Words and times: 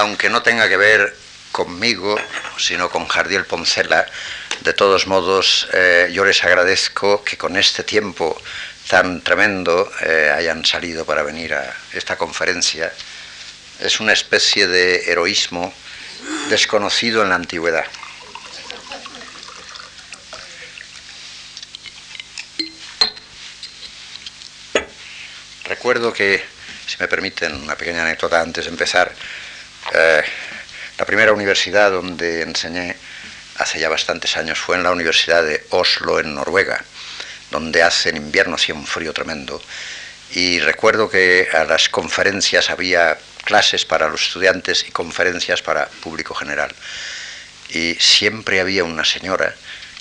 aunque 0.00 0.30
no 0.30 0.42
tenga 0.42 0.68
que 0.68 0.78
ver 0.78 1.14
conmigo, 1.52 2.16
sino 2.56 2.88
con 2.88 3.06
Jardiel 3.06 3.44
Poncela, 3.44 4.06
de 4.62 4.72
todos 4.72 5.06
modos, 5.06 5.68
eh, 5.74 6.10
yo 6.12 6.24
les 6.24 6.42
agradezco 6.42 7.22
que 7.22 7.36
con 7.36 7.56
este 7.56 7.82
tiempo 7.84 8.40
tan 8.88 9.20
tremendo 9.22 9.90
eh, 10.00 10.32
hayan 10.34 10.64
salido 10.64 11.04
para 11.04 11.22
venir 11.22 11.54
a 11.54 11.74
esta 11.92 12.16
conferencia. 12.16 12.92
Es 13.78 14.00
una 14.00 14.12
especie 14.12 14.66
de 14.66 15.10
heroísmo 15.10 15.72
desconocido 16.48 17.22
en 17.22 17.28
la 17.28 17.34
antigüedad. 17.34 17.84
Recuerdo 25.64 26.12
que, 26.12 26.42
si 26.86 26.96
me 26.98 27.06
permiten 27.06 27.54
una 27.54 27.76
pequeña 27.76 28.02
anécdota 28.02 28.40
antes 28.40 28.64
de 28.64 28.70
empezar, 28.70 29.14
eh, 29.94 30.22
la 30.98 31.04
primera 31.04 31.32
universidad 31.32 31.90
donde 31.90 32.42
enseñé 32.42 32.96
hace 33.56 33.78
ya 33.78 33.88
bastantes 33.88 34.36
años 34.36 34.58
fue 34.58 34.76
en 34.76 34.82
la 34.82 34.90
Universidad 34.90 35.42
de 35.42 35.64
Oslo, 35.70 36.20
en 36.20 36.34
Noruega, 36.34 36.82
donde 37.50 37.82
hace 37.82 38.10
en 38.10 38.16
invierno 38.16 38.56
hacía 38.56 38.74
un 38.74 38.86
frío 38.86 39.12
tremendo. 39.12 39.62
Y 40.32 40.60
recuerdo 40.60 41.10
que 41.10 41.48
a 41.52 41.64
las 41.64 41.88
conferencias 41.88 42.70
había 42.70 43.18
clases 43.44 43.84
para 43.84 44.08
los 44.08 44.22
estudiantes 44.22 44.86
y 44.86 44.92
conferencias 44.92 45.62
para 45.62 45.86
público 45.86 46.34
general. 46.34 46.72
Y 47.70 47.94
siempre 47.94 48.60
había 48.60 48.84
una 48.84 49.04
señora 49.04 49.54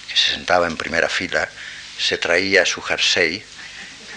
que 0.07 0.15
se 0.15 0.33
sentaba 0.33 0.67
en 0.67 0.77
primera 0.77 1.09
fila, 1.09 1.49
se 1.97 2.17
traía 2.17 2.65
su 2.65 2.81
jersey, 2.81 3.43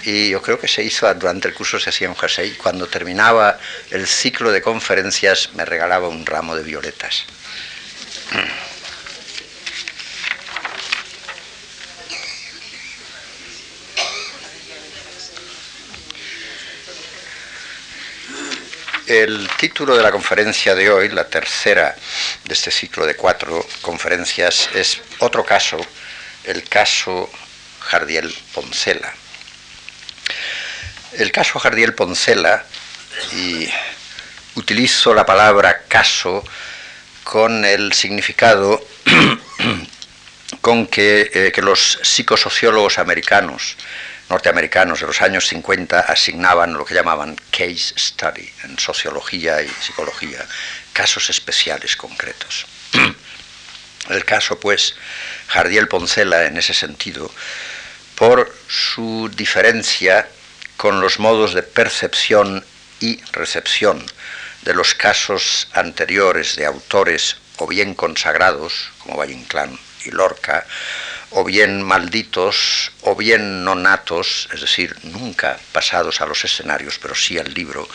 y 0.05 0.31
yo 0.31 0.43
creo 0.43 0.59
que 0.59 0.69
se 0.69 0.83
hizo 0.83 1.13
durante 1.15 1.49
el 1.49 1.55
curso 1.55 1.79
se 1.79 1.91
hacía 1.91 2.09
un 2.09 2.17
jersey. 2.17 2.53
Cuando 2.53 2.87
terminaba 2.87 3.59
el 3.91 4.07
ciclo 4.07 4.51
de 4.51 4.63
conferencias 4.63 5.51
me 5.55 5.65
regalaba 5.65 6.09
un 6.09 6.27
ramo 6.27 6.57
de 6.57 6.63
violetas. 6.63 7.25
El 19.07 19.49
título 19.59 19.97
de 19.97 20.03
la 20.03 20.11
conferencia 20.11 20.75
de 20.75 20.91
hoy, 20.91 21.09
la 21.11 21.29
tercera 21.29 21.95
de 22.45 22.55
este 22.55 22.71
ciclo 22.71 23.05
de 23.05 23.15
cuatro 23.15 23.67
conferencias, 23.83 24.71
es 24.75 25.03
otro 25.19 25.45
caso, 25.45 25.79
el 26.45 26.67
caso 26.67 27.29
Jardiel 27.81 28.35
Poncela. 28.55 29.13
El 31.15 31.31
caso 31.31 31.59
Jardiel 31.59 31.95
Poncela, 31.95 32.65
y 33.33 33.69
utilizo 34.55 35.15
la 35.15 35.27
palabra 35.27 35.83
caso 35.87 36.43
con 37.23 37.65
el 37.65 37.93
significado 37.93 38.83
con 40.63 40.87
que, 40.87 41.31
eh, 41.35 41.53
que 41.53 41.61
los 41.61 41.99
psicosociólogos 42.03 42.99
americanos 42.99 43.77
norteamericanos 44.31 45.01
de 45.01 45.07
los 45.07 45.21
años 45.21 45.47
50 45.49 46.01
asignaban 46.01 46.73
lo 46.73 46.87
que 46.87 46.95
llamaban 46.95 47.37
case 47.51 47.93
study 47.99 48.51
en 48.65 48.79
sociología 48.79 49.61
y 49.61 49.69
psicología, 49.69 50.39
casos 50.95 51.29
especiales 51.29 51.95
concretos. 51.97 52.67
El 54.09 54.25
caso, 54.25 54.59
pues, 54.59 54.95
Jardiel 55.49 55.89
Poncela 55.89 56.47
en 56.47 56.57
ese 56.57 56.73
sentido, 56.73 57.31
por 58.17 58.53
su 58.67 59.31
diferencia 59.35 60.27
con 60.83 61.01
los 61.01 61.21
modos 61.21 61.55
de 61.55 61.63
percepción 61.63 62.65
y 62.99 63.23
recepción 63.31 64.05
de 64.63 64.75
los 64.75 64.97
casos 64.97 65.69
anteriores 65.75 66.57
de 66.57 66.67
autores 66.67 67.37
o 67.59 67.69
bien 67.69 67.95
consagrados, 67.95 68.91
como 68.99 69.17
Valle 69.17 69.35
Inclán 69.35 69.79
y 70.05 70.11
Lorca, 70.11 70.67
o 71.31 71.45
bien 71.45 71.85
malditos, 71.85 72.91
o 73.03 73.15
bien 73.15 73.65
no 73.65 73.77
natos, 73.77 74.49
es 74.53 74.61
decir, 74.61 74.97
nunca 75.05 75.57
pasados 75.71 76.21
a 76.21 76.27
los 76.27 76.45
escenarios, 76.45 76.99
pero 77.01 77.15
sí 77.15 77.39
al 77.39 77.55
libro, 77.55 77.89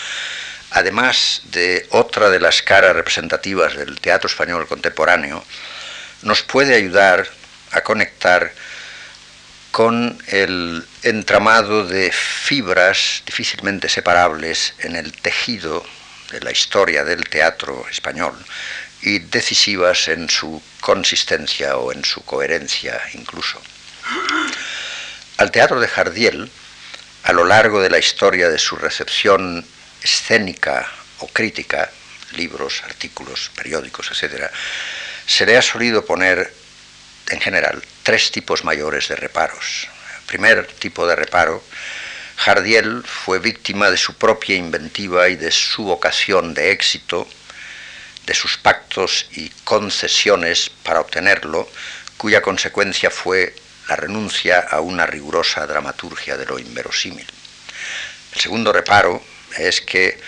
además 0.71 1.41
de 1.51 1.87
otra 1.89 2.29
de 2.29 2.39
las 2.39 2.61
caras 2.61 2.95
representativas 2.95 3.75
del 3.75 3.99
teatro 3.99 4.29
español 4.29 4.65
contemporáneo, 4.65 5.43
nos 6.21 6.41
puede 6.41 6.73
ayudar 6.75 7.27
a 7.73 7.81
conectar 7.81 8.53
con 9.77 10.17
el 10.25 10.83
entramado 11.03 11.85
de 11.85 12.11
fibras 12.11 13.21
difícilmente 13.27 13.89
separables 13.89 14.73
en 14.79 14.95
el 14.95 15.11
tejido 15.11 15.85
de 16.31 16.39
la 16.39 16.51
historia 16.51 17.03
del 17.03 17.25
teatro 17.25 17.85
español 17.87 18.33
y 19.03 19.19
decisivas 19.19 20.07
en 20.07 20.31
su 20.31 20.63
consistencia 20.81 21.77
o 21.77 21.91
en 21.91 22.03
su 22.03 22.25
coherencia 22.25 22.99
incluso. 23.13 23.61
Al 25.37 25.51
teatro 25.51 25.79
de 25.79 25.87
Jardiel, 25.87 26.49
a 27.21 27.33
lo 27.33 27.45
largo 27.45 27.79
de 27.79 27.91
la 27.91 27.99
historia 27.99 28.49
de 28.49 28.57
su 28.57 28.77
recepción 28.77 29.63
escénica 30.01 30.89
o 31.19 31.27
crítica, 31.27 31.91
libros, 32.35 32.81
artículos, 32.83 33.51
periódicos, 33.55 34.09
etc., 34.09 34.49
se 35.27 35.45
le 35.45 35.55
ha 35.55 35.61
solido 35.61 36.03
poner, 36.03 36.51
en 37.29 37.39
general, 37.39 37.83
tres 38.03 38.31
tipos 38.31 38.63
mayores 38.63 39.07
de 39.07 39.15
reparos. 39.15 39.87
primer 40.27 40.67
tipo 40.67 41.07
de 41.07 41.15
reparo, 41.15 41.63
Jardiel 42.35 43.03
fue 43.05 43.39
víctima 43.39 43.89
de 43.89 43.97
su 43.97 44.15
propia 44.15 44.55
inventiva 44.55 45.29
y 45.29 45.35
de 45.35 45.51
su 45.51 45.83
vocación 45.83 46.53
de 46.53 46.71
éxito 46.71 47.27
de 48.27 48.33
sus 48.33 48.57
pactos 48.57 49.25
y 49.31 49.49
concesiones 49.63 50.69
para 50.83 50.99
obtenerlo, 50.99 51.67
cuya 52.17 52.41
consecuencia 52.41 53.09
fue 53.09 53.55
la 53.87 53.95
renuncia 53.95 54.59
a 54.59 54.81
una 54.81 55.05
rigurosa 55.05 55.65
dramaturgia 55.65 56.35
de 56.35 56.45
lo 56.45 56.59
inverosímil. 56.59 57.25
El 58.33 58.41
segundo 58.41 58.73
reparo 58.73 59.23
es 59.57 59.79
que 59.79 60.19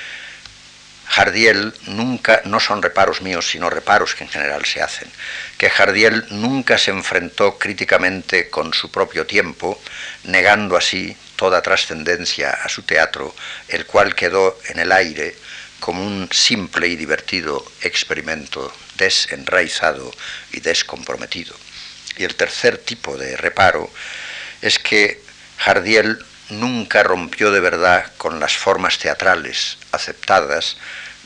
Jardiel 1.10 1.74
nunca, 1.88 2.44
no 2.46 2.60
son 2.60 2.84
reparos 2.84 3.22
míos, 3.22 3.50
sino 3.50 3.72
reparos 3.72 4.14
que 4.14 4.24
en 4.26 4.30
general 4.30 4.64
se 4.66 4.84
hacen, 4.84 5.10
que 5.58 5.72
Jardiel 5.72 6.24
nunca 6.30 6.78
se 6.78 6.92
enfrentó 6.92 7.58
críticamente 7.58 8.52
con 8.52 8.76
su 8.76 8.92
propio 8.92 9.26
tiempo, 9.26 9.82
negando 10.26 10.78
así 10.78 11.18
toda 11.36 11.64
trascendencia 11.64 12.52
a 12.52 12.70
su 12.70 12.84
teatro, 12.84 13.36
el 13.70 13.88
cual 13.88 14.14
quedó 14.14 14.56
en 14.68 14.78
el 14.78 14.92
aire 14.92 15.36
como 15.80 16.06
un 16.06 16.30
simple 16.32 16.88
y 16.88 16.96
divertido 16.96 17.66
experimento 17.82 18.72
desenraizado 18.96 20.12
y 20.52 20.60
descomprometido. 20.60 21.56
Y 22.18 22.24
el 22.24 22.36
tercer 22.36 22.78
tipo 22.78 23.18
de 23.18 23.36
reparo 23.36 23.92
es 24.62 24.78
que 24.78 25.24
Jardiel 25.58 26.24
nunca 26.50 27.02
rompió 27.02 27.52
de 27.52 27.62
verdad 27.62 28.12
con 28.18 28.40
las 28.40 28.56
formas 28.56 29.00
teatrales 29.00 29.79
aceptadas 29.92 30.78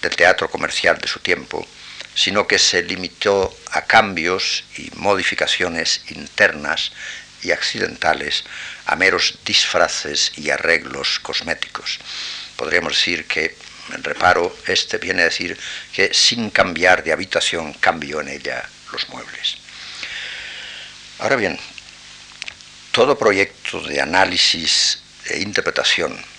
del 0.01 0.16
teatro 0.16 0.50
comercial 0.50 0.97
de 0.97 1.07
su 1.07 1.19
tiempo, 1.19 1.68
sino 2.16 2.47
que 2.47 2.59
se 2.59 2.84
limitó 2.84 3.56
a 3.72 3.84
cambios 3.84 4.63
y 4.78 4.91
modificaciones 4.96 6.01
internas 6.09 6.91
y 7.41 7.51
accidentales, 7.51 8.44
a 8.85 8.96
meros 8.96 9.40
disfraces 9.46 10.31
y 10.38 10.50
arreglos 10.50 11.19
cosméticos. 11.19 12.00
Podríamos 12.56 12.94
decir 12.94 13.25
que 13.25 13.56
el 13.94 14.03
reparo 14.03 14.56
este 14.68 14.97
viene 14.97 15.24
a 15.24 15.25
decir 15.25 15.57
que 15.91 16.13
sin 16.13 16.50
cambiar 16.50 17.03
de 17.03 17.12
habitación 17.12 17.74
cambió 17.74 18.22
en 18.22 18.30
ella 18.30 18.63
los 18.91 19.09
muebles. 19.09 19.57
Ahora 21.19 21.35
bien, 21.35 21.59
todo 22.91 23.18
proyecto 23.18 23.81
de 23.81 24.00
análisis 24.00 25.00
e 25.25 25.40
interpretación 25.40 26.32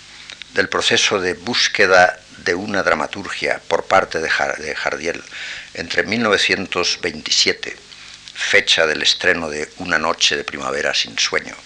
del 0.54 0.68
proceso 0.68 1.20
de 1.20 1.34
búsqueda 1.34 2.18
de 2.38 2.54
una 2.54 2.82
dramaturgia 2.82 3.60
por 3.68 3.84
parte 3.86 4.20
de 4.20 4.30
Jardiel 4.30 5.22
entre 5.74 6.04
1927, 6.04 7.76
fecha 8.34 8.86
del 8.86 9.02
estreno 9.02 9.50
de 9.50 9.68
Una 9.78 9.98
noche 9.98 10.36
de 10.36 10.44
primavera 10.44 10.94
sin 10.94 11.18
sueño, 11.18 11.56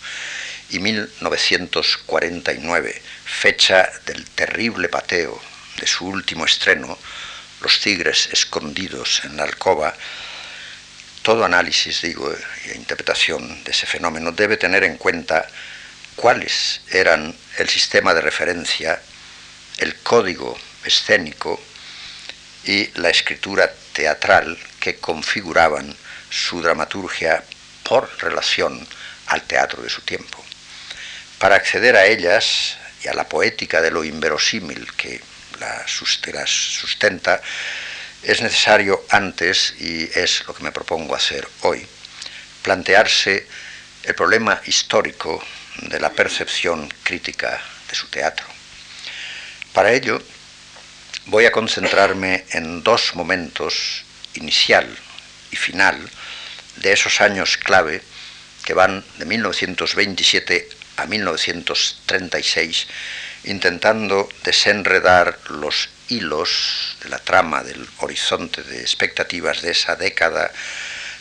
y 0.70 0.78
1949, 0.78 3.02
fecha 3.24 3.90
del 4.06 4.24
terrible 4.24 4.88
pateo 4.88 5.38
de 5.78 5.86
su 5.86 6.06
último 6.06 6.46
estreno, 6.46 6.98
Los 7.60 7.80
tigres 7.80 8.30
escondidos 8.32 9.20
en 9.24 9.36
la 9.36 9.44
alcoba, 9.44 9.94
todo 11.22 11.44
análisis, 11.44 12.00
digo, 12.00 12.34
e 12.64 12.74
interpretación 12.76 13.62
de 13.64 13.72
ese 13.72 13.84
fenómeno 13.84 14.32
debe 14.32 14.56
tener 14.56 14.84
en 14.84 14.96
cuenta 14.96 15.46
cuáles 16.16 16.80
eran 16.90 17.36
el 17.58 17.68
sistema 17.68 18.14
de 18.14 18.20
referencia, 18.20 19.00
el 19.78 19.96
código 19.96 20.56
escénico 20.84 21.60
y 22.64 22.88
la 23.00 23.10
escritura 23.10 23.72
teatral 23.92 24.56
que 24.78 24.96
configuraban 24.96 25.94
su 26.30 26.62
dramaturgia 26.62 27.42
por 27.82 28.08
relación 28.20 28.86
al 29.26 29.42
teatro 29.42 29.82
de 29.82 29.90
su 29.90 30.02
tiempo. 30.02 30.44
Para 31.38 31.56
acceder 31.56 31.96
a 31.96 32.06
ellas 32.06 32.76
y 33.02 33.08
a 33.08 33.14
la 33.14 33.28
poética 33.28 33.80
de 33.80 33.90
lo 33.90 34.04
inverosímil 34.04 34.86
que 34.96 35.20
la, 35.58 35.84
sustenta, 35.86 37.40
es 38.22 38.40
necesario 38.40 39.04
antes, 39.10 39.74
y 39.78 40.10
es 40.18 40.46
lo 40.46 40.54
que 40.54 40.62
me 40.62 40.72
propongo 40.72 41.14
hacer 41.14 41.48
hoy, 41.62 41.86
plantearse 42.62 43.46
el 44.04 44.14
problema 44.14 44.60
histórico 44.66 45.42
de 45.82 46.00
la 46.00 46.10
percepción 46.10 46.88
crítica 47.02 47.60
de 47.88 47.94
su 47.94 48.08
teatro. 48.08 48.46
Para 49.72 49.92
ello, 49.92 50.22
voy 51.26 51.46
a 51.46 51.52
concentrarme 51.52 52.44
en 52.50 52.82
dos 52.82 53.14
momentos, 53.14 54.04
inicial 54.34 54.88
y 55.50 55.56
final, 55.56 55.98
de 56.76 56.92
esos 56.92 57.20
años 57.20 57.56
clave 57.56 58.02
que 58.64 58.74
van 58.74 59.04
de 59.18 59.24
1927 59.24 60.68
a 60.96 61.06
1936, 61.06 62.86
intentando 63.44 64.28
desenredar 64.44 65.38
los 65.48 65.88
hilos 66.08 66.96
de 67.02 67.08
la 67.08 67.18
trama 67.18 67.62
del 67.62 67.86
horizonte 67.98 68.62
de 68.62 68.80
expectativas 68.80 69.62
de 69.62 69.70
esa 69.72 69.96
década, 69.96 70.50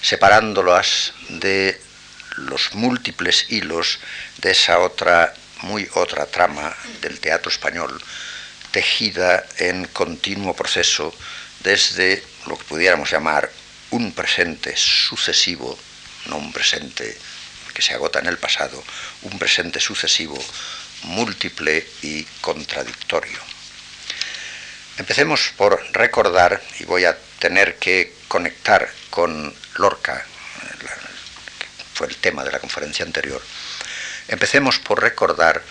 separándolas 0.02 1.14
de 1.30 1.80
los 2.38 2.74
múltiples 2.74 3.46
hilos 3.50 4.00
de 4.38 4.52
esa 4.52 4.80
otra, 4.80 5.34
muy 5.62 5.90
otra 5.96 6.26
trama 6.26 6.76
del 7.02 7.20
teatro 7.20 7.52
español, 7.52 8.02
tejida 8.72 9.46
en 9.58 9.86
continuo 9.88 10.54
proceso 10.54 11.14
desde 11.62 12.24
lo 12.46 12.58
que 12.58 12.64
pudiéramos 12.66 13.12
llamar 13.12 13.52
un 13.92 14.12
presente 14.14 14.76
sucesivo, 14.76 15.78
no 16.28 16.38
un 16.38 16.52
presente 16.52 17.18
que 17.74 17.82
se 17.82 17.94
agota 17.94 18.20
en 18.20 18.28
el 18.28 18.38
pasado, 18.38 18.84
un 19.24 19.38
presente 19.38 19.80
sucesivo, 19.80 20.38
múltiple 21.04 21.86
y 22.02 22.24
contradictorio. 22.42 23.40
Empecemos 24.98 25.54
por 25.56 25.86
recordar, 25.94 26.62
y 26.80 26.86
voy 26.86 27.06
a 27.06 27.18
tener 27.40 27.78
que 27.78 28.14
conectar 28.28 28.92
con 29.12 29.54
Lorca, 29.76 30.26
que 31.60 31.68
fue 31.94 32.08
el 32.08 32.16
tema 32.18 32.44
de 32.44 32.52
la 32.52 32.60
conferencia 32.60 33.06
anterior, 33.06 33.42
empecemos 34.28 34.80
por 34.80 35.02
recordar 35.02 35.64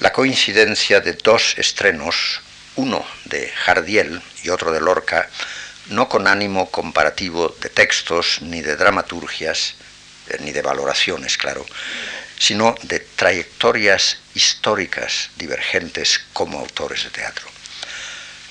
la 0.00 0.12
coincidencia 0.12 1.00
de 1.00 1.12
dos 1.12 1.54
estrenos, 1.58 2.40
uno 2.76 3.06
de 3.24 3.48
Jardiel 3.48 4.20
y 4.42 4.48
otro 4.48 4.72
de 4.72 4.80
Lorca, 4.80 5.28
no 5.88 6.08
con 6.08 6.26
ánimo 6.26 6.70
comparativo 6.70 7.54
de 7.60 7.68
textos 7.68 8.40
ni 8.42 8.62
de 8.62 8.76
dramaturgias, 8.76 9.74
eh, 10.28 10.38
ni 10.40 10.52
de 10.52 10.62
valoraciones, 10.62 11.36
claro, 11.36 11.64
sino 12.38 12.74
de 12.82 13.00
trayectorias 13.00 14.18
históricas 14.34 15.30
divergentes 15.36 16.20
como 16.32 16.58
autores 16.58 17.04
de 17.04 17.10
teatro. 17.10 17.46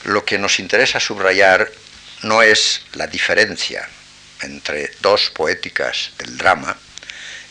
Lo 0.05 0.23
que 0.23 0.37
nos 0.37 0.59
interesa 0.59 0.99
subrayar 0.99 1.69
no 2.23 2.41
es 2.41 2.83
la 2.93 3.07
diferencia 3.07 3.87
entre 4.41 4.91
dos 5.01 5.29
poéticas 5.31 6.11
del 6.17 6.37
drama 6.37 6.77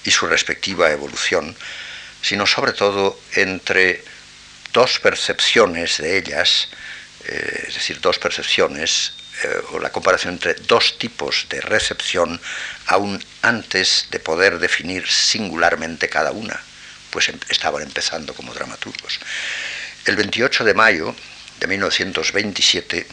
y 0.05 0.11
su 0.11 0.27
respectiva 0.27 0.91
evolución, 0.91 1.57
sino 2.23 2.47
sobre 2.47 2.73
todo 2.73 3.19
entre 3.35 4.05
dos 4.73 4.99
percepciones 5.01 5.99
de 5.99 6.19
ellas, 6.19 6.69
eh, 7.25 7.65
es 7.69 7.75
decir, 7.75 8.01
dos 8.01 8.19
percepciones 8.19 9.13
eh, 9.43 9.63
o 9.73 9.79
la 9.79 9.91
comparación 9.91 10.35
entre 10.35 10.55
dos 10.55 10.99
tipos 10.99 11.47
de 11.49 11.61
recepción 11.61 12.41
aún 12.87 13.23
antes 13.43 14.07
de 14.11 14.21
poder 14.21 14.59
definir 14.59 15.09
singularmente 15.09 16.09
cada 16.09 16.31
una, 16.31 16.61
pues 17.11 17.29
em, 17.29 17.39
estaban 17.49 17.83
empezando 17.83 18.35
como 18.35 18.53
dramaturgos. 18.55 19.19
El 20.05 20.17
28 20.17 20.65
de 20.65 20.75
mayo 20.75 21.15
de 21.59 21.67
1927 21.67 23.07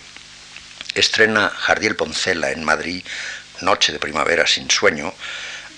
estrena 0.96 1.50
Jardiel 1.50 1.96
Poncela 1.96 2.52
en 2.52 2.64
Madrid 2.64 3.04
Noche 3.62 3.92
de 3.92 4.00
Primavera 4.00 4.46
sin 4.46 4.70
Sueño, 4.70 5.14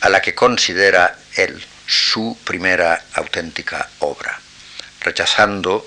a 0.02 0.10
la 0.10 0.22
que 0.22 0.36
considera 0.36 1.18
él 1.36 1.66
su 1.88 2.38
primera 2.44 3.04
auténtica 3.14 3.90
obra, 4.00 4.40
rechazando 5.02 5.86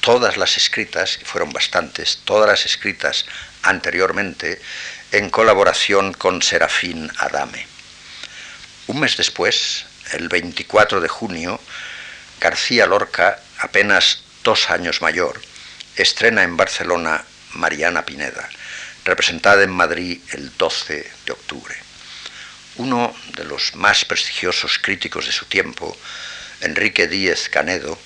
todas 0.00 0.36
las 0.36 0.56
escritas, 0.56 1.18
que 1.18 1.24
fueron 1.24 1.52
bastantes, 1.52 2.20
todas 2.24 2.48
las 2.48 2.66
escritas 2.66 3.26
anteriormente 3.62 4.60
en 5.12 5.30
colaboración 5.30 6.12
con 6.12 6.42
Serafín 6.42 7.10
Adame. 7.18 7.66
Un 8.88 9.00
mes 9.00 9.16
después, 9.16 9.84
el 10.12 10.28
24 10.28 11.00
de 11.00 11.08
junio, 11.08 11.60
García 12.40 12.86
Lorca, 12.86 13.38
apenas 13.58 14.24
dos 14.42 14.70
años 14.70 15.02
mayor, 15.02 15.40
estrena 15.96 16.42
en 16.42 16.56
Barcelona 16.56 17.24
Mariana 17.52 18.04
Pineda, 18.04 18.48
representada 19.04 19.62
en 19.62 19.70
Madrid 19.70 20.20
el 20.32 20.56
12 20.56 21.10
de 21.26 21.32
octubre. 21.32 21.91
Uno 22.76 23.14
de 23.36 23.44
los 23.44 23.74
más 23.74 24.04
prestigiosos 24.04 24.78
críticos 24.78 25.26
de 25.26 25.32
su 25.32 25.44
tiempo, 25.46 25.96
Enrique 26.60 27.06
Díez 27.06 27.48
Canedo, 27.48 27.98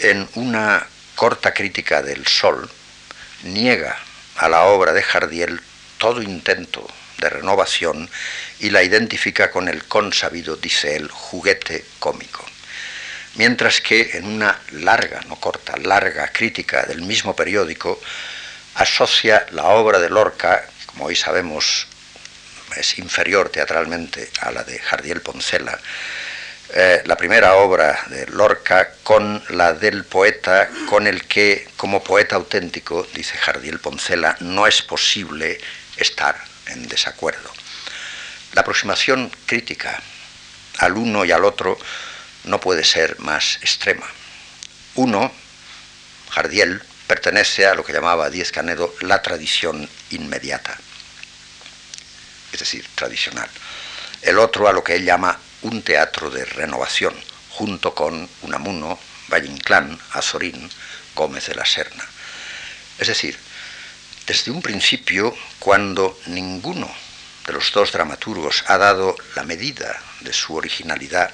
en 0.00 0.28
una 0.34 0.86
corta 1.14 1.52
crítica 1.52 2.02
del 2.02 2.26
Sol, 2.26 2.70
niega 3.42 3.98
a 4.36 4.48
la 4.48 4.64
obra 4.64 4.92
de 4.92 5.02
Jardiel 5.02 5.60
todo 5.98 6.22
intento 6.22 6.86
de 7.18 7.28
renovación 7.28 8.08
y 8.58 8.70
la 8.70 8.82
identifica 8.82 9.50
con 9.50 9.68
el 9.68 9.84
consabido, 9.84 10.56
dice 10.56 10.96
él, 10.96 11.08
juguete 11.10 11.84
cómico. 11.98 12.44
Mientras 13.34 13.80
que 13.80 14.12
en 14.14 14.26
una 14.26 14.58
larga, 14.72 15.20
no 15.28 15.36
corta, 15.36 15.76
larga 15.76 16.32
crítica 16.32 16.84
del 16.84 17.02
mismo 17.02 17.36
periódico, 17.36 18.00
asocia 18.74 19.46
la 19.50 19.64
obra 19.66 19.98
de 19.98 20.08
Lorca, 20.08 20.66
como 20.86 21.04
hoy 21.04 21.16
sabemos 21.16 21.86
es 22.76 22.98
inferior 22.98 23.48
teatralmente 23.48 24.30
a 24.40 24.50
la 24.50 24.64
de 24.64 24.78
Jardiel 24.78 25.20
Poncela, 25.20 25.78
eh, 26.72 27.02
la 27.04 27.16
primera 27.16 27.56
obra 27.56 27.98
de 28.10 28.26
Lorca 28.28 28.92
con 29.02 29.42
la 29.48 29.72
del 29.72 30.04
poeta 30.04 30.70
con 30.88 31.08
el 31.08 31.24
que, 31.24 31.68
como 31.76 32.04
poeta 32.04 32.36
auténtico, 32.36 33.06
dice 33.12 33.36
Jardiel 33.36 33.80
Poncela, 33.80 34.36
no 34.40 34.68
es 34.68 34.80
posible 34.82 35.60
estar 35.96 36.36
en 36.66 36.86
desacuerdo. 36.86 37.50
La 38.52 38.60
aproximación 38.60 39.32
crítica 39.46 40.00
al 40.78 40.96
uno 40.96 41.24
y 41.24 41.32
al 41.32 41.44
otro 41.44 41.76
no 42.44 42.60
puede 42.60 42.84
ser 42.84 43.18
más 43.18 43.56
extrema. 43.62 44.06
Uno, 44.94 45.32
Jardiel, 46.30 46.82
pertenece 47.08 47.66
a 47.66 47.74
lo 47.74 47.84
que 47.84 47.92
llamaba 47.92 48.30
Díez 48.30 48.52
Canedo 48.52 48.94
la 49.00 49.22
tradición 49.22 49.88
inmediata, 50.10 50.78
es 52.52 52.58
decir, 52.58 52.86
tradicional. 52.94 53.48
El 54.22 54.38
otro 54.38 54.68
a 54.68 54.72
lo 54.72 54.84
que 54.84 54.96
él 54.96 55.04
llama 55.04 55.38
un 55.62 55.82
teatro 55.82 56.30
de 56.30 56.44
renovación, 56.44 57.14
junto 57.50 57.94
con 57.94 58.28
Unamuno, 58.42 58.98
Valle 59.28 59.48
Inclán, 59.48 59.98
Azorín, 60.12 60.70
Gómez 61.14 61.46
de 61.46 61.54
la 61.54 61.64
Serna. 61.64 62.04
Es 62.98 63.08
decir, 63.08 63.38
desde 64.26 64.50
un 64.50 64.62
principio, 64.62 65.34
cuando 65.58 66.18
ninguno 66.26 66.90
de 67.46 67.52
los 67.52 67.72
dos 67.72 67.92
dramaturgos 67.92 68.64
ha 68.66 68.78
dado 68.78 69.16
la 69.34 69.42
medida 69.42 70.00
de 70.20 70.32
su 70.32 70.54
originalidad, 70.54 71.32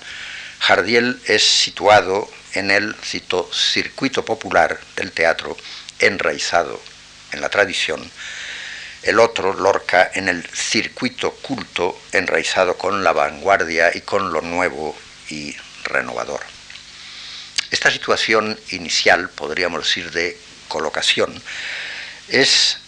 Jardiel 0.60 1.20
es 1.26 1.44
situado 1.44 2.30
en 2.54 2.70
el, 2.70 2.94
cito, 3.04 3.50
circuito 3.52 4.24
popular 4.24 4.80
del 4.96 5.12
teatro 5.12 5.56
enraizado 5.98 6.80
en 7.32 7.40
la 7.40 7.48
tradición 7.48 8.10
el 9.06 9.20
otro, 9.20 9.54
Lorca, 9.54 10.10
en 10.14 10.28
el 10.28 10.44
circuito 10.48 11.30
culto 11.30 11.96
enraizado 12.10 12.76
con 12.76 13.04
la 13.04 13.12
vanguardia 13.12 13.92
y 13.94 14.00
con 14.00 14.32
lo 14.32 14.40
nuevo 14.42 14.96
y 15.30 15.54
renovador. 15.84 16.40
Esta 17.70 17.90
situación 17.92 18.58
inicial, 18.70 19.30
podríamos 19.30 19.84
decir, 19.84 20.10
de 20.10 20.36
colocación, 20.66 21.40
es 22.28 22.78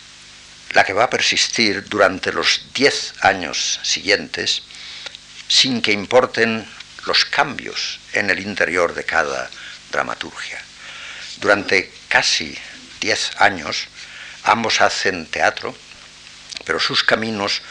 la 0.73 0.85
que 0.85 0.93
va 0.93 1.05
a 1.05 1.11
persistir 1.11 1.89
durante 1.89 2.33
los 2.33 2.63
diez 2.75 3.15
años 3.21 3.79
siguientes 3.85 4.63
sin 5.47 5.81
que 5.81 5.93
importen 5.93 6.69
los 7.07 7.25
cambios 7.27 8.01
en 8.13 8.29
el 8.29 8.41
interior 8.41 8.93
de 8.93 9.05
cada 9.05 9.49
dramaturgia. 9.93 10.61
Durante 11.41 11.93
casi 12.09 12.59
diez 13.01 13.31
años 13.39 13.87
ambos 14.43 14.81
hacen 14.81 15.27
teatro, 15.27 15.75
pero 16.69 16.79
sus 16.79 17.03
caminos 17.03 17.63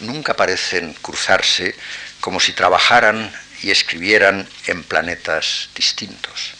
nunca 0.00 0.32
parecen 0.34 0.94
cruzarse 1.02 1.74
como 2.22 2.40
si 2.40 2.54
trabajaran 2.54 3.30
y 3.62 3.70
escribieran 3.70 4.48
en 4.66 4.84
planetas 4.84 5.68
distintos. 5.74 6.54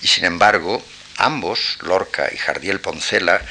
Y 0.00 0.06
sin 0.06 0.24
embargo, 0.24 0.82
ambos, 1.18 1.76
Lorca 1.82 2.30
y 2.32 2.38
Jardiel 2.38 2.80
Poncela, 2.80 3.42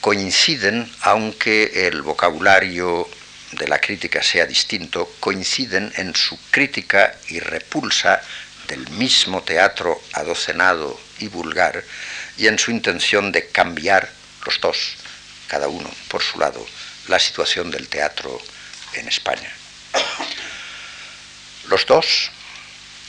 coinciden, 0.00 0.88
aunque 1.00 1.88
el 1.88 2.02
vocabulario 2.02 3.10
de 3.58 3.66
la 3.66 3.80
crítica 3.80 4.22
sea 4.22 4.46
distinto, 4.46 5.12
coinciden 5.18 5.92
en 5.96 6.14
su 6.14 6.38
crítica 6.52 7.16
y 7.26 7.40
repulsa 7.40 8.22
del 8.68 8.88
mismo 8.90 9.42
teatro 9.42 10.00
adocenado 10.12 10.98
y 11.18 11.26
vulgar 11.26 11.82
y 12.38 12.46
en 12.46 12.56
su 12.56 12.70
intención 12.70 13.32
de 13.32 13.48
cambiar 13.48 14.08
los 14.46 14.60
dos 14.60 14.96
cada 15.50 15.66
uno 15.66 15.90
por 16.08 16.22
su 16.22 16.38
lado, 16.38 16.64
la 17.10 17.18
situación 17.18 17.70
del 17.70 17.88
teatro 17.88 18.40
en 18.94 19.08
España. 19.08 19.52
Los 21.68 21.84
dos, 21.86 22.30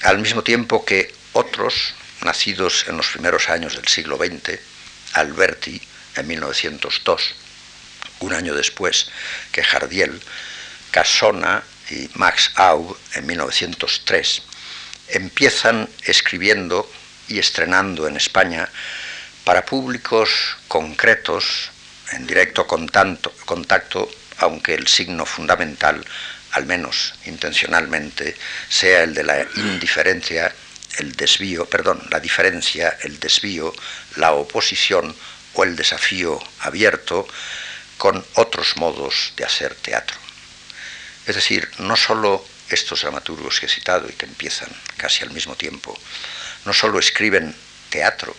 al 0.04 0.20
mismo 0.20 0.44
tiempo 0.44 0.84
que 0.84 1.14
otros, 1.34 1.94
nacidos 2.24 2.86
en 2.88 2.98
los 2.98 3.08
primeros 3.08 3.50
años 3.50 3.76
del 3.76 3.88
siglo 3.88 4.18
XX, 4.18 4.60
Alberti 5.14 5.82
en 6.16 6.28
1902, 6.28 7.36
un 8.20 8.34
año 8.34 8.56
después 8.56 9.10
que 9.52 9.64
Jardiel, 9.64 10.20
Casona 10.92 11.64
y 11.90 12.10
Max 12.16 12.52
Aub 12.56 12.98
en 13.14 13.26
1903, 13.26 14.44
empiezan 15.10 15.90
escribiendo 16.06 16.90
y 17.28 17.40
estrenando 17.40 18.08
en 18.08 18.18
España 18.18 18.70
para 19.44 19.66
públicos 19.66 20.58
concretos, 20.68 21.72
en 22.12 22.28
directo 22.28 22.68
contacto, 22.68 24.12
aunque 24.38 24.74
el 24.74 24.88
signo 24.88 25.26
fundamental, 25.26 26.06
al 26.52 26.66
menos 26.66 27.14
intencionalmente, 27.26 28.36
sea 28.70 29.04
el 29.04 29.14
de 29.14 29.24
la 29.24 29.48
indiferencia, 29.56 30.54
el 30.98 31.14
desvío, 31.14 31.66
perdón, 31.66 32.02
la 32.10 32.20
diferencia, 32.20 32.98
el 33.02 33.20
desvío, 33.20 33.74
la 34.18 34.34
oposición 34.34 35.16
o 35.54 35.64
el 35.64 35.76
desafío 35.76 36.42
abierto 36.60 37.28
con 37.98 38.26
otros 38.36 38.78
modos 38.78 39.34
de 39.38 39.46
hacer 39.46 39.76
teatro. 39.76 40.18
Es 41.26 41.36
decir, 41.36 41.70
no 41.80 41.96
solo 41.96 42.44
estos 42.70 43.02
dramaturgos 43.02 43.60
que 43.60 43.68
he 43.68 43.70
citado 43.70 44.10
y 44.10 44.14
que 44.14 44.26
empiezan 44.26 44.70
casi 44.98 45.24
al 45.24 45.32
mismo 45.32 45.56
tiempo, 45.56 45.98
no 46.66 46.74
solo 46.74 47.00
escriben 47.00 47.56
teatro, 47.90 48.36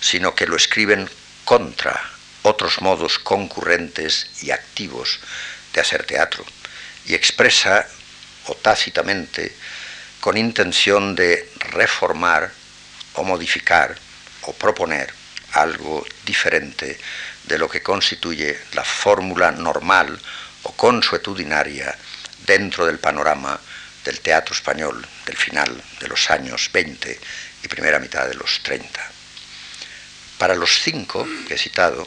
sino 0.00 0.34
que 0.34 0.46
lo 0.46 0.56
escriben 0.56 1.08
contra 1.44 2.13
otros 2.44 2.80
modos 2.82 3.18
concurrentes 3.18 4.28
y 4.42 4.50
activos 4.50 5.18
de 5.72 5.80
hacer 5.80 6.04
teatro, 6.04 6.44
y 7.06 7.14
expresa, 7.14 7.86
o 8.46 8.54
tácitamente, 8.54 9.52
con 10.20 10.36
intención 10.36 11.14
de 11.14 11.50
reformar 11.70 12.52
o 13.14 13.24
modificar 13.24 13.96
o 14.42 14.52
proponer 14.52 15.12
algo 15.52 16.04
diferente 16.24 16.98
de 17.44 17.58
lo 17.58 17.68
que 17.68 17.82
constituye 17.82 18.58
la 18.72 18.84
fórmula 18.84 19.50
normal 19.50 20.18
o 20.64 20.72
consuetudinaria 20.72 21.96
dentro 22.46 22.84
del 22.86 22.98
panorama 22.98 23.58
del 24.04 24.20
teatro 24.20 24.54
español 24.54 25.06
del 25.24 25.36
final 25.36 25.82
de 26.00 26.08
los 26.08 26.30
años 26.30 26.70
20 26.72 27.20
y 27.62 27.68
primera 27.68 27.98
mitad 27.98 28.28
de 28.28 28.34
los 28.34 28.60
30. 28.62 29.00
Para 30.38 30.54
los 30.54 30.82
cinco 30.82 31.26
que 31.48 31.54
he 31.54 31.58
citado, 31.58 32.06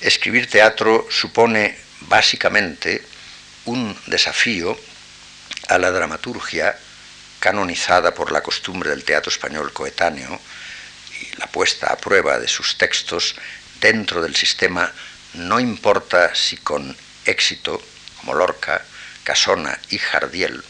escribir 0.00 0.48
teatro 0.48 1.06
supone 1.10 1.76
básicamente 2.02 3.02
un 3.66 3.96
desafío 4.06 4.78
a 5.68 5.78
la 5.78 5.90
dramaturgia 5.90 6.76
canonizada 7.38 8.14
por 8.14 8.32
la 8.32 8.42
costumbre 8.42 8.90
del 8.90 9.04
teatro 9.04 9.30
español 9.30 9.72
coetáneo 9.72 10.40
y 11.20 11.36
la 11.36 11.46
puesta 11.46 11.92
a 11.92 11.96
prueba 11.96 12.38
de 12.38 12.48
sus 12.48 12.76
textos 12.78 13.36
dentro 13.80 14.22
del 14.22 14.34
sistema 14.34 14.92
no 15.34 15.60
importa 15.60 16.34
si 16.34 16.56
con 16.56 16.96
éxito, 17.24 17.80
como 18.18 18.34
Lorca, 18.34 18.82
Casona 19.22 19.78
y 19.90 19.98
Jardiel, 19.98 20.62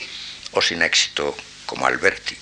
o 0.52 0.60
sin 0.60 0.82
éxito 0.82 1.36
como 1.66 1.86
Alberti. 1.86 2.36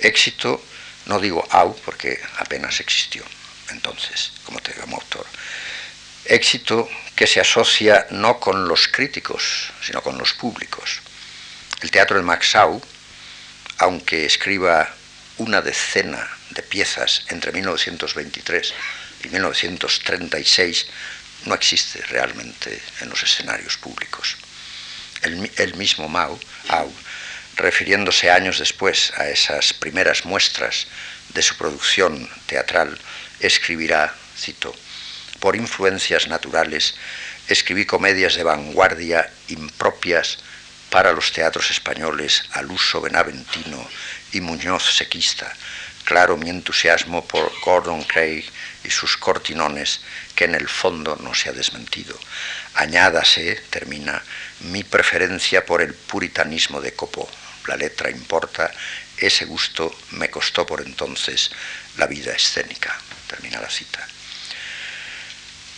Éxito, 0.00 0.62
no 1.06 1.20
digo 1.20 1.46
au 1.50 1.76
porque 1.84 2.20
apenas 2.38 2.80
existió 2.80 3.24
entonces 3.70 4.32
como, 4.44 4.60
como 4.80 4.96
autor. 4.96 5.26
Éxito 6.24 6.88
que 7.16 7.26
se 7.26 7.40
asocia 7.40 8.06
no 8.10 8.38
con 8.38 8.68
los 8.68 8.88
críticos, 8.88 9.70
sino 9.82 10.02
con 10.02 10.18
los 10.18 10.34
públicos. 10.34 11.00
El 11.80 11.90
teatro 11.90 12.16
de 12.16 12.22
Maxau, 12.22 12.82
aunque 13.78 14.26
escriba 14.26 14.88
una 15.38 15.60
decena 15.60 16.28
de 16.50 16.62
piezas 16.62 17.24
entre 17.28 17.52
1923 17.52 18.74
y 19.24 19.28
1936, 19.28 20.86
no 21.46 21.54
existe 21.54 22.02
realmente 22.02 22.82
en 23.00 23.10
los 23.10 23.22
escenarios 23.22 23.76
públicos 23.76 24.36
el, 25.22 25.74
mismo 25.74 26.08
Mao, 26.08 26.38
refiriéndose 27.56 28.30
años 28.30 28.58
después 28.58 29.12
a 29.16 29.28
esas 29.28 29.72
primeras 29.72 30.24
muestras 30.24 30.86
de 31.34 31.42
su 31.42 31.56
producción 31.56 32.28
teatral, 32.46 32.98
escribirá, 33.40 34.14
cito, 34.36 34.74
por 35.40 35.56
influencias 35.56 36.28
naturales, 36.28 36.94
escribí 37.48 37.86
comedias 37.86 38.34
de 38.34 38.42
vanguardia 38.42 39.30
impropias 39.48 40.38
para 40.90 41.12
los 41.12 41.32
teatros 41.32 41.70
españoles 41.70 42.44
al 42.52 42.70
uso 42.70 43.00
benaventino 43.00 43.88
y 44.32 44.40
Muñoz 44.40 44.96
sequista. 44.96 45.52
Claro 46.04 46.36
mi 46.38 46.48
entusiasmo 46.48 47.26
por 47.26 47.52
Gordon 47.60 48.02
Craig 48.04 48.44
y 48.82 48.90
sus 48.90 49.18
cortinones, 49.18 50.00
que 50.34 50.44
en 50.44 50.54
el 50.54 50.68
fondo 50.68 51.16
no 51.22 51.34
se 51.34 51.50
ha 51.50 51.52
desmentido. 51.52 52.18
Añádase, 52.74 53.62
termina, 53.68 54.22
mi 54.60 54.84
preferencia 54.84 55.66
por 55.66 55.82
el 55.82 55.92
puritanismo 55.94 56.80
de 56.80 56.94
Copo. 56.94 57.28
La 57.66 57.76
letra 57.76 58.10
importa, 58.10 58.72
ese 59.18 59.44
gusto 59.44 59.94
me 60.12 60.30
costó 60.30 60.64
por 60.64 60.80
entonces 60.80 61.50
la 61.98 62.06
vida 62.06 62.32
escénica. 62.32 62.96
Termina 63.28 63.60
la 63.60 63.70
cita. 63.70 64.06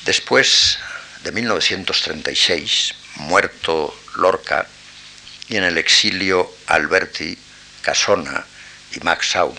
Después 0.05 0.79
de 1.25 1.33
1936, 1.33 2.95
muerto 3.17 3.95
Lorca, 4.17 4.67
y 5.49 5.57
en 5.57 5.65
el 5.65 5.79
exilio 5.79 6.51
Alberti, 6.69 7.37
Casona 7.83 8.47
y 8.93 9.01
Maxau, 9.01 9.55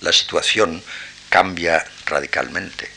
la 0.00 0.12
situación 0.12 0.84
cambia 1.30 1.84
radicalmente, 2.06 2.90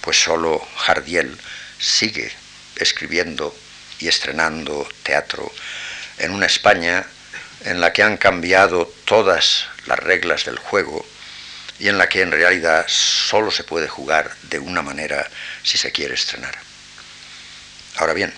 pues 0.00 0.22
solo 0.22 0.66
Jardiel 0.76 1.36
sigue 1.78 2.32
escribiendo 2.76 3.54
y 3.98 4.08
estrenando 4.08 4.88
teatro 5.02 5.52
en 6.18 6.30
una 6.30 6.46
España 6.46 7.04
en 7.64 7.80
la 7.80 7.92
que 7.92 8.02
han 8.02 8.16
cambiado 8.16 8.92
todas 9.04 9.66
las 9.86 9.98
reglas 9.98 10.44
del 10.44 10.58
juego 10.58 11.04
y 11.78 11.88
en 11.88 11.98
la 11.98 12.08
que 12.08 12.22
en 12.22 12.30
realidad 12.30 12.86
solo 12.88 13.50
se 13.50 13.64
puede 13.64 13.88
jugar 13.88 14.34
de 14.42 14.58
una 14.58 14.82
manera 14.82 15.28
si 15.62 15.78
se 15.78 15.92
quiere 15.92 16.14
estrenar. 16.14 16.56
Ahora 17.96 18.12
bien, 18.12 18.32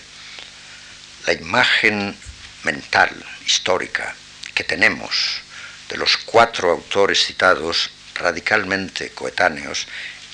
la 1.25 1.33
imagen 1.33 2.15
mental, 2.63 3.11
histórica, 3.45 4.15
que 4.53 4.63
tenemos 4.63 5.41
de 5.89 5.97
los 5.97 6.17
cuatro 6.17 6.71
autores 6.71 7.25
citados 7.25 7.91
radicalmente 8.15 9.11
coetáneos 9.11 9.87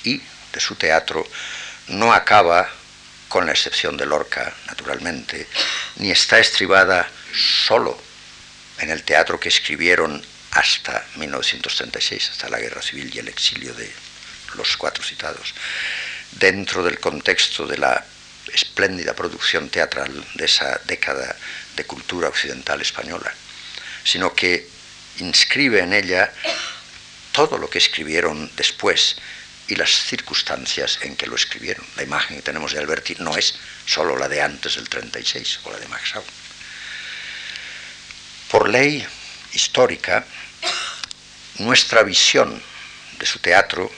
y 0.04 0.22
de 0.54 0.60
su 0.60 0.76
teatro 0.76 1.28
no 1.88 2.14
acaba 2.14 2.70
con 3.28 3.46
la 3.46 3.52
excepción 3.52 3.98
de 3.98 4.06
Lorca, 4.06 4.54
naturalmente, 4.68 5.48
ni 5.98 6.12
está 6.12 6.40
estribada 6.40 7.10
solo 7.34 8.00
en 8.80 8.90
el 8.92 9.04
teatro 9.04 9.40
que 9.40 9.50
escribieron 9.50 10.24
hasta 10.54 11.06
1936, 11.16 12.30
hasta 12.32 12.50
la 12.50 12.60
Guerra 12.60 12.82
Civil 12.82 13.12
y 13.14 13.20
el 13.20 13.28
exilio 13.28 13.74
de 13.74 13.92
los 14.56 14.78
cuatro 14.78 15.04
citados, 15.04 15.54
dentro 16.32 16.84
del 16.84 17.00
contexto 17.00 17.66
de 17.66 17.78
la 17.78 18.06
espléndida 18.54 19.16
producción 19.16 19.70
teatral 19.70 20.12
de 20.36 20.46
esa 20.46 20.80
década 20.86 21.36
de 21.76 21.86
cultura 21.86 22.28
occidental 22.28 22.82
española, 22.82 23.34
sino 24.04 24.34
que 24.34 24.68
inscribe 25.20 25.80
en 25.80 25.94
ella 25.94 26.32
todo 27.32 27.58
lo 27.58 27.70
que 27.70 27.80
escribieron 27.80 28.52
después 28.56 29.16
y 29.68 29.76
las 29.76 29.90
circunstancias 29.90 31.00
en 31.02 31.16
que 31.16 31.26
lo 31.26 31.36
escribieron. 31.36 31.86
La 31.96 32.04
imagen 32.04 32.38
que 32.38 32.44
tenemos 32.44 32.74
de 32.74 32.80
Alberti 32.80 33.16
no 33.20 33.36
es 33.36 33.56
solo 33.88 34.18
la 34.18 34.28
de 34.28 34.42
antes 34.42 34.76
del 34.76 34.88
36 34.88 35.62
o 35.64 35.72
la 35.72 35.80
de 35.80 35.88
Maxau. 35.88 36.24
Por 38.52 38.70
ley 38.70 39.04
histórica, 39.54 40.26
nuestra 41.60 42.04
visión 42.04 42.62
de 43.20 43.26
su 43.26 43.40
teatro 43.40 43.92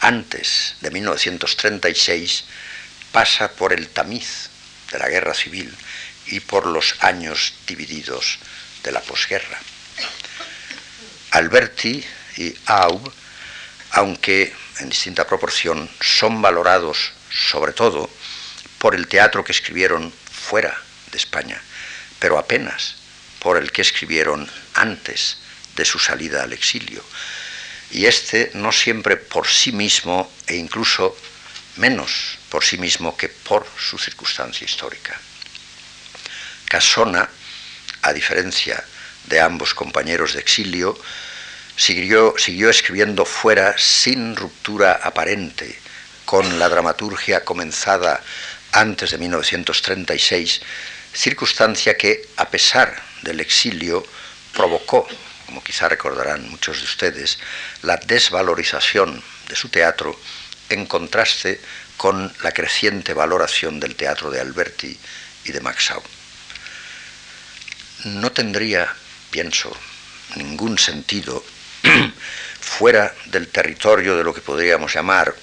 antes 0.00 0.76
de 0.80 0.90
1936 0.90 2.44
pasa 3.12 3.52
por 3.52 3.72
el 3.72 3.88
tamiz 3.88 4.48
de 4.90 4.98
la 4.98 5.08
guerra 5.08 5.34
civil 5.34 5.74
y 6.26 6.40
por 6.40 6.66
los 6.66 6.96
años 7.00 7.54
divididos 7.66 8.38
de 8.82 8.92
la 8.92 9.00
posguerra. 9.00 9.58
Alberti 11.32 12.04
y 12.36 12.54
Aub, 12.66 13.12
aunque 13.92 14.54
en 14.80 14.88
distinta 14.88 15.26
proporción, 15.26 15.88
son 16.00 16.42
valorados 16.42 17.12
sobre 17.30 17.72
todo 17.72 18.10
por 18.78 18.94
el 18.94 19.06
teatro 19.06 19.44
que 19.44 19.52
escribieron 19.52 20.12
fuera 20.30 20.76
de 21.10 21.18
España, 21.18 21.62
pero 22.18 22.38
apenas 22.38 22.96
por 23.38 23.56
el 23.56 23.72
que 23.72 23.82
escribieron 23.82 24.50
antes 24.74 25.38
de 25.76 25.84
su 25.84 25.98
salida 25.98 26.42
al 26.42 26.52
exilio. 26.52 27.04
Y 27.90 28.06
este 28.06 28.50
no 28.54 28.72
siempre 28.72 29.16
por 29.16 29.46
sí 29.46 29.72
mismo 29.72 30.30
e 30.46 30.56
incluso 30.56 31.16
menos 31.76 32.38
por 32.48 32.64
sí 32.64 32.78
mismo 32.78 33.16
que 33.16 33.28
por 33.28 33.66
su 33.78 33.98
circunstancia 33.98 34.64
histórica. 34.64 35.18
Casona, 36.68 37.28
a 38.02 38.12
diferencia 38.12 38.82
de 39.24 39.40
ambos 39.40 39.74
compañeros 39.74 40.34
de 40.34 40.40
exilio, 40.40 40.98
siguió, 41.76 42.34
siguió 42.38 42.70
escribiendo 42.70 43.24
fuera 43.24 43.76
sin 43.78 44.36
ruptura 44.36 45.00
aparente 45.02 45.78
con 46.24 46.58
la 46.58 46.68
dramaturgia 46.68 47.44
comenzada 47.44 48.22
antes 48.72 49.10
de 49.10 49.18
1936, 49.18 50.62
circunstancia 51.12 51.96
que, 51.96 52.28
a 52.36 52.48
pesar 52.48 53.02
del 53.22 53.40
exilio, 53.40 54.04
provocó, 54.52 55.06
como 55.52 55.62
quizá 55.62 55.86
recordarán 55.86 56.48
muchos 56.48 56.78
de 56.78 56.84
ustedes, 56.84 57.38
la 57.82 57.98
desvalorización 57.98 59.22
de 59.48 59.54
su 59.54 59.68
teatro 59.68 60.18
en 60.70 60.86
contraste 60.86 61.60
con 61.98 62.32
la 62.42 62.52
creciente 62.52 63.12
valoración 63.12 63.78
del 63.78 63.94
teatro 63.94 64.30
de 64.30 64.40
Alberti 64.40 64.98
y 65.44 65.52
de 65.52 65.60
Maxau. 65.60 66.02
No 68.04 68.32
tendría, 68.32 68.96
pienso, 69.30 69.76
ningún 70.36 70.78
sentido 70.78 71.44
fuera 72.60 73.14
del 73.26 73.48
territorio 73.48 74.16
de 74.16 74.24
lo 74.24 74.32
que 74.32 74.40
podríamos 74.40 74.94
llamar 74.94 75.34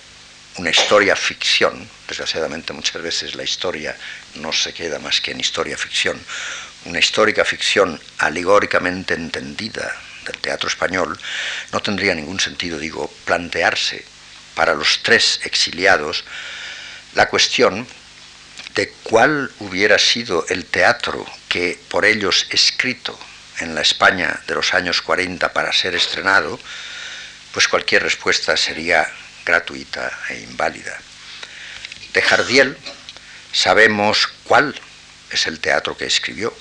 una 0.55 0.71
historia 0.71 1.15
ficción, 1.15 1.87
desgraciadamente 2.07 2.73
muchas 2.73 2.99
veces 2.99 3.35
la 3.35 3.43
historia 3.43 3.95
no 4.35 4.51
se 4.53 4.73
queda 4.73 4.97
más 4.97 5.21
que 5.21 5.33
en 5.33 5.39
historia 5.39 5.77
ficción, 5.77 6.19
una 6.85 6.99
histórica 6.99 7.45
ficción 7.45 7.99
alegóricamente 8.17 9.13
entendida 9.13 9.95
del 10.25 10.37
teatro 10.37 10.69
español, 10.69 11.19
no 11.71 11.79
tendría 11.81 12.15
ningún 12.15 12.39
sentido, 12.39 12.79
digo, 12.79 13.11
plantearse 13.25 14.05
para 14.55 14.73
los 14.73 15.01
tres 15.03 15.39
exiliados 15.43 16.23
la 17.15 17.27
cuestión 17.29 17.87
de 18.75 18.89
cuál 19.03 19.51
hubiera 19.59 19.97
sido 19.97 20.45
el 20.49 20.65
teatro 20.65 21.25
que 21.47 21.79
por 21.89 22.05
ellos 22.05 22.47
escrito 22.49 23.17
en 23.59 23.75
la 23.75 23.81
España 23.81 24.39
de 24.47 24.55
los 24.55 24.73
años 24.73 25.01
40 25.01 25.51
para 25.53 25.73
ser 25.73 25.95
estrenado, 25.95 26.59
pues 27.53 27.67
cualquier 27.67 28.03
respuesta 28.03 28.55
sería 28.55 29.09
gratuita 29.45 30.11
e 30.29 30.39
inválida. 30.41 30.97
De 32.13 32.21
Jardiel 32.21 32.77
sabemos 33.51 34.27
cuál 34.43 34.79
es 35.31 35.47
el 35.47 35.59
teatro 35.59 35.97
que 35.97 36.05
escribió, 36.05 36.55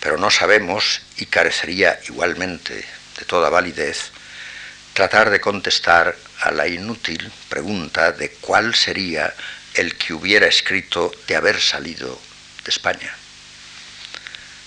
pero 0.00 0.18
no 0.18 0.30
sabemos, 0.30 1.02
y 1.16 1.26
carecería 1.26 1.98
igualmente 2.08 2.74
de 2.74 3.24
toda 3.26 3.50
validez, 3.50 4.10
tratar 4.94 5.30
de 5.30 5.40
contestar 5.40 6.16
a 6.40 6.50
la 6.50 6.66
inútil 6.68 7.30
pregunta 7.48 8.12
de 8.12 8.30
cuál 8.30 8.74
sería 8.74 9.34
el 9.74 9.96
que 9.96 10.12
hubiera 10.12 10.46
escrito 10.46 11.12
de 11.26 11.36
haber 11.36 11.60
salido 11.60 12.20
de 12.64 12.70
España. 12.70 13.14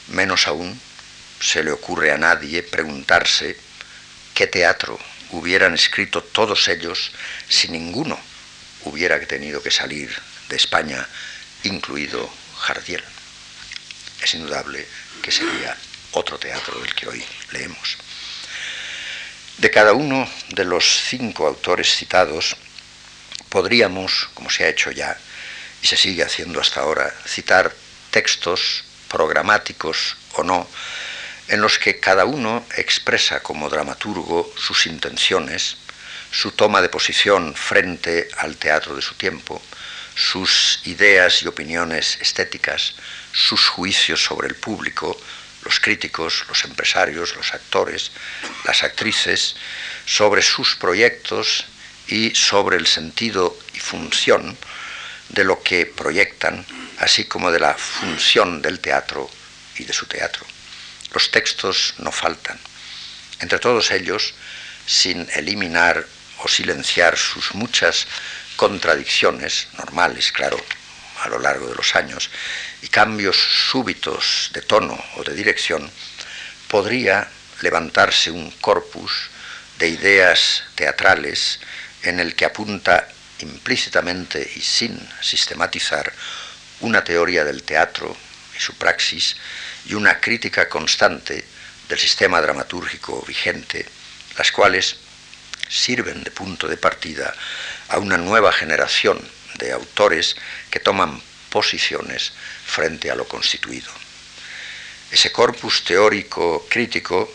Menos 0.07 0.47
aún 0.47 0.79
se 1.39 1.63
le 1.63 1.71
ocurre 1.71 2.11
a 2.11 2.17
nadie 2.17 2.63
preguntarse 2.63 3.57
qué 4.33 4.47
teatro 4.47 4.99
hubieran 5.31 5.73
escrito 5.73 6.21
todos 6.21 6.67
ellos 6.67 7.11
si 7.47 7.69
ninguno 7.69 8.19
hubiera 8.83 9.19
tenido 9.25 9.61
que 9.61 9.71
salir 9.71 10.13
de 10.49 10.55
España, 10.55 11.07
incluido 11.63 12.29
Jardiel. 12.57 13.03
Es 14.21 14.33
indudable 14.33 14.85
que 15.21 15.31
sería 15.31 15.77
otro 16.11 16.37
teatro 16.37 16.79
del 16.79 16.93
que 16.93 17.07
hoy 17.07 17.23
leemos. 17.51 17.97
De 19.57 19.69
cada 19.69 19.93
uno 19.93 20.27
de 20.49 20.65
los 20.65 20.83
cinco 21.07 21.47
autores 21.47 21.95
citados, 21.95 22.55
podríamos, 23.49 24.29
como 24.33 24.49
se 24.49 24.63
ha 24.63 24.69
hecho 24.69 24.91
ya 24.91 25.17
y 25.81 25.87
se 25.87 25.97
sigue 25.97 26.23
haciendo 26.23 26.59
hasta 26.59 26.81
ahora, 26.81 27.13
citar 27.27 27.73
textos 28.09 28.83
programáticos 29.07 30.17
o 30.33 30.43
no, 30.43 30.67
en 31.47 31.61
los 31.61 31.79
que 31.79 31.99
cada 31.99 32.25
uno 32.25 32.65
expresa 32.77 33.41
como 33.41 33.69
dramaturgo 33.69 34.51
sus 34.57 34.87
intenciones, 34.87 35.77
su 36.31 36.51
toma 36.51 36.81
de 36.81 36.89
posición 36.89 37.53
frente 37.55 38.29
al 38.37 38.55
teatro 38.55 38.95
de 38.95 39.01
su 39.01 39.15
tiempo, 39.15 39.61
sus 40.15 40.81
ideas 40.85 41.41
y 41.43 41.47
opiniones 41.47 42.17
estéticas, 42.21 42.95
sus 43.31 43.67
juicios 43.67 44.23
sobre 44.23 44.47
el 44.47 44.55
público, 44.55 45.19
los 45.63 45.79
críticos, 45.79 46.45
los 46.47 46.63
empresarios, 46.65 47.35
los 47.35 47.53
actores, 47.53 48.11
las 48.65 48.83
actrices, 48.83 49.55
sobre 50.05 50.41
sus 50.41 50.75
proyectos 50.75 51.65
y 52.07 52.33
sobre 52.35 52.77
el 52.77 52.87
sentido 52.87 53.57
y 53.73 53.79
función 53.79 54.57
de 55.29 55.43
lo 55.43 55.61
que 55.63 55.85
proyectan, 55.85 56.65
así 56.97 57.25
como 57.25 57.51
de 57.51 57.59
la 57.59 57.73
función 57.75 58.61
del 58.61 58.79
teatro 58.79 59.29
y 59.77 59.85
de 59.85 59.93
su 59.93 60.05
teatro. 60.05 60.45
Los 61.13 61.31
textos 61.31 61.95
no 61.99 62.11
faltan. 62.11 62.59
Entre 63.39 63.59
todos 63.59 63.91
ellos, 63.91 64.33
sin 64.85 65.27
eliminar 65.33 66.05
o 66.39 66.47
silenciar 66.47 67.17
sus 67.17 67.53
muchas 67.53 68.07
contradicciones, 68.61 69.69
normales, 69.79 70.31
claro, 70.31 70.63
a 71.23 71.29
lo 71.29 71.39
largo 71.39 71.67
de 71.67 71.73
los 71.73 71.95
años, 71.95 72.29
y 72.83 72.89
cambios 72.89 73.35
súbitos 73.35 74.51
de 74.53 74.61
tono 74.61 75.03
o 75.17 75.23
de 75.23 75.33
dirección, 75.33 75.89
podría 76.67 77.27
levantarse 77.61 78.29
un 78.29 78.51
corpus 78.61 79.31
de 79.79 79.89
ideas 79.89 80.61
teatrales 80.75 81.59
en 82.03 82.19
el 82.19 82.35
que 82.35 82.45
apunta 82.45 83.07
implícitamente 83.39 84.47
y 84.55 84.61
sin 84.61 84.95
sistematizar 85.21 86.13
una 86.81 87.03
teoría 87.03 87.43
del 87.43 87.63
teatro 87.63 88.15
y 88.55 88.59
su 88.59 88.75
praxis 88.75 89.37
y 89.87 89.95
una 89.95 90.19
crítica 90.19 90.69
constante 90.69 91.43
del 91.89 91.97
sistema 91.97 92.39
dramatúrgico 92.39 93.23
vigente, 93.27 93.87
las 94.37 94.51
cuales 94.51 94.97
sirven 95.67 96.21
de 96.21 96.29
punto 96.29 96.67
de 96.67 96.77
partida 96.77 97.33
a 97.91 97.99
una 97.99 98.17
nueva 98.17 98.53
generación 98.53 99.19
de 99.59 99.73
autores 99.73 100.37
que 100.69 100.79
toman 100.79 101.21
posiciones 101.49 102.31
frente 102.65 103.11
a 103.11 103.15
lo 103.15 103.27
constituido. 103.27 103.91
Ese 105.11 105.31
corpus 105.31 105.83
teórico 105.83 106.65
crítico 106.69 107.27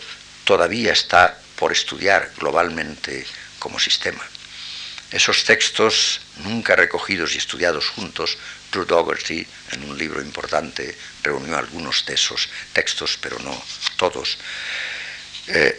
todavía 0.44 0.92
está 0.92 1.38
por 1.56 1.72
estudiar 1.72 2.32
globalmente 2.38 3.26
como 3.58 3.78
sistema. 3.78 4.24
Esos 5.12 5.44
textos, 5.44 6.20
nunca 6.38 6.74
recogidos 6.74 7.34
y 7.34 7.38
estudiados 7.38 7.90
juntos, 7.90 8.38
Drew 8.72 8.86
Dougherty, 8.86 9.46
en 9.72 9.84
un 9.84 9.96
libro 9.96 10.22
importante, 10.22 10.96
reunió 11.22 11.56
algunos 11.58 12.04
de 12.06 12.14
esos 12.14 12.48
textos, 12.72 13.18
pero 13.20 13.38
no 13.40 13.62
todos, 13.96 14.38
eh, 15.48 15.78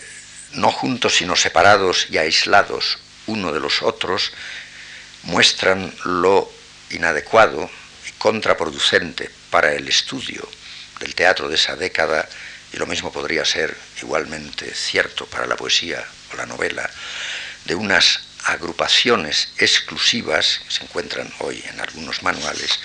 no 0.54 0.72
juntos 0.72 1.16
sino 1.16 1.36
separados 1.36 2.08
y 2.12 2.18
aislados 2.20 3.00
uno 3.28 3.52
de 3.52 3.60
los 3.60 3.82
otros, 3.82 4.32
muestran 5.24 5.94
lo 6.06 6.52
inadecuado 6.90 7.70
y 8.08 8.12
contraproducente 8.14 9.30
para 9.50 9.74
el 9.74 9.88
estudio 9.88 10.48
del 11.00 11.16
teatro 11.16 11.50
de 11.50 11.56
esa 11.56 11.76
década, 11.76 12.28
y 12.74 12.78
lo 12.78 12.86
mismo 12.86 13.12
podría 13.12 13.46
ser 13.46 13.76
igualmente 14.02 14.74
cierto 14.74 15.26
para 15.26 15.48
la 15.48 15.56
poesía 15.56 16.06
o 16.34 16.38
la 16.38 16.46
novela, 16.46 16.90
de 17.66 17.76
unas 17.76 18.22
agrupaciones 18.46 19.50
exclusivas, 19.58 20.62
que 20.66 20.72
se 20.72 20.84
encuentran 20.84 21.32
hoy 21.40 21.64
en 21.70 21.80
algunos 21.80 22.24
manuales, 22.24 22.80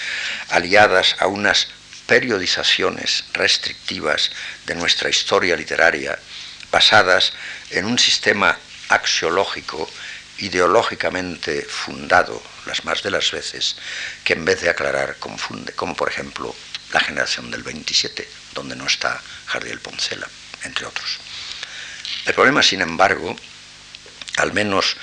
aliadas 0.49 1.17
a 1.21 1.27
unas 1.27 1.69
periodizaciones 2.07 3.25
restrictivas 3.33 4.31
de 4.67 4.75
nuestra 4.75 5.09
historia 5.09 5.57
literaria, 5.57 6.19
basadas 6.71 7.33
en 7.71 7.85
un 7.85 7.99
sistema 7.99 8.59
axiológico 8.89 9.89
ideológicamente 10.39 11.63
fundado 11.63 12.43
las 12.67 12.85
más 12.85 13.03
de 13.03 13.11
las 13.11 13.31
veces, 13.31 13.77
que 14.25 14.33
en 14.33 14.45
vez 14.45 14.61
de 14.61 14.71
aclarar 14.71 15.17
confunde, 15.19 15.73
como 15.73 15.95
por 15.95 16.09
ejemplo 16.09 16.55
la 16.93 17.01
generación 17.01 17.51
del 17.51 17.63
27, 17.63 18.29
donde 18.55 18.77
no 18.77 18.87
está 18.87 19.21
Jardiel 19.47 19.81
Poncela, 19.81 20.29
entre 20.65 20.87
otros. 20.87 21.19
El 22.27 22.35
problema, 22.35 22.63
sin 22.63 22.81
embargo, 22.81 23.37
al 24.37 24.53
menos 24.53 24.97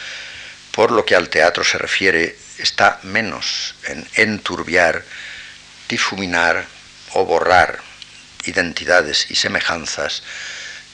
por 0.72 0.92
lo 0.92 1.06
que 1.06 1.16
al 1.16 1.30
teatro 1.30 1.64
se 1.64 1.78
refiere, 1.78 2.38
está 2.58 3.00
menos 3.04 3.76
en 3.84 4.08
enturbiar, 4.16 5.04
difuminar 5.88 6.66
o 7.14 7.26
borrar 7.26 7.80
identidades 8.46 9.30
y 9.30 9.36
semejanzas 9.36 10.24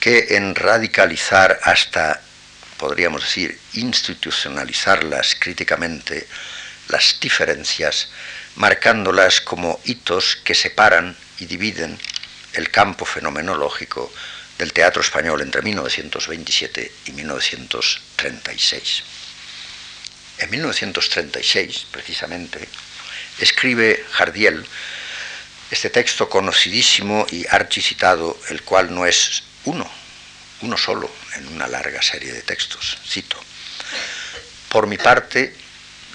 que 0.00 0.36
en 0.36 0.54
radicalizar 0.54 1.60
hasta, 1.62 2.20
podríamos 2.78 3.22
decir, 3.22 3.58
institucionalizarlas 3.74 5.36
críticamente, 5.38 6.26
las 6.88 7.18
diferencias, 7.20 8.08
marcándolas 8.56 9.40
como 9.40 9.80
hitos 9.84 10.36
que 10.44 10.54
separan 10.54 11.16
y 11.38 11.46
dividen 11.46 11.98
el 12.54 12.70
campo 12.70 13.04
fenomenológico 13.04 14.12
del 14.58 14.72
teatro 14.72 15.02
español 15.02 15.42
entre 15.42 15.62
1927 15.62 16.92
y 17.06 17.12
1936. 17.12 19.02
En 20.38 20.50
1936, 20.50 21.86
precisamente, 21.90 22.68
escribe 23.38 24.04
Jardiel 24.12 24.66
este 25.70 25.90
texto 25.90 26.28
conocidísimo 26.28 27.26
y 27.30 27.44
archicitado, 27.50 28.38
el 28.50 28.62
cual 28.62 28.94
no 28.94 29.04
es 29.06 29.42
uno, 29.64 29.90
uno 30.62 30.76
solo 30.76 31.10
en 31.36 31.48
una 31.48 31.68
larga 31.68 32.02
serie 32.02 32.32
de 32.32 32.42
textos. 32.42 32.98
Cito, 33.06 33.38
por 34.68 34.86
mi 34.86 34.98
parte, 34.98 35.54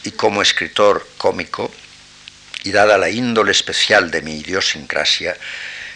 y 0.03 0.11
como 0.11 0.41
escritor 0.41 1.07
cómico, 1.17 1.73
y 2.63 2.71
dada 2.71 2.97
la 2.97 3.09
índole 3.09 3.51
especial 3.51 4.11
de 4.11 4.21
mi 4.21 4.39
idiosincrasia, 4.39 5.35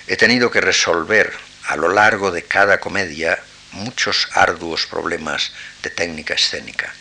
he 0.08 0.18
tenido 0.18 0.50
que 0.50 0.62
resolver 0.62 1.34
a 1.68 1.76
lo 1.76 1.90
largo 1.90 2.32
de 2.32 2.44
cada 2.44 2.80
comedia 2.80 3.40
muchos 3.72 4.28
arduos 4.34 4.86
problemas 4.86 5.52
de 5.84 5.90
técnica 5.90 6.34
escénica. 6.34 6.94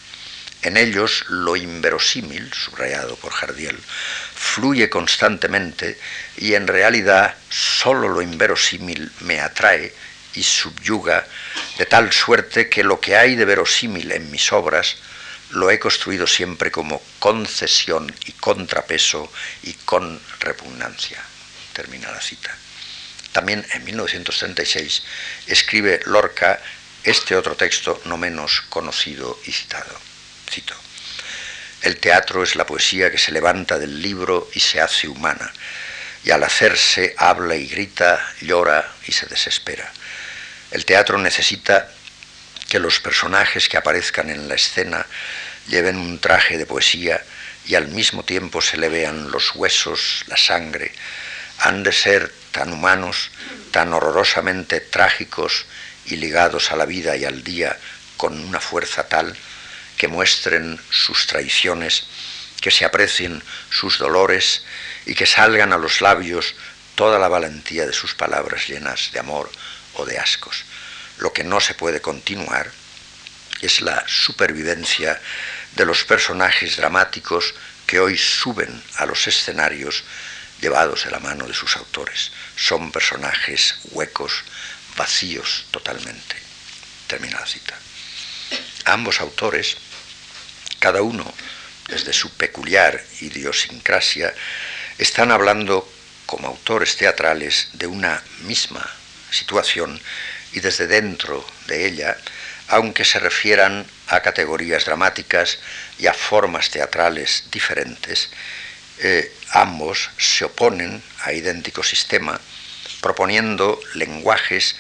En 0.63 0.79
ellos 0.79 1.27
lo 1.29 1.57
inverosímil, 1.57 2.51
subrayado 2.55 3.17
por 3.17 3.33
Jardiel, 3.33 3.79
fluye 4.35 4.89
constantemente 4.89 5.99
y 6.39 6.55
en 6.55 6.67
realidad 6.67 7.35
solo 7.51 8.09
lo 8.09 8.23
inverosímil 8.23 9.13
me 9.21 9.41
atrae 9.41 9.93
y 10.35 10.43
subyuga 10.43 11.27
de 11.79 11.87
tal 11.87 12.13
suerte 12.13 12.69
que 12.69 12.85
lo 12.85 13.01
que 13.01 13.17
hay 13.17 13.35
de 13.35 13.45
verosímil 13.45 14.13
en 14.13 14.31
mis 14.31 14.53
obras 14.53 14.97
lo 15.51 15.71
he 15.71 15.79
construido 15.79 16.27
siempre 16.27 16.71
como 16.71 17.03
concesión 17.19 18.13
y 18.27 18.33
contrapeso 18.33 19.31
y 19.63 19.75
con 19.75 20.21
repugnancia. 20.41 21.23
Termina 21.73 22.11
la 22.11 22.21
cita. 22.21 22.57
También 23.33 23.67
en 23.73 23.85
1936 23.85 25.03
escribe 25.47 26.01
Lorca 26.07 26.61
este 27.03 27.37
otro 27.37 27.57
texto 27.57 28.01
no 28.07 28.17
menos 28.17 28.63
conocido 28.69 29.39
y 29.45 29.53
citado. 29.53 30.01
Cito. 30.51 30.75
El 31.83 31.99
teatro 31.99 32.43
es 32.43 32.57
la 32.57 32.65
poesía 32.65 33.11
que 33.11 33.19
se 33.19 33.33
levanta 33.33 33.79
del 33.79 34.01
libro 34.01 34.49
y 34.55 34.61
se 34.61 34.81
hace 34.81 35.07
humana, 35.07 35.53
y 36.25 36.31
al 36.31 36.43
hacerse 36.43 37.15
habla 37.19 37.57
y 37.57 37.67
grita, 37.67 38.27
llora 38.41 38.91
y 39.07 39.13
se 39.13 39.27
desespera. 39.27 39.93
El 40.75 40.85
teatro 40.85 41.19
necesita 41.19 41.89
que 42.69 42.81
los 42.81 42.99
personajes 42.99 43.69
que 43.69 43.77
aparezcan 43.77 44.29
en 44.29 44.49
la 44.49 44.57
escena 44.57 45.07
lleven 45.69 45.97
un 45.97 46.19
traje 46.19 46.59
de 46.59 46.67
poesía 46.67 47.23
y 47.65 47.77
al 47.77 47.87
mismo 47.87 48.25
tiempo 48.25 48.61
se 48.61 48.77
le 48.77 48.89
vean 48.89 49.31
los 49.31 49.55
huesos, 49.55 50.25
la 50.27 50.37
sangre, 50.37 50.91
han 51.59 51.85
de 51.85 51.93
ser 51.93 52.35
tan 52.51 52.73
humanos, 52.73 53.31
tan 53.71 53.93
horrorosamente 53.93 54.81
trágicos 54.81 55.65
y 56.07 56.17
ligados 56.17 56.73
a 56.73 56.77
la 56.77 56.87
vida 56.87 57.17
y 57.17 57.25
al 57.25 57.45
día 57.45 57.79
con 58.17 58.37
una 58.41 58.59
fuerza 58.59 59.07
tal 59.07 59.33
que 59.97 60.09
muestren 60.09 60.81
sus 60.91 61.29
traiciones, 61.29 62.03
que 62.61 62.73
se 62.73 62.85
aprecien 62.85 63.45
sus 63.71 63.99
dolores 63.99 64.65
y 65.07 65.15
que 65.15 65.27
salgan 65.27 65.73
a 65.73 65.79
los 65.79 66.01
labios 66.01 66.57
toda 66.97 67.21
la 67.21 67.29
valentía 67.29 67.87
de 67.87 67.93
sus 67.93 68.17
palabras 68.17 68.67
llenas 68.67 69.11
de 69.13 69.21
amor 69.21 69.53
o 69.95 70.05
de 70.05 70.19
ascos. 70.19 70.65
Lo 71.19 71.33
que 71.33 71.45
no 71.45 71.61
se 71.61 71.75
puede 71.75 72.01
continuar 72.01 72.71
es 73.61 73.81
la 73.81 74.05
supervivencia 74.07 75.21
de 75.77 75.87
los 75.87 76.05
personajes 76.05 76.77
dramáticos 76.77 77.55
que 77.87 78.01
hoy 78.01 78.17
suben 78.17 78.83
a 78.97 79.07
los 79.07 79.27
escenarios 79.27 80.05
llevados 80.61 81.05
de 81.05 81.11
la 81.11 81.21
mano 81.21 81.47
de 81.47 81.55
sus 81.55 81.77
autores. 81.77 82.31
Son 82.57 82.91
personajes 82.91 83.77
huecos, 83.91 84.43
vacíos 84.97 85.67
totalmente. 85.71 86.37
Termina 87.07 87.41
la 87.41 87.47
cita. 87.47 87.75
Ambos 88.87 89.21
autores, 89.21 89.77
cada 90.79 91.03
uno 91.03 91.33
desde 91.89 92.13
su 92.13 92.31
peculiar 92.31 93.03
idiosincrasia, 93.21 94.35
están 94.99 95.31
hablando 95.33 95.91
como 96.27 96.49
autores 96.49 96.97
teatrales 96.97 97.69
de 97.75 97.87
una 97.87 98.23
misma 98.43 98.89
situación 99.35 100.01
y 100.53 100.61
desde 100.61 100.87
dentro 100.87 101.45
de 101.67 101.87
ella 101.87 102.17
aunque 102.69 103.05
se 103.05 103.19
refieran 103.19 103.87
a 104.09 104.21
categorías 104.21 104.85
dramáticas 104.85 105.59
y 105.99 106.07
a 106.07 106.15
formas 106.15 106.71
teatrales 106.71 107.45
diferentes, 107.51 108.31
eh, 108.99 109.33
ambos 109.51 110.11
se 110.19 110.45
oponen 110.45 111.03
a 111.23 111.33
idéntico 111.33 111.83
sistema, 111.83 112.41
proponiendo 113.01 113.81
lenguajes 113.95 114.77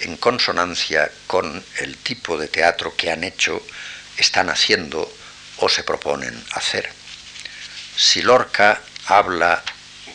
en 0.00 0.16
consonancia 0.16 1.10
con 1.26 1.64
el 1.78 1.96
tipo 1.96 2.36
de 2.36 2.48
teatro 2.48 2.94
que 2.96 3.10
han 3.10 3.24
hecho, 3.24 3.64
están 4.16 4.50
haciendo 4.50 5.10
o 5.58 5.68
se 5.68 5.84
proponen 5.84 6.34
hacer. 6.52 6.90
Si 7.96 8.20
Lorca 8.20 8.80
habla 9.06 9.62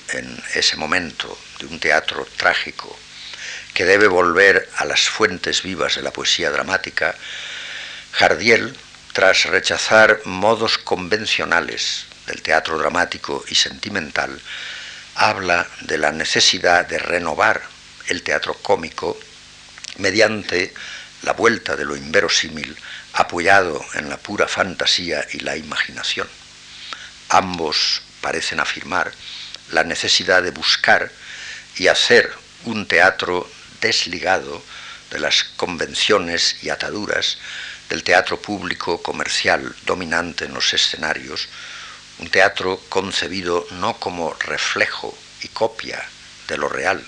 en 0.10 0.44
ese 0.54 0.76
momento 0.78 1.38
de 1.60 1.68
un 1.68 1.80
teatro 1.80 2.28
trágico, 2.38 2.98
que 3.78 3.86
debe 3.86 4.08
volver 4.08 4.68
a 4.78 4.86
las 4.86 5.08
fuentes 5.08 5.62
vivas 5.62 5.98
de 5.98 6.02
la 6.02 6.10
poesía 6.10 6.50
dramática, 6.50 7.14
Jardiel, 8.12 8.76
tras 9.14 9.46
rechazar 9.46 10.22
modos 10.26 10.80
convencionales 10.80 12.08
del 12.26 12.42
teatro 12.42 12.80
dramático 12.80 13.46
y 13.48 13.54
sentimental, 13.54 14.42
habla 15.14 15.68
de 15.82 16.00
la 16.00 16.12
necesidad 16.12 16.88
de 16.88 16.98
renovar 16.98 17.62
el 18.08 18.24
teatro 18.24 18.56
cómico 18.56 19.16
mediante 20.00 20.74
la 21.22 21.34
vuelta 21.34 21.76
de 21.76 21.86
lo 21.86 21.96
inverosímil 21.96 22.76
apoyado 23.14 23.86
en 23.94 24.10
la 24.10 24.18
pura 24.18 24.48
fantasía 24.48 25.24
y 25.34 25.42
la 25.42 25.56
imaginación. 25.56 26.28
Ambos 27.30 28.02
parecen 28.22 28.60
afirmar 28.60 29.12
la 29.70 29.84
necesidad 29.84 30.42
de 30.42 30.50
buscar 30.50 31.12
y 31.76 31.90
hacer 31.90 32.34
un 32.66 32.88
teatro 32.88 33.48
desligado 33.82 34.62
de 35.12 35.20
las 35.20 35.44
convenciones 35.56 36.58
y 36.62 36.70
ataduras 36.70 37.38
del 37.90 38.04
teatro 38.04 38.42
público 38.42 39.02
comercial 39.02 39.76
dominante 39.86 40.46
en 40.46 40.54
los 40.54 40.74
escenarios, 40.74 41.48
un 42.20 42.30
teatro 42.30 42.82
concebido 42.90 43.66
no 43.72 44.00
como 44.00 44.34
reflejo 44.34 45.18
y 45.42 45.48
copia 45.50 46.04
de 46.48 46.58
lo 46.58 46.68
real, 46.68 47.04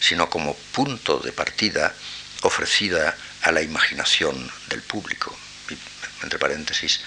sino 0.00 0.30
como 0.30 0.54
punto 0.72 1.18
de 1.18 1.32
partida 1.32 1.94
ofrecida 2.42 3.16
a 3.42 3.52
la 3.52 3.62
imaginación 3.62 4.50
del 4.68 4.82
público. 4.82 5.36
entre 6.22 6.38
paréntesis, 6.38 7.00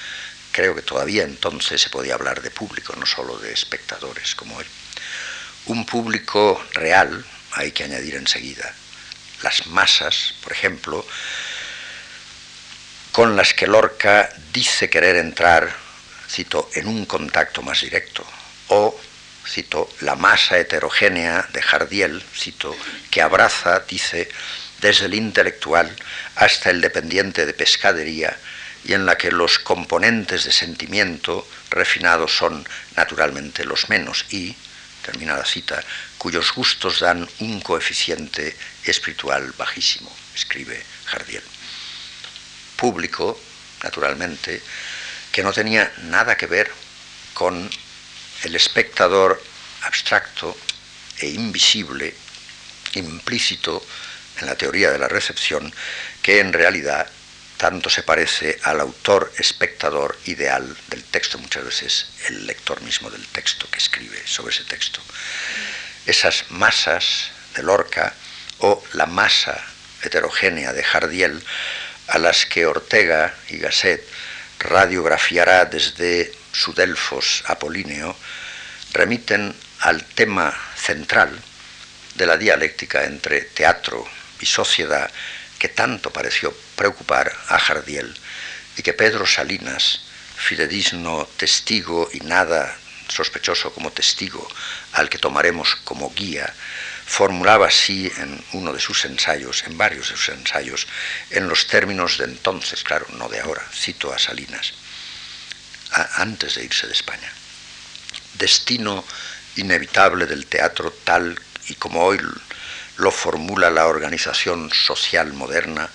creo 0.52 0.76
que 0.76 0.84
todavía 0.84 1.24
entonces 1.24 1.82
se 1.82 1.90
podía 1.90 2.14
hablar 2.14 2.42
de 2.42 2.52
público, 2.52 2.96
no 2.96 3.06
solo 3.06 3.38
de 3.40 3.52
espectadores 3.52 4.36
como 4.36 4.60
él. 4.62 4.68
Un 5.66 5.86
público 5.86 6.64
real, 6.74 7.26
hay 7.54 7.72
que 7.72 7.84
añadir 7.84 8.16
enseguida, 8.16 8.74
las 9.44 9.68
masas, 9.68 10.34
por 10.44 10.52
ejemplo, 10.52 11.06
con 13.12 13.36
las 13.36 13.54
que 13.54 13.68
Lorca 13.68 14.30
dice 14.54 14.90
querer 14.90 15.16
entrar, 15.16 15.76
cito, 16.30 16.70
en 16.74 16.88
un 16.88 17.06
contacto 17.06 17.62
más 17.62 17.82
directo, 17.82 18.26
o, 18.68 19.00
cito, 19.48 19.90
la 20.02 20.16
masa 20.16 20.58
heterogénea 20.58 21.48
de 21.54 21.62
Jardiel, 21.62 22.24
cito, 22.36 22.76
que 23.10 23.22
abraza, 23.22 23.80
dice, 23.88 24.30
desde 24.82 25.06
el 25.06 25.16
intelectual 25.16 25.96
hasta 26.36 26.70
el 26.70 26.82
dependiente 26.82 27.46
de 27.46 27.54
pescadería, 27.54 28.38
y 28.84 28.94
en 28.94 29.06
la 29.06 29.18
que 29.18 29.32
los 29.32 29.60
componentes 29.60 30.46
de 30.46 30.52
sentimiento 30.52 31.48
refinados 31.70 32.38
son 32.38 32.68
naturalmente 32.96 33.66
los 33.66 33.90
menos. 33.90 34.26
Y, 34.30 34.56
termina 35.04 35.36
la 35.36 35.46
cita, 35.46 35.84
cuyos 36.18 36.52
gustos 36.54 37.00
dan 37.00 37.28
un 37.40 37.62
coeficiente 37.62 38.56
espiritual 38.84 39.54
bajísimo, 39.58 40.14
escribe 40.36 40.82
Jardiel. 41.06 41.44
Público, 42.76 43.40
naturalmente, 43.84 44.62
que 45.32 45.44
no 45.44 45.54
tenía 45.54 45.92
nada 46.04 46.38
que 46.38 46.48
ver 46.48 46.72
con 47.34 47.70
el 48.44 48.56
espectador 48.56 49.42
abstracto 49.84 50.58
e 51.20 51.30
invisible, 51.30 52.14
implícito 52.94 53.86
en 54.40 54.48
la 54.48 54.56
teoría 54.56 54.92
de 54.92 55.00
la 55.00 55.08
recepción, 55.08 55.74
que 56.22 56.40
en 56.40 56.54
realidad 56.54 57.10
tanto 57.58 57.90
se 57.90 58.04
parece 58.04 58.60
al 58.64 58.80
autor 58.80 59.34
espectador 59.38 60.18
ideal 60.26 60.78
del 60.90 61.04
texto, 61.04 61.40
muchas 61.40 61.66
veces 61.66 62.08
el 62.30 62.46
lector 62.46 62.82
mismo 62.82 63.10
del 63.10 63.26
texto 63.28 63.68
que 63.70 63.80
escribe 63.80 64.22
sobre 64.26 64.54
ese 64.54 64.64
texto. 64.64 65.02
Esas 66.08 66.46
masas 66.50 67.32
de 67.56 67.64
Lorca 67.64 68.14
o 68.60 68.82
la 68.94 69.06
masa 69.06 69.62
heterogénea 70.02 70.74
de 70.74 70.84
Jardiel 70.84 71.44
a 72.08 72.18
las 72.18 72.46
que 72.46 72.66
Ortega 72.66 73.36
y 73.50 73.58
Gasset 73.58 74.02
radiografiará 74.60 75.66
desde 75.66 76.32
su 76.54 76.74
Delfos 76.74 77.44
apolíneo, 77.48 78.16
remiten 78.94 79.54
al 79.82 80.04
tema 80.06 80.58
central 80.76 81.38
de 82.16 82.26
la 82.26 82.38
dialéctica 82.38 83.04
entre 83.04 83.42
teatro 83.42 84.08
y 84.40 84.46
sociedad 84.46 85.12
que 85.60 85.68
tanto 85.68 86.12
pareció 86.12 86.56
preocupar 86.76 87.36
a 87.50 87.60
Jardiel 87.60 88.18
y 88.78 88.82
que 88.82 88.94
Pedro 88.94 89.26
Salinas 89.26 90.02
fidedigno 90.38 91.28
testigo 91.38 92.10
y 92.14 92.22
nada 92.22 92.78
sospechoso 93.08 93.74
como 93.74 93.92
testigo 93.92 94.48
al 94.94 95.10
que 95.10 95.18
tomaremos 95.18 95.76
como 95.84 96.14
guía, 96.14 96.54
formulaba 97.06 97.68
así 97.68 98.12
en 98.18 98.44
uno 98.54 98.74
de 98.74 98.80
sus 98.80 99.06
ensayos, 99.06 99.64
en 99.64 99.78
varios 99.78 100.10
de 100.10 100.18
sus 100.18 100.30
ensayos, 100.30 100.88
en 101.30 101.48
los 101.48 101.68
términos 101.68 102.18
de 102.18 102.26
entonces, 102.26 102.84
claro, 102.84 103.06
no 103.14 103.30
de 103.30 103.40
ahora, 103.40 103.64
cito 103.74 104.14
a 104.14 104.20
Salinas, 104.20 104.74
antes 106.16 106.56
de 106.56 106.66
irse 106.66 106.88
de 106.88 106.94
España. 106.94 107.32
Destino 108.34 109.06
inevitable 109.56 110.26
del 110.26 110.46
teatro 110.46 110.92
tal 111.04 111.40
y 111.70 111.76
como 111.76 112.04
hoy 112.04 112.20
lo 112.98 113.12
formula 113.12 113.70
la 113.70 113.88
organización 113.88 114.72
social 114.72 115.34
moderna, 115.34 115.90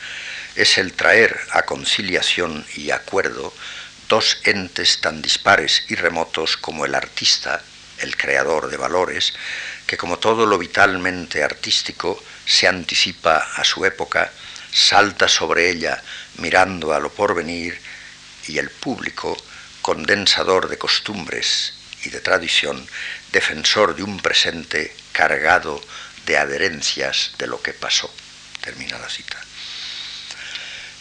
es 0.54 0.78
el 0.78 0.92
traer 0.92 1.38
a 1.50 1.62
conciliación 1.62 2.64
y 2.76 2.90
acuerdo 2.90 3.52
dos 4.12 4.36
entes 4.44 5.00
tan 5.00 5.22
dispares 5.22 5.86
y 5.88 5.94
remotos 5.94 6.58
como 6.58 6.84
el 6.84 6.94
artista, 6.94 7.62
el 7.96 8.14
creador 8.14 8.68
de 8.68 8.76
valores, 8.76 9.32
que 9.86 9.96
como 9.96 10.18
todo 10.18 10.44
lo 10.44 10.58
vitalmente 10.58 11.42
artístico 11.42 12.22
se 12.44 12.68
anticipa 12.68 13.38
a 13.56 13.64
su 13.64 13.86
época, 13.86 14.30
salta 14.70 15.28
sobre 15.28 15.70
ella 15.70 16.02
mirando 16.36 16.92
a 16.92 17.00
lo 17.00 17.10
porvenir, 17.10 17.80
y 18.48 18.58
el 18.58 18.68
público, 18.68 19.34
condensador 19.80 20.68
de 20.68 20.76
costumbres 20.76 21.72
y 22.04 22.10
de 22.10 22.20
tradición, 22.20 22.86
defensor 23.32 23.96
de 23.96 24.02
un 24.02 24.20
presente 24.20 24.94
cargado 25.12 25.82
de 26.26 26.36
adherencias 26.36 27.32
de 27.38 27.46
lo 27.46 27.62
que 27.62 27.72
pasó. 27.72 28.12
Termina 28.60 28.98
la 28.98 29.08
cita. 29.08 29.38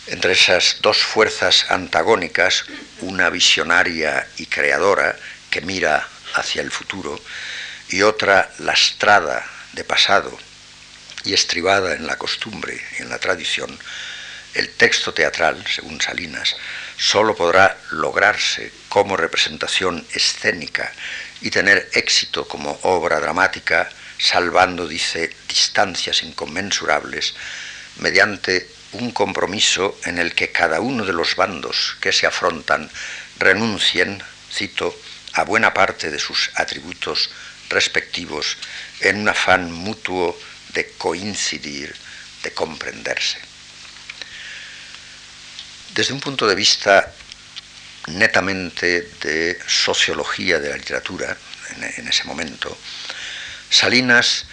Entre 0.08 0.34
esas 0.34 0.78
dos 0.82 0.98
fuerzas 0.98 1.66
antagónicas, 1.70 2.66
una 3.02 3.30
visionaria 3.30 4.28
y 4.38 4.48
creadora 4.48 5.16
que 5.50 5.62
mira 5.62 6.08
hacia 6.34 6.62
el 6.62 6.72
futuro 6.72 7.20
y 7.90 8.02
otra 8.02 8.52
lastrada 8.60 9.46
de 9.74 9.84
pasado 9.84 10.38
y 11.24 11.34
estribada 11.34 11.94
en 11.94 12.08
la 12.08 12.18
costumbre 12.18 12.82
y 12.98 13.04
en 13.04 13.10
la 13.10 13.20
tradición, 13.20 13.78
el 14.54 14.70
texto 14.72 15.14
teatral, 15.14 15.64
según 15.68 16.02
Salinas, 16.02 16.56
sólo 16.98 17.36
podrá 17.36 17.78
lograrse 17.92 18.72
como 18.90 19.16
representación 19.16 20.06
escénica 20.14 20.92
y 21.42 21.52
tener 21.52 21.90
éxito 21.94 22.48
como 22.48 22.78
obra 22.84 23.20
dramática, 23.20 23.90
salvando, 24.18 24.88
dice, 24.88 25.34
distancias 25.48 26.24
inconmensurables, 26.24 27.34
mediante 27.98 28.68
un 28.94 29.12
compromiso 29.12 29.98
en 30.06 30.18
el 30.18 30.34
que 30.34 30.52
cada 30.52 30.82
uno 30.82 31.06
de 31.06 31.14
los 31.14 31.36
bandos 31.36 31.98
que 32.02 32.12
se 32.12 32.28
afrontan 32.28 32.90
renuncien, 33.40 34.22
cito, 34.52 34.96
a 35.34 35.44
buena 35.44 35.74
parte 35.74 36.12
de 36.12 36.20
sus 36.20 36.52
atributos 36.56 37.30
respectivos 37.70 38.58
en 39.00 39.18
un 39.18 39.30
afán 39.30 39.72
mutuo 39.72 40.38
de 40.74 40.92
coincidir, 40.98 41.96
de 42.44 42.52
comprenderse. 42.54 43.40
Desde 45.94 46.14
un 46.14 46.20
punto 46.20 46.48
de 46.48 46.56
vista 46.56 47.14
netamente 48.08 49.10
de 49.22 49.60
sociología 49.68 50.60
de 50.60 50.70
la 50.70 50.78
literatura, 50.78 51.38
en, 51.98 52.08
ese 52.08 52.24
momento, 52.26 52.78
Salinas 53.70 54.46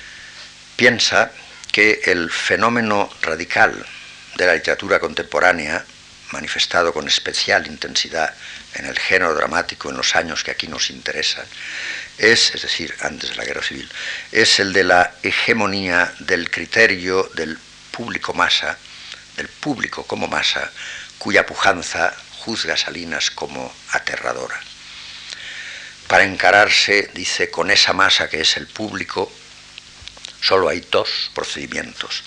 piensa 0.77 1.33
que 1.73 2.01
el 2.05 2.31
fenómeno 2.31 3.11
radical 3.23 3.85
de 4.39 4.47
la 4.47 4.55
literatura 4.55 5.01
contemporánea, 5.01 5.85
manifestado 6.31 6.93
con 6.93 7.09
especial 7.09 7.67
intensidad 7.67 8.33
en 8.75 8.87
el 8.87 8.99
género 8.99 9.35
dramático 9.35 9.91
en 9.91 9.97
los 9.97 10.15
años 10.15 10.45
que 10.45 10.53
aquí 10.53 10.69
nos 10.69 10.91
interesan, 10.91 11.45
es, 12.17 12.55
es 12.55 12.63
decir, 12.63 12.95
antes 13.01 13.31
de 13.31 13.37
la 13.37 13.45
guerra 13.45 13.63
civil, 13.63 13.91
es 14.31 14.61
el 14.61 14.73
de 14.73 14.85
la 14.85 15.13
hegemonía 15.23 16.15
del 16.21 16.51
criterio 16.51 17.29
del 17.35 17.59
público 17.91 18.33
masa, 18.33 18.79
del 19.37 19.49
público 19.49 20.05
como 20.05 20.29
masa, 20.29 20.71
cuya 21.19 21.45
pujanza 21.45 22.15
juzga 22.39 22.77
Salinas 22.77 23.33
como 23.33 23.75
aterradora. 23.91 24.61
Para 26.07 26.25
encararse, 26.25 27.11
dice, 27.13 27.51
con 27.51 27.71
esa 27.71 27.93
masa 27.93 28.29
que 28.29 28.41
es 28.41 28.57
el 28.57 28.69
público, 28.69 29.33
solo 30.41 30.69
hay 30.69 30.87
dos 30.91 31.31
procedimientos. 31.35 32.23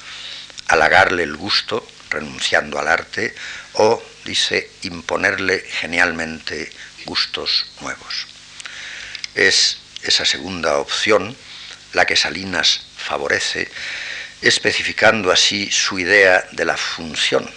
Halagarle 0.68 1.24
el 1.24 1.36
gusto, 1.36 1.88
renunciando 2.12 2.80
al 2.80 2.88
arte, 2.88 3.34
o, 3.74 4.02
dice, 4.26 4.70
imponerle 4.84 5.60
genialmente 5.60 6.72
gustos 7.06 7.66
nuevos. 7.82 8.28
Es 9.34 9.78
esa 10.04 10.26
segunda 10.26 10.78
opción 10.78 11.36
la 11.94 12.06
que 12.06 12.16
Salinas 12.16 12.82
favorece, 12.98 13.70
especificando 14.42 15.32
así 15.32 15.70
su 15.72 16.00
idea 16.00 16.48
de 16.52 16.66
la 16.66 16.78
función 16.78 17.50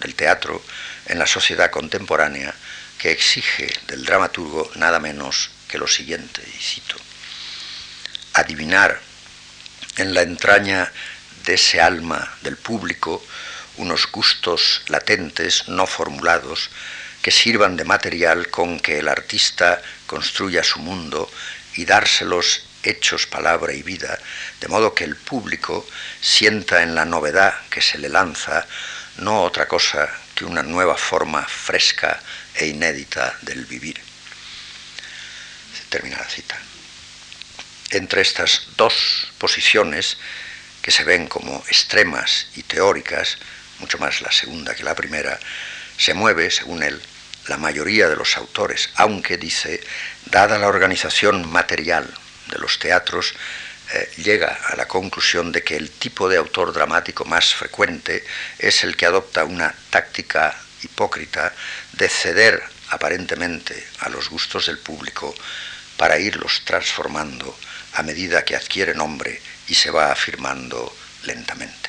del 0.00 0.14
teatro 0.14 0.62
en 1.06 1.18
la 1.18 1.26
sociedad 1.26 1.70
contemporánea 1.70 2.54
que 2.98 3.10
exige 3.12 3.72
del 3.86 4.04
dramaturgo 4.04 4.70
nada 4.74 4.98
menos 4.98 5.50
que 5.68 5.78
lo 5.78 5.86
siguiente, 5.86 6.42
y 6.46 6.62
cito, 6.62 6.96
adivinar 8.34 9.00
en 9.96 10.14
la 10.14 10.22
entraña 10.22 10.90
de 11.44 11.54
ese 11.54 11.80
alma 11.80 12.36
del 12.42 12.56
público 12.56 13.24
unos 13.78 14.10
gustos 14.10 14.82
latentes, 14.88 15.68
no 15.68 15.86
formulados, 15.86 16.70
que 17.22 17.30
sirvan 17.30 17.76
de 17.76 17.84
material 17.84 18.48
con 18.48 18.78
que 18.78 18.98
el 18.98 19.08
artista 19.08 19.82
construya 20.06 20.62
su 20.62 20.78
mundo 20.78 21.30
y 21.74 21.84
dárselos 21.84 22.64
hechos 22.82 23.26
palabra 23.26 23.72
y 23.72 23.82
vida, 23.82 24.18
de 24.60 24.68
modo 24.68 24.94
que 24.94 25.04
el 25.04 25.16
público 25.16 25.86
sienta 26.20 26.82
en 26.82 26.94
la 26.94 27.04
novedad 27.04 27.54
que 27.70 27.80
se 27.80 27.98
le 27.98 28.08
lanza 28.08 28.66
no 29.18 29.42
otra 29.42 29.66
cosa 29.66 30.08
que 30.34 30.44
una 30.44 30.62
nueva 30.62 30.96
forma 30.96 31.44
fresca 31.44 32.20
e 32.54 32.66
inédita 32.66 33.36
del 33.42 33.66
vivir. 33.66 34.00
Termina 35.88 36.18
la 36.18 36.28
cita. 36.28 36.56
Entre 37.90 38.20
estas 38.20 38.68
dos 38.76 39.32
posiciones, 39.38 40.18
que 40.82 40.90
se 40.90 41.04
ven 41.04 41.26
como 41.26 41.64
extremas 41.66 42.48
y 42.54 42.62
teóricas, 42.62 43.38
mucho 43.78 43.98
más 43.98 44.20
la 44.20 44.32
segunda 44.32 44.74
que 44.74 44.84
la 44.84 44.94
primera, 44.94 45.38
se 45.96 46.14
mueve, 46.14 46.50
según 46.50 46.82
él, 46.82 47.00
la 47.46 47.56
mayoría 47.56 48.08
de 48.08 48.16
los 48.16 48.36
autores, 48.36 48.90
aunque 48.96 49.36
dice, 49.36 49.80
dada 50.26 50.58
la 50.58 50.68
organización 50.68 51.50
material 51.50 52.06
de 52.50 52.58
los 52.58 52.78
teatros, 52.78 53.34
eh, 53.92 54.10
llega 54.18 54.58
a 54.68 54.76
la 54.76 54.86
conclusión 54.86 55.50
de 55.50 55.64
que 55.64 55.76
el 55.76 55.90
tipo 55.90 56.28
de 56.28 56.36
autor 56.36 56.74
dramático 56.74 57.24
más 57.24 57.54
frecuente 57.54 58.24
es 58.58 58.84
el 58.84 58.96
que 58.96 59.06
adopta 59.06 59.44
una 59.44 59.74
táctica 59.90 60.54
hipócrita 60.82 61.54
de 61.92 62.08
ceder 62.08 62.62
aparentemente 62.90 63.86
a 64.00 64.10
los 64.10 64.28
gustos 64.28 64.66
del 64.66 64.78
público 64.78 65.34
para 65.96 66.18
irlos 66.18 66.62
transformando 66.64 67.58
a 67.94 68.02
medida 68.02 68.44
que 68.44 68.56
adquiere 68.56 68.94
nombre 68.94 69.40
y 69.68 69.74
se 69.74 69.90
va 69.90 70.12
afirmando 70.12 70.94
lentamente. 71.24 71.87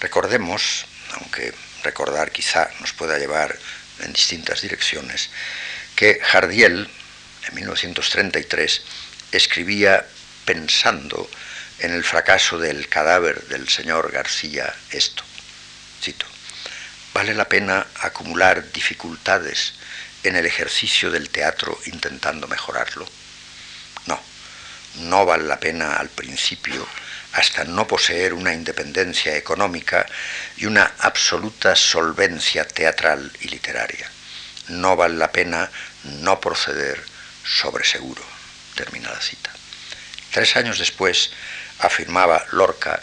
Recordemos, 0.00 0.86
aunque 1.12 1.54
recordar 1.82 2.30
quizá 2.30 2.70
nos 2.80 2.92
pueda 2.92 3.18
llevar 3.18 3.56
en 4.00 4.12
distintas 4.12 4.60
direcciones, 4.60 5.30
que 5.94 6.20
Jardiel, 6.22 6.88
en 7.48 7.54
1933, 7.54 8.82
escribía 9.32 10.06
pensando 10.44 11.28
en 11.78 11.92
el 11.92 12.04
fracaso 12.04 12.58
del 12.58 12.88
cadáver 12.88 13.42
del 13.48 13.68
señor 13.68 14.12
García 14.12 14.74
esto. 14.90 15.22
Cito, 16.02 16.26
¿vale 17.14 17.34
la 17.34 17.48
pena 17.48 17.86
acumular 18.00 18.72
dificultades 18.72 19.74
en 20.22 20.36
el 20.36 20.46
ejercicio 20.46 21.10
del 21.10 21.30
teatro 21.30 21.78
intentando 21.86 22.46
mejorarlo? 22.48 23.06
No, 24.06 24.20
no 25.00 25.24
vale 25.24 25.44
la 25.44 25.58
pena 25.58 25.96
al 25.96 26.08
principio 26.10 26.86
hasta 27.36 27.64
no 27.64 27.86
poseer 27.86 28.32
una 28.32 28.54
independencia 28.54 29.36
económica 29.36 30.06
y 30.56 30.64
una 30.64 30.90
absoluta 31.00 31.76
solvencia 31.76 32.66
teatral 32.66 33.30
y 33.42 33.48
literaria. 33.48 34.10
No 34.68 34.96
vale 34.96 35.16
la 35.16 35.30
pena 35.30 35.70
no 36.22 36.40
proceder 36.40 36.98
sobre 37.44 37.84
seguro. 37.84 38.22
Termina 38.74 39.10
la 39.10 39.20
cita. 39.20 39.50
Tres 40.32 40.56
años 40.56 40.78
después 40.78 41.30
afirmaba 41.80 42.42
Lorca, 42.52 43.02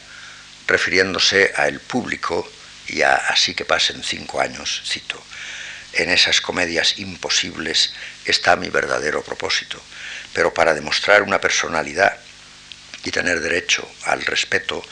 refiriéndose 0.66 1.54
a 1.56 1.68
el 1.68 1.80
público 1.80 2.52
y 2.88 3.04
a 3.04 3.16
así 3.16 3.54
que 3.54 3.66
pasen 3.66 4.04
cinco 4.04 4.42
años, 4.42 4.82
cito, 4.84 5.24
en 5.94 6.10
esas 6.10 6.42
comedias 6.42 6.98
imposibles 6.98 7.94
está 8.26 8.56
mi 8.56 8.70
verdadero 8.70 9.24
propósito, 9.24 9.80
pero 10.34 10.52
para 10.56 10.74
demostrar 10.74 11.22
una 11.22 11.40
personalidad 11.40 12.18
y 13.04 13.12
tener 13.12 13.42
derecho 13.42 13.88
al 14.06 14.26
respeto, 14.26 14.84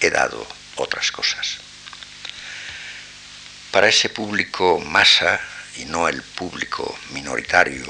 he 0.00 0.10
dado 0.10 0.46
otras 0.76 1.12
cosas. 1.12 1.58
Para 3.70 3.88
ese 3.88 4.08
público 4.08 4.80
masa 4.80 5.40
y 5.76 5.84
no 5.84 6.08
el 6.08 6.22
público 6.22 6.98
minoritario, 7.10 7.84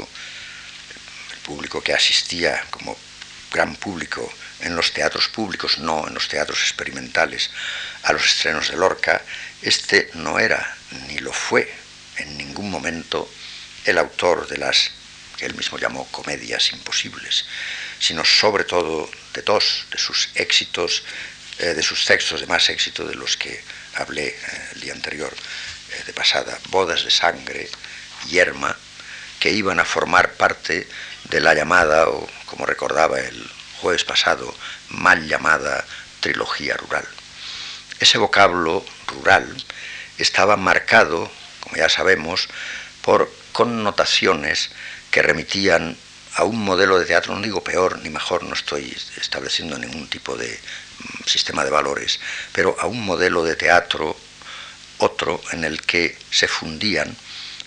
el 1.33 1.39
público 1.43 1.83
que 1.83 1.95
asistía 1.95 2.63
como 2.71 2.97
gran 3.51 3.75
público 3.77 4.31
en 4.61 4.77
los 4.77 4.93
teatros 4.93 5.29
públicos, 5.29 5.79
no 5.79 6.07
en 6.07 6.15
los 6.15 6.29
teatros 6.29 6.61
experimentales, 6.61 7.51
a 8.03 8.13
los 8.13 8.25
estrenos 8.25 8.71
de 8.71 8.77
Lorca, 8.77 9.23
este 9.63 10.11
no 10.15 10.39
era 10.39 10.77
ni 11.09 11.19
lo 11.19 11.33
fue 11.33 11.73
en 12.19 12.37
ningún 12.37 12.71
momento 12.71 13.31
el 13.85 13.99
autor 13.99 14.47
de 14.49 14.59
las 14.59 14.91
que 15.41 15.47
él 15.47 15.55
mismo 15.55 15.79
llamó 15.79 16.07
comedias 16.11 16.71
imposibles, 16.73 17.47
sino 17.99 18.27
sobre 18.27 18.65
todo 18.65 19.11
de 19.33 19.41
dos 19.41 19.87
de 19.91 19.97
sus 19.97 20.29
éxitos, 20.35 21.03
eh, 21.59 21.73
de 21.73 21.83
sus 21.83 22.05
textos 22.05 22.43
de 22.43 22.47
más 22.47 22.69
éxito 22.69 23.07
de 23.07 23.15
los 23.15 23.39
que 23.39 23.65
hablé 23.95 24.29
eh, 24.29 24.37
el 24.75 24.81
día 24.83 24.93
anterior, 24.93 25.35
eh, 25.93 26.03
de 26.05 26.13
pasada, 26.13 26.59
Bodas 26.69 27.05
de 27.05 27.11
Sangre, 27.11 27.71
Yerma, 28.29 28.77
que 29.41 29.51
iban 29.51 29.81
a 29.81 29.87
formar 29.87 30.35
parte 30.35 30.87
de 31.31 31.41
la 31.41 31.55
llamada, 31.55 32.11
o 32.11 32.29
como 32.45 32.67
recordaba 32.67 33.19
el 33.19 33.51
jueves 33.81 34.05
pasado, 34.05 34.55
mal 34.91 35.27
llamada 35.27 35.87
trilogía 36.21 36.77
rural. 36.77 37.09
Ese 37.99 38.19
vocablo 38.19 38.85
rural 39.07 39.47
estaba 40.19 40.59
marcado, 40.59 41.33
como 41.61 41.77
ya 41.77 41.89
sabemos, 41.89 42.49
por 43.01 43.33
connotaciones 43.53 44.71
que 45.11 45.23
remitían 45.23 45.97
a 46.35 46.45
un 46.45 46.63
modelo 46.65 46.99
de 46.99 47.07
teatro, 47.07 47.35
no 47.35 47.43
digo 47.43 47.63
peor 47.63 47.99
ni 47.99 48.11
mejor, 48.11 48.45
no 48.45 48.55
estoy 48.55 48.97
estableciendo 49.21 49.79
ningún 49.79 50.09
tipo 50.09 50.37
de 50.37 50.49
mm, 50.49 51.27
sistema 51.27 51.65
de 51.65 51.71
valores, 51.71 52.21
pero 52.53 52.77
a 52.79 52.87
un 52.87 53.05
modelo 53.05 53.45
de 53.45 53.57
teatro 53.57 54.17
otro 54.99 55.41
en 55.53 55.65
el 55.65 55.81
que 55.83 56.17
se 56.31 56.47
fundían 56.47 57.17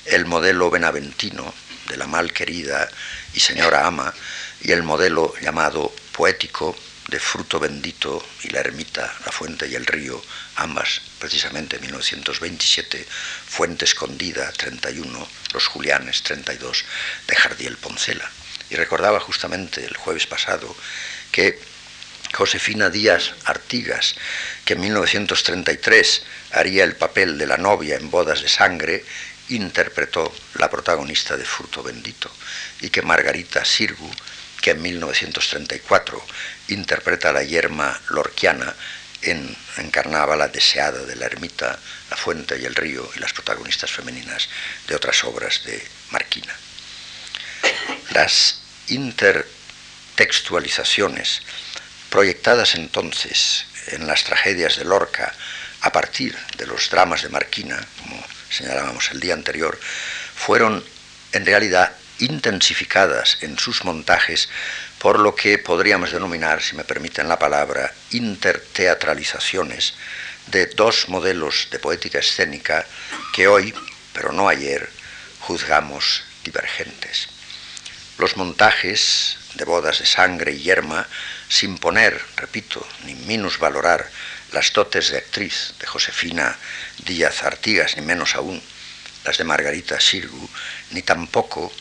el 0.05 0.25
modelo 0.25 0.69
benaventino 0.69 1.53
de 1.89 1.97
la 1.97 2.07
mal 2.07 2.31
querida 2.31 2.89
y 3.33 3.39
señora 3.39 3.87
ama 3.87 4.13
y 4.61 4.71
el 4.71 4.83
modelo 4.83 5.33
llamado 5.41 5.93
poético 6.11 6.75
de 7.09 7.19
Fruto 7.19 7.59
Bendito 7.59 8.23
y 8.43 8.49
La 8.49 8.61
Ermita, 8.61 9.13
La 9.25 9.31
Fuente 9.31 9.67
y 9.67 9.75
el 9.75 9.85
Río, 9.85 10.21
ambas 10.55 11.01
precisamente 11.19 11.79
1927, 11.79 13.05
Fuente 13.47 13.85
Escondida 13.85 14.51
31, 14.51 15.27
Los 15.53 15.67
Julianes 15.67 16.23
32, 16.23 16.85
de 17.27 17.35
Jardiel 17.35 17.77
Poncela. 17.77 18.29
Y 18.69 18.75
recordaba 18.75 19.19
justamente 19.19 19.85
el 19.85 19.95
jueves 19.97 20.27
pasado 20.27 20.75
que 21.31 21.59
Josefina 22.33 22.89
Díaz 22.89 23.33
Artigas, 23.45 24.15
que 24.65 24.73
en 24.73 24.81
1933 24.81 26.23
haría 26.51 26.83
el 26.83 26.95
papel 26.95 27.37
de 27.37 27.45
la 27.45 27.57
novia 27.57 27.95
en 27.95 28.09
Bodas 28.09 28.41
de 28.41 28.49
Sangre, 28.49 29.05
interpretó 29.49 30.33
la 30.55 30.69
protagonista 30.69 31.37
de 31.37 31.45
Fruto 31.45 31.83
Bendito, 31.83 32.31
y 32.81 32.89
que 32.89 33.01
Margarita 33.01 33.63
Sirgu, 33.63 34.09
que 34.61 34.71
en 34.71 34.81
1934 34.81 36.25
interpreta 36.69 37.29
a 37.29 37.33
la 37.33 37.43
yerma 37.43 37.99
lorquiana, 38.09 38.73
en, 39.25 39.55
encarnaba 39.77 40.35
la 40.35 40.47
deseada 40.47 41.03
de 41.03 41.15
la 41.15 41.25
ermita, 41.25 41.77
la 42.09 42.17
fuente 42.17 42.59
y 42.59 42.65
el 42.65 42.73
río 42.75 43.09
y 43.15 43.19
las 43.19 43.33
protagonistas 43.33 43.91
femeninas 43.91 44.49
de 44.87 44.95
otras 44.95 45.23
obras 45.23 45.63
de 45.65 45.85
Marquina. 46.11 46.55
Las 48.11 48.59
intertextualizaciones 48.87 51.41
proyectadas 52.09 52.75
entonces 52.75 53.65
en 53.87 54.05
las 54.07 54.23
tragedias 54.23 54.77
de 54.77 54.85
Lorca 54.85 55.33
a 55.81 55.91
partir 55.91 56.37
de 56.57 56.65
los 56.65 56.89
dramas 56.89 57.23
de 57.23 57.29
Marquina, 57.29 57.85
como 57.99 58.23
señalábamos 58.49 59.11
el 59.11 59.19
día 59.19 59.33
anterior, 59.33 59.77
fueron 60.35 60.81
en 61.33 61.45
realidad 61.45 61.91
intensificadas 62.19 63.39
en 63.41 63.57
sus 63.57 63.83
montajes 63.83 64.47
por 65.03 65.19
lo 65.19 65.35
que 65.35 65.57
podríamos 65.57 66.13
denominar, 66.13 66.63
si 66.63 66.77
me 66.77 66.85
permiten 66.85 67.27
la 67.27 67.37
palabra, 67.37 67.93
interteatralizaciones 68.11 69.95
de 70.47 70.67
dos 70.67 71.09
modelos 71.09 71.67
de 71.71 71.77
poética 71.77 72.19
escénica 72.19 72.85
que 73.33 73.49
hoy, 73.49 73.75
pero 74.13 74.31
no 74.31 74.47
ayer, 74.47 74.89
juzgamos 75.41 76.23
divergentes. 76.45 77.27
Los 78.17 78.37
montajes 78.37 79.39
de 79.55 79.65
bodas 79.65 79.99
de 79.99 80.05
sangre 80.05 80.53
y 80.53 80.61
yerma, 80.61 81.05
sin 81.49 81.79
poner, 81.79 82.23
repito, 82.37 82.87
ni 83.03 83.13
minusvalorar 83.13 84.09
las 84.53 84.71
dotes 84.71 85.11
de 85.11 85.17
actriz 85.17 85.73
de 85.81 85.85
Josefina 85.85 86.57
Díaz 86.99 87.43
Artigas, 87.43 87.97
ni 87.97 88.03
menos 88.03 88.35
aún 88.35 88.63
las 89.25 89.37
de 89.37 89.43
Margarita 89.43 89.99
Sirgu, 89.99 90.49
ni 90.91 91.01
tampoco 91.01 91.73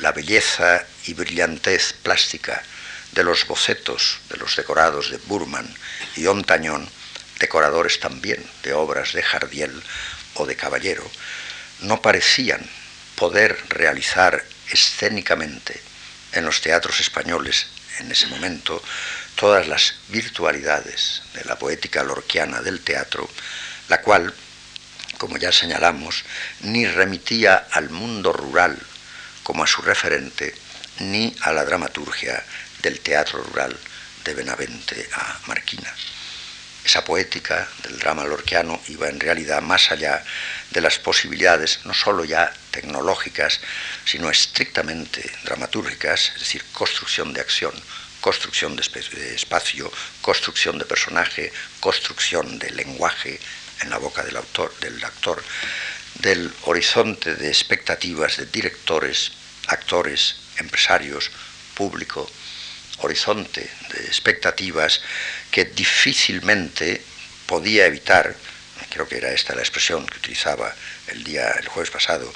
la 0.00 0.12
belleza 0.12 0.84
y 1.06 1.14
brillantez 1.14 1.92
plástica 2.02 2.62
de 3.12 3.24
los 3.24 3.46
bocetos 3.46 4.20
de 4.30 4.38
los 4.38 4.56
decorados 4.56 5.10
de 5.10 5.18
Burman 5.18 5.72
y 6.16 6.26
Ontañón, 6.26 6.88
decoradores 7.38 8.00
también 8.00 8.44
de 8.62 8.72
obras 8.72 9.12
de 9.12 9.22
Jardiel 9.22 9.82
o 10.34 10.46
de 10.46 10.56
Caballero, 10.56 11.08
no 11.80 12.00
parecían 12.00 12.60
poder 13.16 13.58
realizar 13.68 14.44
escénicamente 14.70 15.80
en 16.32 16.44
los 16.44 16.60
teatros 16.60 17.00
españoles 17.00 17.66
en 17.98 18.10
ese 18.10 18.26
momento 18.28 18.82
todas 19.36 19.68
las 19.68 19.96
virtualidades 20.08 21.22
de 21.34 21.44
la 21.44 21.58
poética 21.58 22.02
lorquiana 22.02 22.62
del 22.62 22.80
teatro, 22.80 23.28
la 23.88 24.00
cual, 24.00 24.32
como 25.18 25.36
ya 25.36 25.52
señalamos, 25.52 26.24
ni 26.60 26.86
remitía 26.86 27.66
al 27.70 27.90
mundo 27.90 28.32
rural 28.32 28.78
como 29.42 29.64
a 29.64 29.66
su 29.66 29.82
referente, 29.82 30.54
ni 31.00 31.34
a 31.42 31.52
la 31.52 31.64
dramaturgia 31.64 32.44
del 32.82 33.00
teatro 33.00 33.42
rural 33.42 33.76
de 34.24 34.34
Benavente 34.34 35.08
a 35.14 35.40
Marquina. 35.46 35.92
Esa 36.84 37.04
poética 37.04 37.68
del 37.84 37.98
drama 37.98 38.24
lorquiano 38.24 38.80
iba 38.88 39.08
en 39.08 39.20
realidad 39.20 39.62
más 39.62 39.92
allá 39.92 40.24
de 40.72 40.80
las 40.80 40.98
posibilidades, 40.98 41.80
no 41.84 41.94
solo 41.94 42.24
ya 42.24 42.52
tecnológicas, 42.72 43.60
sino 44.04 44.28
estrictamente 44.28 45.30
dramatúrgicas, 45.44 46.32
es 46.34 46.40
decir, 46.40 46.64
construcción 46.72 47.32
de 47.32 47.40
acción, 47.40 47.72
construcción 48.20 48.74
de 48.74 48.82
espacio, 49.34 49.92
construcción 50.22 50.78
de 50.78 50.84
personaje, 50.84 51.52
construcción 51.78 52.58
de 52.58 52.70
lenguaje 52.70 53.38
en 53.80 53.90
la 53.90 53.98
boca 53.98 54.22
del 54.24 54.36
autor, 54.36 54.74
del 54.80 55.02
actor, 55.04 55.42
del 56.22 56.52
horizonte 56.62 57.34
de 57.34 57.48
expectativas 57.48 58.36
de 58.36 58.46
directores, 58.46 59.32
actores, 59.66 60.36
empresarios, 60.58 61.30
público, 61.74 62.30
horizonte 62.98 63.68
de 63.92 64.06
expectativas 64.06 65.00
que 65.50 65.64
difícilmente 65.64 67.02
podía 67.46 67.86
evitar, 67.86 68.36
creo 68.90 69.08
que 69.08 69.16
era 69.16 69.32
esta 69.32 69.54
la 69.54 69.62
expresión 69.62 70.06
que 70.06 70.18
utilizaba 70.18 70.74
el 71.08 71.24
día 71.24 71.50
el 71.58 71.66
jueves 71.66 71.90
pasado, 71.90 72.32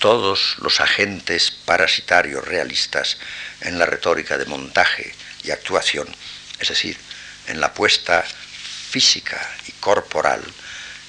todos 0.00 0.56
los 0.58 0.80
agentes 0.80 1.52
parasitarios 1.52 2.44
realistas 2.44 3.18
en 3.60 3.78
la 3.78 3.86
retórica 3.86 4.38
de 4.38 4.46
montaje 4.46 5.14
y 5.44 5.52
actuación, 5.52 6.08
es 6.58 6.68
decir, 6.68 6.96
en 7.46 7.60
la 7.60 7.72
puesta 7.74 8.24
física 8.90 9.38
y 9.68 9.72
corporal 9.72 10.42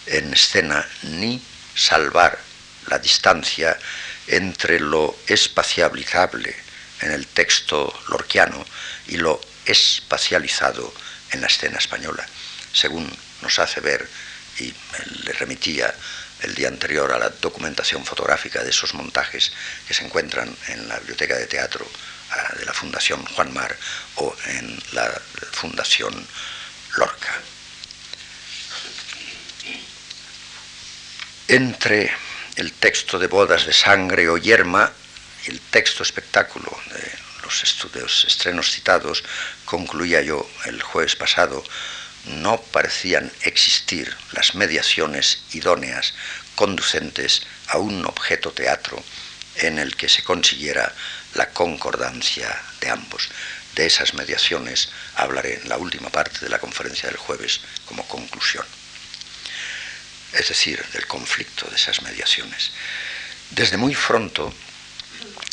en 0.06 0.34
escena, 0.34 0.88
ni 1.04 1.42
salvar 1.76 2.38
la 2.88 3.00
distancia 3.00 3.78
entre 4.28 4.80
lo 4.80 5.18
espacializable 5.28 6.56
en 7.02 7.12
el 7.12 7.28
texto 7.28 7.94
lorquiano 8.10 8.66
y 9.08 9.18
lo 9.18 9.42
espacializado 9.66 10.94
en 11.32 11.42
la 11.42 11.48
escena 11.48 11.78
española, 11.78 12.26
según 12.74 13.12
nos 13.42 13.60
hace 13.60 13.82
ver, 13.82 14.08
y 14.60 14.74
le 15.24 15.34
remitía 15.34 15.94
el 16.42 16.56
día 16.56 16.68
anterior 16.68 17.12
a 17.12 17.20
la 17.20 17.30
documentación 17.30 18.06
fotográfica 18.06 18.64
de 18.64 18.70
esos 18.70 18.94
montajes 18.94 19.52
que 19.88 19.94
se 19.94 20.04
encuentran 20.04 20.56
en 20.68 20.88
la 20.88 20.98
Biblioteca 21.00 21.36
de 21.36 21.48
Teatro 21.48 21.88
de 22.58 22.66
la 22.66 22.74
Fundación 22.74 23.24
Juan 23.26 23.54
Mar 23.54 23.76
o 24.16 24.36
en 24.46 24.82
la 24.94 25.22
Fundación 25.52 26.26
Lorca. 26.96 27.34
Entre 31.52 32.10
el 32.56 32.72
texto 32.72 33.20
de 33.20 33.28
bodas 33.28 33.66
de 33.66 33.74
sangre 33.74 34.30
o 34.30 34.38
yerma 34.38 34.90
y 35.46 35.52
el 35.52 35.60
texto 35.60 36.02
espectáculo 36.02 36.72
de 36.94 37.12
los 37.44 37.62
estudios 37.62 38.24
estrenos 38.24 38.72
citados, 38.72 39.22
concluía 39.66 40.22
yo 40.22 40.50
el 40.64 40.82
jueves 40.82 41.18
pasado, 41.18 41.62
no 42.28 42.62
parecían 42.62 43.30
existir 43.42 44.16
las 44.32 44.56
mediaciones 44.56 45.44
idóneas 45.52 46.14
conducentes 46.56 47.42
a 47.68 47.80
un 47.80 48.06
objeto 48.06 48.54
teatro 48.54 49.04
en 49.58 49.78
el 49.78 49.98
que 49.98 50.08
se 50.08 50.24
consiguiera 50.24 50.96
la 51.34 51.50
concordancia 51.50 52.48
de 52.80 52.92
ambos. 52.92 53.28
De 53.76 53.86
esas 53.86 54.14
mediaciones 54.14 54.88
hablaré 55.16 55.56
en 55.62 55.68
la 55.68 55.78
última 55.78 56.12
parte 56.12 56.40
de 56.40 56.50
la 56.50 56.60
conferencia 56.60 57.10
del 57.10 57.18
jueves 57.18 57.60
como 57.88 58.08
conclusión. 58.08 58.64
Es 60.34 60.50
decir, 60.50 60.84
del 60.94 61.08
conflicto 61.08 61.68
de 61.70 61.76
esas 61.76 62.02
mediaciones. 62.02 62.72
desde 63.52 63.78
muy 63.78 63.94
pronto 63.96 64.54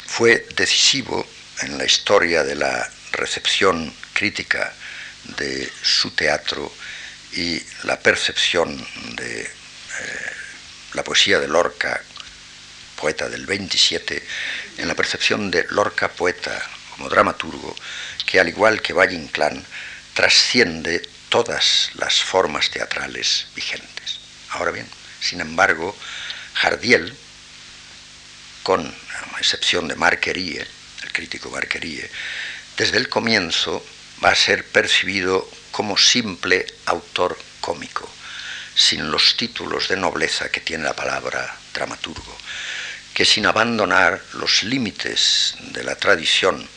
fue 0.07 0.47
decisivo 0.55 1.26
en 1.62 1.79
la 1.79 1.85
historia 1.85 2.45
de 2.45 2.55
la 2.55 2.89
recepción 3.12 3.93
crítica 4.12 4.72
de 5.37 5.70
su 5.83 6.12
teatro 6.12 6.72
y 7.33 7.61
la 7.85 7.99
percepción 7.99 8.76
de 9.16 9.43
eh, 9.43 9.51
la 10.95 11.05
poesía 11.05 11.39
de 11.39 11.49
Lorca, 11.49 12.01
poeta 12.97 13.29
del 13.29 13.47
27, 13.47 14.26
en 14.79 14.89
la 14.89 14.95
percepción 14.95 15.51
de 15.51 15.66
Lorca, 15.70 16.09
poeta 16.09 16.61
como 16.91 17.09
dramaturgo, 17.09 17.76
que 18.26 18.41
al 18.41 18.49
igual 18.49 18.81
que 18.81 18.93
Valle 18.93 19.14
Inclán, 19.14 19.64
trasciende 20.14 21.09
todas 21.29 21.91
las 21.95 22.22
formas 22.22 22.70
teatrales 22.70 23.47
vigentes. 23.55 23.97
Ahora 24.51 24.70
bien, 24.70 24.88
sin 25.20 25.40
embargo, 25.40 25.96
Jardiel, 26.55 27.14
con 28.62 28.94
excepción 29.38 29.88
de 29.88 29.96
Marquerie, 29.96 30.66
el 31.03 31.12
crítico 31.12 31.51
Marquerie, 31.51 32.11
desde 32.76 32.99
el 32.99 33.09
comienzo 33.09 33.84
va 34.24 34.30
a 34.30 34.34
ser 34.34 34.64
percibido 34.64 35.49
como 35.70 35.96
simple 35.96 36.66
autor 36.86 37.38
cómico, 37.61 38.09
sin 38.74 39.11
los 39.11 39.36
títulos 39.36 39.88
de 39.88 39.96
nobleza 39.96 40.51
que 40.51 40.61
tiene 40.61 40.84
la 40.84 40.96
palabra 40.96 41.57
dramaturgo, 41.72 42.36
que 43.14 43.24
sin 43.24 43.46
abandonar 43.46 44.22
los 44.34 44.62
límites 44.62 45.55
de 45.72 45.84
la 45.84 45.96
tradición 45.96 46.68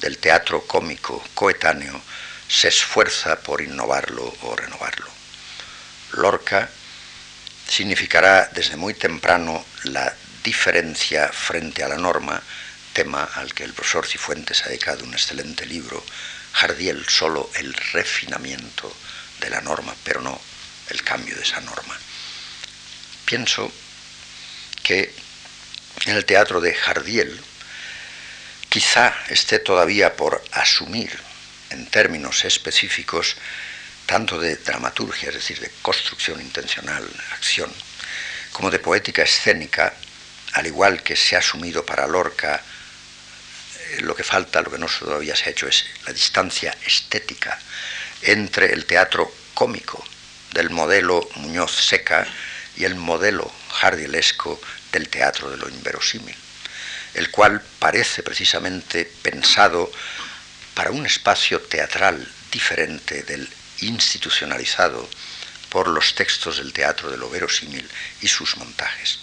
del 0.00 0.18
teatro 0.18 0.62
cómico 0.66 1.22
coetáneo, 1.34 2.00
se 2.48 2.68
esfuerza 2.68 3.40
por 3.40 3.62
innovarlo 3.62 4.34
o 4.42 4.56
renovarlo. 4.56 5.08
Lorca 6.12 6.68
significará 7.72 8.50
desde 8.52 8.76
muy 8.76 8.92
temprano 8.92 9.64
la 9.84 10.14
diferencia 10.44 11.28
frente 11.32 11.82
a 11.82 11.88
la 11.88 11.96
norma, 11.96 12.42
tema 12.92 13.24
al 13.34 13.54
que 13.54 13.64
el 13.64 13.72
profesor 13.72 14.06
Cifuentes 14.06 14.62
ha 14.62 14.68
dedicado 14.68 15.04
un 15.04 15.14
excelente 15.14 15.64
libro, 15.64 16.04
Jardiel 16.52 17.08
solo 17.08 17.50
el 17.54 17.72
refinamiento 17.72 18.94
de 19.40 19.48
la 19.48 19.62
norma, 19.62 19.94
pero 20.04 20.20
no 20.20 20.38
el 20.90 21.02
cambio 21.02 21.34
de 21.34 21.40
esa 21.40 21.62
norma. 21.62 21.98
Pienso 23.24 23.72
que 24.82 25.14
en 26.04 26.14
el 26.14 26.26
teatro 26.26 26.60
de 26.60 26.74
Jardiel 26.74 27.40
quizá 28.68 29.14
esté 29.30 29.58
todavía 29.60 30.14
por 30.14 30.44
asumir 30.52 31.18
en 31.70 31.86
términos 31.86 32.44
específicos 32.44 33.36
tanto 34.06 34.38
de 34.38 34.56
dramaturgia, 34.56 35.28
es 35.28 35.36
decir, 35.36 35.60
de 35.60 35.70
construcción 35.82 36.40
intencional, 36.40 37.08
acción, 37.32 37.72
como 38.52 38.70
de 38.70 38.78
poética 38.78 39.22
escénica, 39.22 39.94
al 40.52 40.66
igual 40.66 41.02
que 41.02 41.16
se 41.16 41.36
ha 41.36 41.38
asumido 41.38 41.84
para 41.84 42.06
Lorca 42.06 42.62
lo 44.00 44.14
que 44.14 44.24
falta, 44.24 44.62
lo 44.62 44.70
que 44.70 44.78
no 44.78 44.86
todavía 44.86 45.36
se 45.36 45.46
ha 45.46 45.52
hecho 45.52 45.68
es 45.68 45.84
la 46.06 46.12
distancia 46.12 46.74
estética 46.86 47.58
entre 48.22 48.72
el 48.72 48.86
teatro 48.86 49.32
cómico 49.54 50.02
del 50.52 50.70
modelo 50.70 51.28
Muñoz 51.36 51.72
Seca 51.72 52.26
y 52.76 52.84
el 52.84 52.94
modelo 52.94 53.52
jardielesco 53.70 54.60
del 54.92 55.08
teatro 55.08 55.50
de 55.50 55.56
lo 55.56 55.68
inverosímil, 55.68 56.36
el 57.14 57.30
cual 57.30 57.62
parece 57.78 58.22
precisamente 58.22 59.10
pensado 59.22 59.90
para 60.74 60.90
un 60.90 61.04
espacio 61.04 61.60
teatral 61.60 62.26
diferente 62.50 63.22
del 63.22 63.48
institucionalizado 63.82 65.08
por 65.70 65.88
los 65.88 66.14
textos 66.14 66.58
del 66.58 66.72
teatro 66.72 67.10
de 67.10 67.16
lo 67.16 67.30
verosímil 67.30 67.88
y 68.20 68.28
sus 68.28 68.56
montajes. 68.56 69.18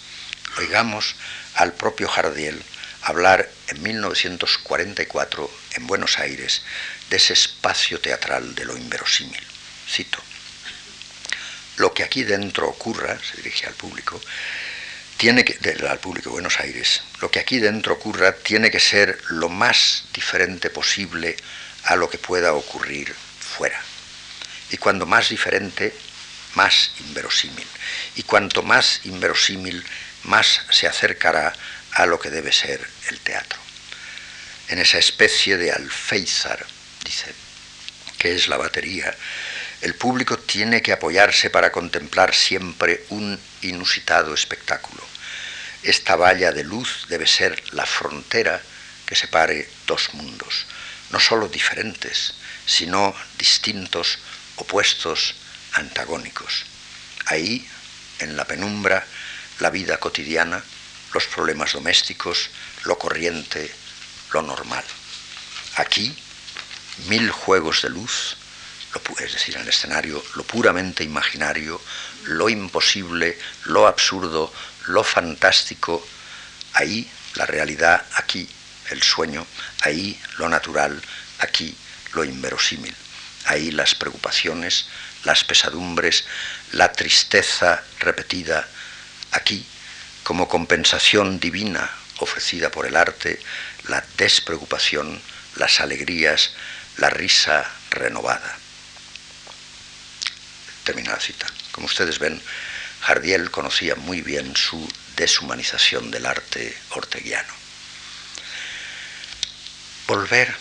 Oigamos 0.57 1.15
al 1.55 1.73
propio 1.73 2.07
Jardiel 2.07 2.61
hablar 3.03 3.49
en 3.67 3.81
1944 3.81 5.51
en 5.75 5.87
Buenos 5.87 6.19
Aires 6.19 6.61
de 7.09 7.17
ese 7.17 7.33
espacio 7.33 7.99
teatral 7.99 8.55
de 8.55 8.65
lo 8.65 8.75
inverosímil. 8.75 9.41
Cito, 9.87 10.19
lo 11.77 11.93
que 11.93 12.03
aquí 12.03 12.23
dentro 12.23 12.67
ocurra, 12.67 13.17
se 13.19 13.37
dirige 13.37 13.67
al 13.67 13.73
público, 13.73 14.19
tiene 15.17 15.43
que, 15.43 15.57
al 15.87 15.99
público 15.99 16.29
de 16.29 16.33
Buenos 16.33 16.59
Aires, 16.59 17.01
lo 17.21 17.29
que 17.29 17.39
aquí 17.39 17.59
dentro 17.59 17.93
ocurra 17.93 18.33
tiene 18.33 18.71
que 18.71 18.79
ser 18.79 19.19
lo 19.29 19.49
más 19.49 20.05
diferente 20.13 20.69
posible 20.69 21.35
a 21.83 21.95
lo 21.95 22.09
que 22.09 22.17
pueda 22.17 22.53
ocurrir 22.53 23.13
fuera. 23.13 23.81
Y 24.71 24.77
cuando 24.77 25.05
más 25.05 25.29
diferente, 25.29 25.93
más 26.55 26.91
inverosímil. 26.99 27.67
Y 28.15 28.23
cuanto 28.23 28.63
más 28.63 29.01
inverosímil, 29.05 29.83
más 30.23 30.61
se 30.69 30.87
acercará 30.87 31.53
a 31.93 32.05
lo 32.05 32.19
que 32.19 32.29
debe 32.29 32.51
ser 32.51 32.85
el 33.09 33.19
teatro. 33.19 33.59
En 34.67 34.79
esa 34.79 34.99
especie 34.99 35.57
de 35.57 35.71
alféizar, 35.71 36.65
dice, 37.03 37.33
que 38.17 38.35
es 38.35 38.47
la 38.47 38.57
batería, 38.57 39.15
el 39.81 39.95
público 39.95 40.37
tiene 40.37 40.81
que 40.81 40.91
apoyarse 40.91 41.49
para 41.49 41.71
contemplar 41.71 42.35
siempre 42.35 43.05
un 43.09 43.39
inusitado 43.61 44.33
espectáculo. 44.33 45.01
Esta 45.83 46.17
valla 46.17 46.51
de 46.51 46.65
luz 46.65 47.05
debe 47.07 47.25
ser 47.25 47.63
la 47.71 47.85
frontera 47.85 48.61
que 49.05 49.15
separe 49.15 49.69
dos 49.87 50.13
mundos, 50.13 50.65
no 51.11 51.19
sólo 51.19 51.47
diferentes, 51.47 52.33
sino 52.65 53.15
distintos, 53.37 54.19
opuestos, 54.59 55.35
antagónicos. 55.73 56.65
Ahí, 57.25 57.67
en 58.19 58.35
la 58.35 58.45
penumbra, 58.45 59.05
la 59.59 59.69
vida 59.69 59.97
cotidiana, 59.97 60.63
los 61.13 61.25
problemas 61.27 61.73
domésticos, 61.73 62.49
lo 62.83 62.97
corriente, 62.97 63.73
lo 64.33 64.41
normal. 64.41 64.83
Aquí, 65.75 66.15
mil 67.07 67.31
juegos 67.31 67.81
de 67.81 67.89
luz, 67.89 68.37
es 69.19 69.33
decir, 69.33 69.55
en 69.55 69.61
el 69.61 69.69
escenario, 69.69 70.23
lo 70.35 70.43
puramente 70.43 71.03
imaginario, 71.03 71.81
lo 72.25 72.49
imposible, 72.49 73.37
lo 73.65 73.87
absurdo, 73.87 74.51
lo 74.87 75.03
fantástico, 75.03 76.05
ahí 76.73 77.09
la 77.35 77.45
realidad, 77.45 78.05
aquí 78.15 78.47
el 78.89 79.03
sueño, 79.03 79.45
ahí 79.81 80.19
lo 80.37 80.49
natural, 80.49 81.01
aquí 81.39 81.75
lo 82.13 82.23
inverosímil, 82.23 82.95
ahí 83.45 83.71
las 83.71 83.95
preocupaciones, 83.95 84.87
las 85.23 85.43
pesadumbres, 85.43 86.25
la 86.71 86.91
tristeza 86.91 87.83
repetida, 87.99 88.67
aquí 89.31 89.65
como 90.23 90.47
compensación 90.47 91.39
divina 91.39 91.89
ofrecida 92.19 92.69
por 92.69 92.85
el 92.85 92.95
arte, 92.95 93.39
la 93.87 94.03
despreocupación, 94.17 95.21
las 95.55 95.79
alegrías, 95.79 96.51
la 96.97 97.09
risa 97.09 97.65
renovada. 97.89 98.57
Termina 100.83 101.13
la 101.13 101.19
cita. 101.19 101.47
Como 101.71 101.87
ustedes 101.87 102.19
ven, 102.19 102.41
Jardiel 103.01 103.51
conocía 103.51 103.95
muy 103.95 104.21
bien 104.21 104.55
su 104.55 104.87
deshumanización 105.15 106.11
del 106.11 106.25
arte 106.25 106.77
orteguiano. 106.91 107.53
Volver 110.07 110.53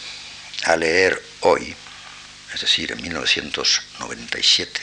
a 0.65 0.77
leer 0.77 1.23
hoy, 1.41 1.75
es 2.55 2.61
decir, 2.61 2.93
en 2.93 3.03
1997, 3.03 4.81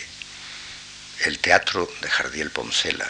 el 1.25 1.39
teatro 1.39 1.91
de 2.01 2.09
Jardiel 2.09 2.51
Poncela 2.51 3.09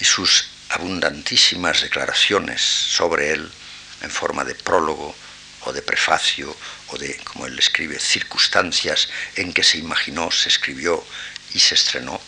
y 0.00 0.04
sus 0.04 0.48
abundantísimas 0.70 1.82
declaraciones 1.82 2.60
sobre 2.60 3.32
él 3.32 3.50
en 4.02 4.10
forma 4.10 4.44
de 4.44 4.54
prólogo 4.54 5.14
o 5.64 5.72
de 5.72 5.82
prefacio 5.82 6.56
o 6.88 6.98
de, 6.98 7.16
como 7.18 7.46
él 7.46 7.58
escribe, 7.58 7.98
circunstancias 7.98 9.08
en 9.36 9.52
que 9.52 9.62
se 9.62 9.78
imaginó, 9.78 10.30
se 10.30 10.48
escribió 10.48 11.04
y 11.54 11.60
se 11.60 11.74
estrenó, 11.74 12.20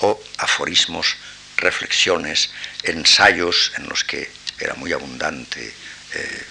o 0.00 0.22
aforismos, 0.38 1.16
reflexiones, 1.56 2.50
ensayos 2.84 3.72
en 3.76 3.88
los 3.88 4.04
que 4.04 4.30
era 4.60 4.74
muy 4.74 4.92
abundante 4.92 5.74
eh, 6.14 6.46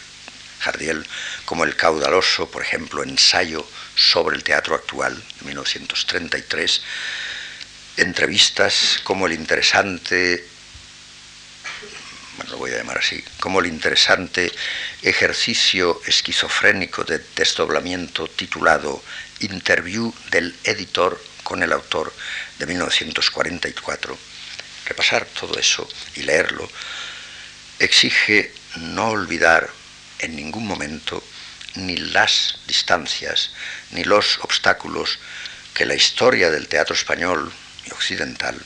Jardiel, 0.68 1.08
como 1.46 1.64
el 1.64 1.78
caudaloso, 1.78 2.52
por 2.52 2.62
ejemplo, 2.62 3.04
ensayo 3.04 3.66
sobre 3.96 4.36
el 4.36 4.44
teatro 4.44 4.76
actual 4.76 5.16
de 5.16 5.46
1933, 5.46 6.82
entrevistas 7.98 9.00
como 9.04 9.28
el 9.28 9.34
interesante 9.34 10.46
bueno, 12.38 12.52
lo 12.52 12.58
voy 12.58 12.72
a 12.72 12.78
llamar 12.78 13.00
así, 13.00 13.24
como 13.40 13.62
el 13.62 13.66
interesante 13.66 14.52
ejercicio 15.02 16.02
esquizofrénico 16.06 17.04
de 17.04 17.20
desdoblamiento 17.36 18.28
titulado 18.28 19.04
Interview 19.40 20.14
del 20.30 20.56
editor 20.64 21.20
con 21.44 21.64
el 21.64 21.72
autor 21.72 22.14
de 22.60 22.68
1944. 22.68 24.18
Repasar 24.86 25.26
todo 25.26 25.58
eso 25.58 25.88
y 26.16 26.24
leerlo 26.24 26.70
exige 27.80 28.54
no 28.76 29.10
olvidar 29.10 29.70
en 30.20 30.36
ningún 30.36 30.66
momento 30.66 31.24
ni 31.76 31.98
las 31.98 32.60
distancias 32.68 33.52
ni 33.92 34.04
los 34.04 34.40
obstáculos 34.40 35.20
que 35.74 35.86
la 35.86 35.96
historia 35.96 36.50
del 36.50 36.68
teatro 36.68 36.96
español 36.96 37.52
y 37.86 37.92
occidental 37.92 38.60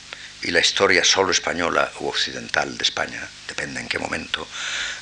y 0.44 0.52
la 0.52 0.60
historia 0.60 1.04
solo 1.04 1.32
española 1.32 1.92
u 2.00 2.08
occidental 2.08 2.78
de 2.78 2.84
España, 2.84 3.28
depende 3.48 3.80
en 3.80 3.88
qué 3.88 4.00
momento, 4.00 4.48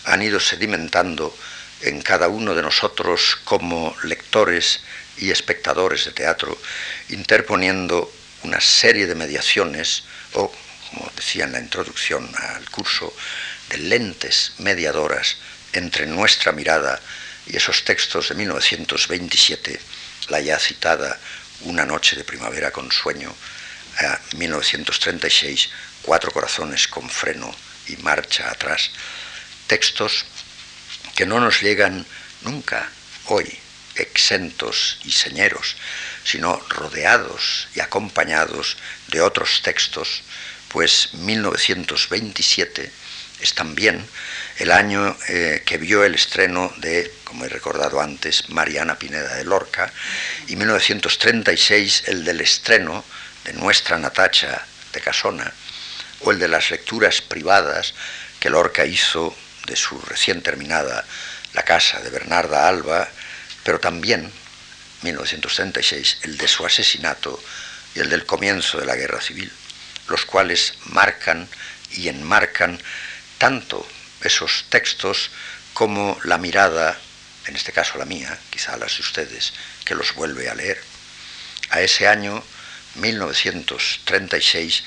han 0.05 0.21
ido 0.21 0.39
sedimentando 0.39 1.37
en 1.81 2.01
cada 2.01 2.27
uno 2.27 2.55
de 2.55 2.61
nosotros 2.61 3.37
como 3.45 3.95
lectores 4.03 4.81
y 5.17 5.31
espectadores 5.31 6.05
de 6.05 6.11
teatro, 6.11 6.57
interponiendo 7.09 8.11
una 8.43 8.59
serie 8.59 9.07
de 9.07 9.15
mediaciones 9.15 10.03
o, 10.33 10.51
como 10.89 11.11
decía 11.15 11.45
en 11.45 11.53
la 11.53 11.59
introducción 11.59 12.29
al 12.37 12.69
curso, 12.69 13.13
de 13.69 13.77
lentes 13.77 14.53
mediadoras 14.57 15.37
entre 15.73 16.05
nuestra 16.05 16.51
mirada 16.51 16.99
y 17.45 17.57
esos 17.57 17.83
textos 17.83 18.29
de 18.29 18.35
1927, 18.35 19.79
la 20.29 20.39
ya 20.39 20.59
citada 20.59 21.19
Una 21.61 21.85
noche 21.85 22.15
de 22.15 22.23
primavera 22.23 22.71
con 22.71 22.91
sueño, 22.91 23.35
a 23.99 24.19
1936, 24.37 25.69
Cuatro 26.01 26.31
corazones 26.31 26.87
con 26.87 27.09
freno 27.09 27.53
y 27.87 27.97
marcha 27.97 28.49
atrás, 28.49 28.91
textos 29.67 30.25
que 31.15 31.25
no 31.25 31.41
nos 31.41 31.61
llegan 31.61 32.05
nunca 32.41 32.89
hoy 33.25 33.59
exentos 33.95 34.99
y 35.03 35.11
señeros, 35.11 35.75
sino 36.23 36.59
rodeados 36.69 37.67
y 37.75 37.81
acompañados 37.81 38.77
de 39.07 39.21
otros 39.21 39.61
textos, 39.61 40.23
pues 40.69 41.13
1927 41.15 42.91
es 43.39 43.53
también 43.53 44.05
el 44.57 44.71
año 44.71 45.17
eh, 45.29 45.63
que 45.65 45.77
vio 45.77 46.03
el 46.03 46.15
estreno 46.15 46.73
de, 46.77 47.11
como 47.23 47.45
he 47.45 47.49
recordado 47.49 48.01
antes, 48.01 48.49
Mariana 48.49 48.99
Pineda 48.99 49.35
de 49.35 49.45
Lorca, 49.45 49.91
y 50.47 50.55
1936 50.55 52.03
el 52.07 52.25
del 52.25 52.41
estreno 52.41 53.03
de 53.45 53.53
nuestra 53.53 53.97
Natacha 53.97 54.65
de 54.91 55.01
Casona, 55.01 55.51
o 56.21 56.31
el 56.31 56.39
de 56.39 56.49
las 56.49 56.71
lecturas 56.71 57.21
privadas 57.21 57.93
que 58.39 58.49
Lorca 58.49 58.85
hizo 58.85 59.35
de 59.65 59.75
su 59.75 59.99
recién 60.01 60.41
terminada 60.41 61.05
La 61.53 61.63
casa 61.63 61.99
de 62.01 62.09
Bernarda 62.09 62.67
Alba, 62.67 63.07
pero 63.63 63.79
también, 63.79 64.31
1936, 65.01 66.19
el 66.23 66.37
de 66.37 66.47
su 66.47 66.65
asesinato 66.65 67.41
y 67.95 67.99
el 67.99 68.09
del 68.09 68.25
comienzo 68.25 68.77
de 68.79 68.85
la 68.85 68.95
guerra 68.95 69.21
civil, 69.21 69.51
los 70.09 70.25
cuales 70.25 70.73
marcan 70.85 71.47
y 71.91 72.09
enmarcan 72.09 72.79
tanto 73.39 73.87
esos 74.21 74.65
textos 74.69 75.31
como 75.73 76.19
la 76.23 76.37
mirada, 76.37 76.99
en 77.47 77.55
este 77.55 77.71
caso 77.71 77.97
la 77.97 78.05
mía, 78.05 78.37
quizá 78.51 78.77
las 78.77 78.97
de 78.97 79.01
ustedes, 79.01 79.53
que 79.85 79.95
los 79.95 80.13
vuelve 80.13 80.49
a 80.49 80.55
leer. 80.55 80.79
A 81.71 81.81
ese 81.81 82.07
año, 82.07 82.43
1936, 82.95 84.83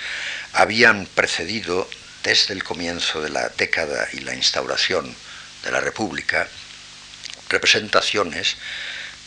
habían 0.52 1.06
precedido, 1.06 1.88
desde 2.22 2.54
el 2.54 2.62
comienzo 2.62 3.20
de 3.20 3.30
la 3.30 3.48
década 3.48 4.08
y 4.12 4.20
la 4.20 4.34
instauración 4.34 5.16
de 5.64 5.72
la 5.72 5.80
República, 5.80 6.46
representaciones 7.48 8.56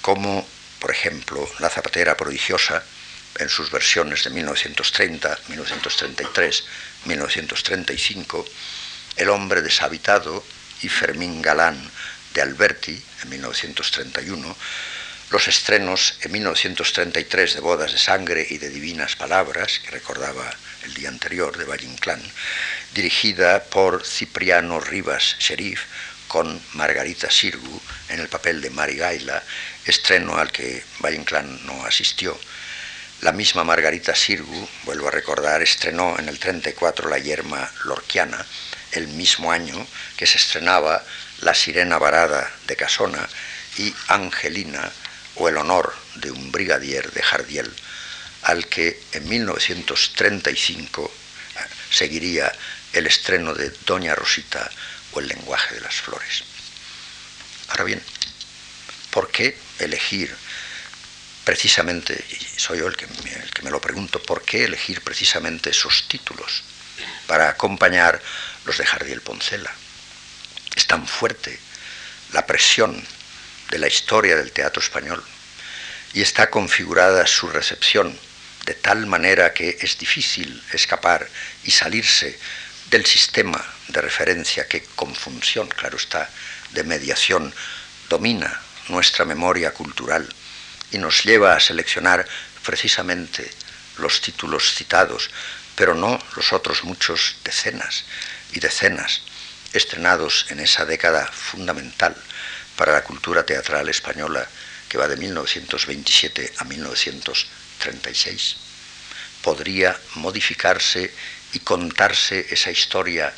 como, 0.01 0.47
por 0.80 0.91
ejemplo, 0.91 1.49
La 1.59 1.69
Zapatera 1.69 2.15
Prodigiosa, 2.15 2.84
en 3.38 3.49
sus 3.49 3.69
versiones 3.69 4.23
de 4.23 4.30
1930, 4.30 5.39
1933, 5.49 6.63
1935, 7.05 8.45
el 9.18 9.30
hombre 9.30 9.61
deshabitado 9.61 10.43
y 10.82 10.89
Fermín 10.89 11.41
Galán 11.41 11.80
de 12.34 12.41
Alberti 12.41 13.01
en 13.24 13.30
1931, 13.30 14.55
los 15.32 15.47
estrenos 15.47 16.18
en 16.22 16.32
1933 16.34 17.55
de 17.55 17.59
Bodas 17.61 17.91
de 17.91 17.97
Sangre 17.97 18.45
y 18.49 18.57
de 18.57 18.70
Divinas 18.70 19.16
Palabras, 19.16 19.80
que 19.80 19.91
recordaba 19.91 20.49
el 20.84 20.93
día 20.93 21.09
anterior 21.09 21.57
de 21.57 21.66
Valle 21.66 21.86
Inclán, 21.86 22.22
dirigida 22.93 23.63
por 23.63 24.05
Cipriano 24.05 24.80
Rivas 24.80 25.38
Sheriff 25.39 25.82
con 26.28 26.61
Margarita 26.74 27.32
Sirgu 27.32 27.82
en 28.09 28.20
el 28.20 28.28
papel 28.28 28.61
de 28.61 28.70
Mari 28.70 28.97
Gaila, 28.97 29.41
estreno 29.86 30.38
al 30.38 30.51
que 30.51 30.84
Valle 30.99 31.18
Inclán 31.18 31.66
no 31.66 31.86
asistió. 31.86 32.38
La 33.22 33.32
misma 33.32 33.63
Margarita 33.63 34.13
Sirgu, 34.13 34.68
vuelvo 34.84 35.07
a 35.07 35.11
recordar, 35.11 35.61
estrenó 35.61 36.20
en 36.20 36.28
el 36.28 36.38
34 36.38 37.09
La 37.09 37.18
Yerma 37.18 37.72
Lorquiana, 37.86 38.45
el 38.96 39.08
mismo 39.10 39.52
año 39.52 39.86
que 40.18 40.26
se 40.26 40.38
estrenaba 40.38 41.04
La 41.41 41.54
Sirena 41.54 41.98
Varada 41.98 42.52
de 42.68 42.76
Casona 42.76 43.28
y 43.78 43.93
Angelina 44.08 44.91
o 45.36 45.50
El 45.50 45.58
honor 45.58 45.96
de 46.16 46.32
un 46.32 46.52
brigadier 46.52 47.12
de 47.12 47.22
Jardiel, 47.22 47.72
al 48.43 48.68
que 48.68 49.02
en 49.12 49.28
1935 49.28 51.12
eh, 51.56 51.60
seguiría 51.89 52.52
el 52.93 53.08
estreno 53.08 53.54
de 53.54 53.70
Doña 53.86 54.16
Rosita 54.16 54.70
o 55.12 55.20
El 55.20 55.28
lenguaje 55.28 55.76
de 55.76 55.82
las 55.82 55.96
flores. 55.96 56.43
Ahora 57.70 57.84
bien, 57.84 58.02
¿por 59.12 59.30
qué 59.32 59.58
elegir 59.80 60.34
precisamente, 61.43 62.24
soy 62.58 62.80
yo 62.80 62.88
el 62.88 62.96
que, 62.96 63.06
el 63.06 63.52
que 63.52 63.62
me 63.62 63.72
lo 63.72 63.82
pregunto, 63.82 64.22
¿por 64.22 64.43
qué 64.43 64.64
elegir 64.64 65.02
precisamente 65.02 65.70
esos 65.70 66.08
títulos 66.08 66.64
para 67.28 67.50
acompañar 67.50 68.22
los 68.66 68.78
de 68.78 68.86
Jardiel 68.86 69.22
Poncela. 69.22 69.72
Es 70.76 70.88
tan 70.88 71.08
fuerte 71.08 71.60
la 72.34 72.46
presión 72.46 73.06
de 73.72 73.80
la 73.80 73.88
historia 73.88 74.36
del 74.36 74.52
teatro 74.52 74.82
español 74.82 75.24
y 76.14 76.22
está 76.22 76.50
configurada 76.50 77.28
su 77.28 77.48
recepción 77.48 78.18
de 78.66 78.74
tal 78.74 79.06
manera 79.06 79.54
que 79.54 79.78
es 79.82 79.98
difícil 79.98 80.62
escapar 80.74 81.28
y 81.64 81.72
salirse 81.72 82.39
del 82.89 83.06
sistema 83.06 83.64
de 83.88 84.02
referencia 84.02 84.68
que 84.68 84.84
con 84.96 85.14
función, 85.16 85.68
claro 85.68 85.98
está, 85.98 86.30
de 86.72 86.84
mediación 86.84 87.54
domina 88.10 88.62
nuestra 88.89 89.26
memoria 89.26 89.72
cultural 89.72 90.28
y 90.91 90.98
nos 90.98 91.24
lleva 91.24 91.56
a 91.56 91.60
seleccionar 91.60 92.26
precisamente 92.64 93.50
los 93.98 94.22
títulos 94.22 94.74
citados, 94.74 95.30
pero 95.76 95.93
no 95.93 96.19
los 96.36 96.53
otros 96.53 96.84
muchos 96.84 97.38
decenas 97.43 98.05
y 98.53 98.59
decenas 98.59 99.21
estrenados 99.73 100.45
en 100.49 100.59
esa 100.59 100.86
década 100.86 101.28
fundamental 101.28 102.15
para 102.76 102.93
la 102.93 103.03
cultura 103.03 103.45
teatral 103.45 103.89
española 103.89 104.47
que 104.88 104.97
va 104.97 105.07
de 105.07 105.17
1927 105.17 106.53
a 106.57 106.63
1936. 106.63 108.55
¿Podría 109.41 109.99
modificarse 110.15 111.13
y 111.53 111.59
contarse 111.59 112.47
esa 112.49 112.71
historia 112.71 113.34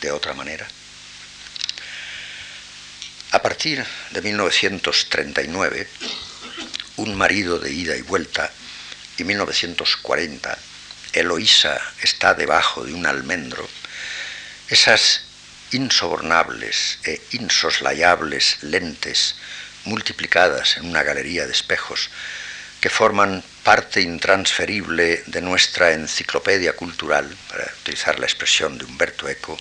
de 0.00 0.10
otra 0.10 0.34
manera? 0.34 0.66
A 3.32 3.40
partir 3.40 3.84
de 4.10 4.22
1939, 4.22 5.88
Un 6.96 7.16
marido 7.16 7.58
de 7.58 7.72
ida 7.72 7.96
y 7.96 8.02
vuelta, 8.02 8.52
y 9.16 9.24
1940, 9.24 10.58
Eloísa 11.12 11.80
está 12.02 12.34
debajo 12.34 12.84
de 12.84 12.94
un 12.94 13.06
almendro, 13.06 13.68
esas 14.68 15.22
insobornables 15.72 16.98
e 17.04 17.20
insoslayables 17.32 18.62
lentes 18.62 19.36
multiplicadas 19.84 20.76
en 20.76 20.86
una 20.86 21.02
galería 21.02 21.46
de 21.46 21.52
espejos 21.52 22.10
que 22.80 22.90
forman 22.90 23.44
parte 23.62 24.00
intransferible 24.00 25.22
de 25.26 25.40
nuestra 25.40 25.92
enciclopedia 25.92 26.74
cultural, 26.74 27.36
para 27.48 27.72
utilizar 27.80 28.18
la 28.18 28.26
expresión 28.26 28.76
de 28.76 28.84
Humberto 28.84 29.28
Eco, 29.28 29.56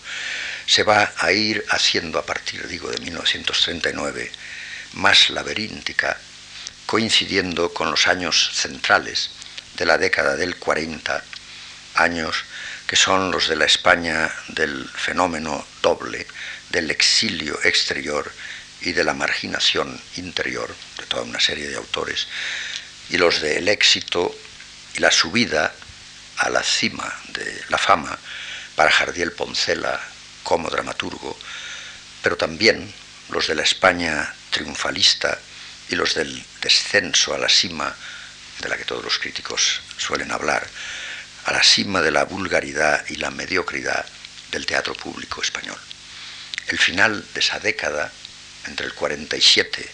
se 0.65 0.81
va 0.81 1.13
a 1.17 1.31
ir 1.31 1.63
haciendo 1.69 2.17
a 2.17 2.25
partir, 2.25 2.67
digo, 2.67 2.89
de 2.89 2.97
1939, 2.97 4.31
más 4.93 5.29
laberíntica, 5.29 6.17
coincidiendo 6.87 7.73
con 7.73 7.91
los 7.91 8.07
años 8.07 8.51
centrales 8.55 9.29
de 9.77 9.85
la 9.85 9.99
década 9.99 10.35
del 10.35 10.57
40, 10.57 11.23
años 12.01 12.43
que 12.87 12.95
son 12.95 13.31
los 13.31 13.47
de 13.47 13.55
la 13.55 13.65
España 13.65 14.29
del 14.49 14.87
fenómeno 14.89 15.65
doble, 15.81 16.27
del 16.69 16.91
exilio 16.91 17.59
exterior 17.63 18.31
y 18.81 18.91
de 18.91 19.03
la 19.03 19.13
marginación 19.13 19.99
interior, 20.17 20.75
de 20.97 21.05
toda 21.05 21.23
una 21.23 21.39
serie 21.39 21.69
de 21.69 21.77
autores, 21.77 22.27
y 23.09 23.17
los 23.17 23.41
del 23.41 23.67
éxito 23.67 24.35
y 24.95 24.99
la 24.99 25.11
subida 25.11 25.73
a 26.37 26.49
la 26.49 26.63
cima 26.63 27.13
de 27.29 27.63
la 27.69 27.77
fama 27.77 28.17
para 28.75 28.91
Jardiel 28.91 29.31
Poncela 29.31 29.99
como 30.43 30.69
dramaturgo, 30.69 31.37
pero 32.23 32.35
también 32.35 32.91
los 33.29 33.47
de 33.47 33.55
la 33.55 33.63
España 33.63 34.33
triunfalista 34.49 35.37
y 35.89 35.95
los 35.95 36.15
del 36.15 36.43
descenso 36.61 37.33
a 37.33 37.37
la 37.37 37.49
cima 37.49 37.95
de 38.59 38.69
la 38.69 38.77
que 38.77 38.85
todos 38.85 39.03
los 39.03 39.19
críticos 39.19 39.81
suelen 39.97 40.31
hablar, 40.31 40.67
a 41.45 41.51
la 41.51 41.63
cima 41.63 42.01
de 42.01 42.11
la 42.11 42.25
vulgaridad 42.25 43.03
y 43.09 43.15
la 43.15 43.31
mediocridad 43.31 44.05
del 44.51 44.65
teatro 44.65 44.93
público 44.93 45.41
español. 45.41 45.77
El 46.67 46.77
final 46.77 47.25
de 47.33 47.39
esa 47.39 47.59
década, 47.59 48.11
entre 48.67 48.85
el 48.85 48.93
47 48.93 49.89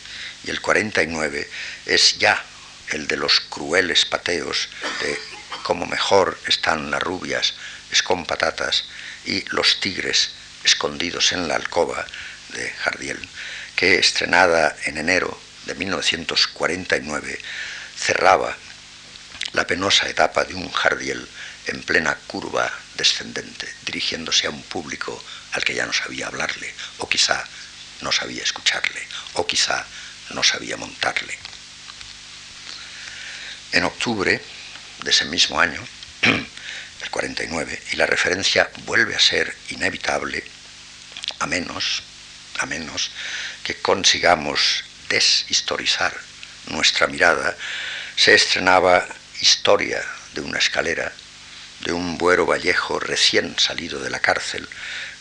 y 0.45 0.49
el 0.49 0.61
49, 0.61 1.49
es 1.85 2.17
ya 2.17 2.43
el 2.89 3.07
de 3.07 3.17
los 3.17 3.39
crueles 3.41 4.05
pateos 4.05 4.69
de 5.01 5.19
cómo 5.63 5.85
mejor 5.85 6.39
están 6.47 6.91
las 6.91 7.01
rubias 7.01 7.53
es 7.91 8.03
con 8.03 8.25
patatas 8.25 8.85
y 9.25 9.43
Los 9.49 9.79
tigres 9.79 10.31
escondidos 10.63 11.31
en 11.31 11.47
la 11.47 11.55
alcoba 11.55 12.05
de 12.53 12.69
Jardiel, 12.69 13.19
que 13.75 13.99
estrenada 13.99 14.75
en 14.85 14.97
enero 14.97 15.39
de 15.65 15.75
1949 15.75 17.39
cerraba 17.97 18.55
la 19.53 19.67
penosa 19.67 20.07
etapa 20.09 20.43
de 20.45 20.55
un 20.55 20.71
Jardiel 20.71 21.27
en 21.67 21.83
plena 21.83 22.15
curva 22.27 22.71
descendente, 22.95 23.67
dirigiéndose 23.85 24.47
a 24.47 24.49
un 24.49 24.63
público 24.63 25.23
al 25.53 25.63
que 25.63 25.75
ya 25.75 25.85
no 25.85 25.93
sabía 25.93 26.27
hablarle, 26.27 26.73
o 26.99 27.07
quizá 27.07 27.43
no 28.01 28.11
sabía 28.11 28.43
escucharle, 28.43 29.01
o 29.33 29.45
quizá 29.45 29.85
no 30.31 30.43
sabía 30.43 30.77
montarle. 30.77 31.37
En 33.71 33.83
octubre 33.83 34.41
de 35.03 35.11
ese 35.11 35.25
mismo 35.25 35.59
año, 35.59 35.85
el 36.21 37.09
49, 37.09 37.81
y 37.91 37.95
la 37.95 38.05
referencia 38.05 38.69
vuelve 38.85 39.15
a 39.15 39.19
ser 39.19 39.55
inevitable, 39.69 40.43
a 41.39 41.47
menos, 41.47 42.03
a 42.59 42.65
menos 42.65 43.11
que 43.63 43.75
consigamos 43.81 44.83
deshistorizar 45.09 46.15
nuestra 46.67 47.07
mirada, 47.07 47.55
se 48.15 48.33
estrenaba 48.33 49.07
Historia 49.39 50.03
de 50.33 50.41
una 50.41 50.57
escalera 50.57 51.13
de 51.81 51.93
un 51.93 52.17
buero 52.17 52.45
vallejo 52.45 52.99
recién 52.99 53.57
salido 53.59 53.99
de 53.99 54.09
la 54.09 54.19
cárcel, 54.19 54.67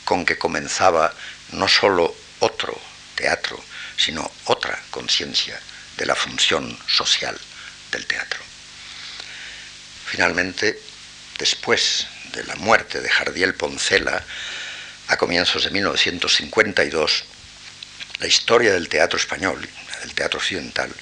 con 0.05 0.25
que 0.25 0.39
comenzaba 0.39 1.13
no 1.53 1.69
sólo 1.69 2.15
otro 2.41 2.79
teatro, 3.15 3.63
sino 3.97 4.31
otra 4.45 4.79
conciencia 4.91 5.61
de 5.97 6.07
la 6.07 6.15
función 6.15 6.79
social 6.87 7.39
del 7.91 8.07
teatro. 8.07 8.41
Finalmente, 10.07 10.81
después 11.39 12.07
de 12.33 12.45
la 12.45 12.55
muerte 12.57 13.01
de 13.01 13.09
Jardiel 13.09 13.55
Poncela, 13.55 14.23
a 15.09 15.17
comienzos 15.17 15.65
de 15.65 15.71
1952, 15.71 17.25
la 18.19 18.27
historia 18.27 18.73
del 18.73 18.89
teatro 18.89 19.19
español, 19.19 19.69
del 20.03 20.15
teatro 20.15 20.39
occidental, 20.39 20.93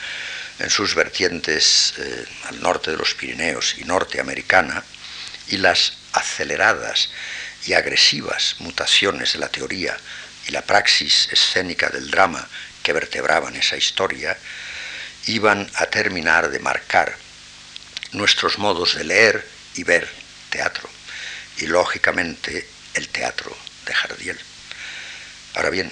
en 0.59 0.71
sus 0.71 0.95
vertientes 0.95 1.95
eh, 1.99 2.25
al 2.45 2.63
norte 2.63 2.93
de 2.93 2.97
los 2.97 3.15
Pirineos 3.15 3.77
y 3.79 3.85
norteamericana, 3.85 4.85
y 5.49 5.59
las 5.59 5.95
aceleradas 6.13 7.11
y 7.67 7.73
agresivas 7.73 8.57
mutaciones 8.59 9.33
de 9.33 9.39
la 9.39 9.49
teoría 9.49 9.97
y 10.47 10.53
la 10.53 10.63
praxis 10.63 11.29
escénica 11.33 11.89
del 11.89 12.11
drama 12.11 12.47
que 12.83 12.93
vertebraban 12.93 13.57
esa 13.57 13.77
historia, 13.77 14.37
iban 15.27 15.69
a 15.75 15.87
terminar 15.87 16.51
de 16.51 16.59
marcar 16.59 17.17
nuestros 18.13 18.59
modos 18.59 18.95
de 18.95 19.05
leer 19.05 19.49
y 19.75 19.85
ver 19.85 20.09
teatro, 20.51 20.89
y 21.59 21.67
lógicamente 21.67 22.69
el 22.95 23.09
teatro 23.09 23.57
de 23.87 23.95
Jardiel. 23.95 24.39
Ahora 25.55 25.71
bien, 25.71 25.91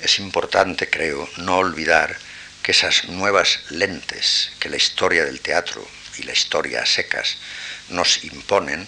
es 0.00 0.18
importante, 0.18 0.90
creo, 0.90 1.28
no 1.38 1.56
olvidar 1.56 2.16
que 2.62 2.72
esas 2.72 3.06
nuevas 3.06 3.60
lentes 3.70 4.52
que 4.60 4.68
la 4.68 4.76
historia 4.76 5.24
del 5.24 5.40
teatro 5.40 5.88
y 6.18 6.24
la 6.24 6.32
historia 6.32 6.82
a 6.82 6.86
secas 6.86 7.38
nos 7.90 8.24
imponen 8.24 8.86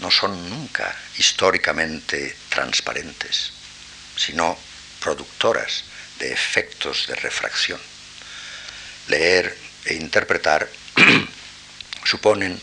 no 0.00 0.10
son 0.10 0.50
nunca 0.50 0.94
históricamente 1.16 2.36
transparentes, 2.48 3.52
sino 4.16 4.58
productoras 5.00 5.84
de 6.18 6.32
efectos 6.32 7.06
de 7.06 7.14
refracción. 7.14 7.80
Leer 9.08 9.56
e 9.84 9.94
interpretar 9.94 10.68
suponen 12.04 12.60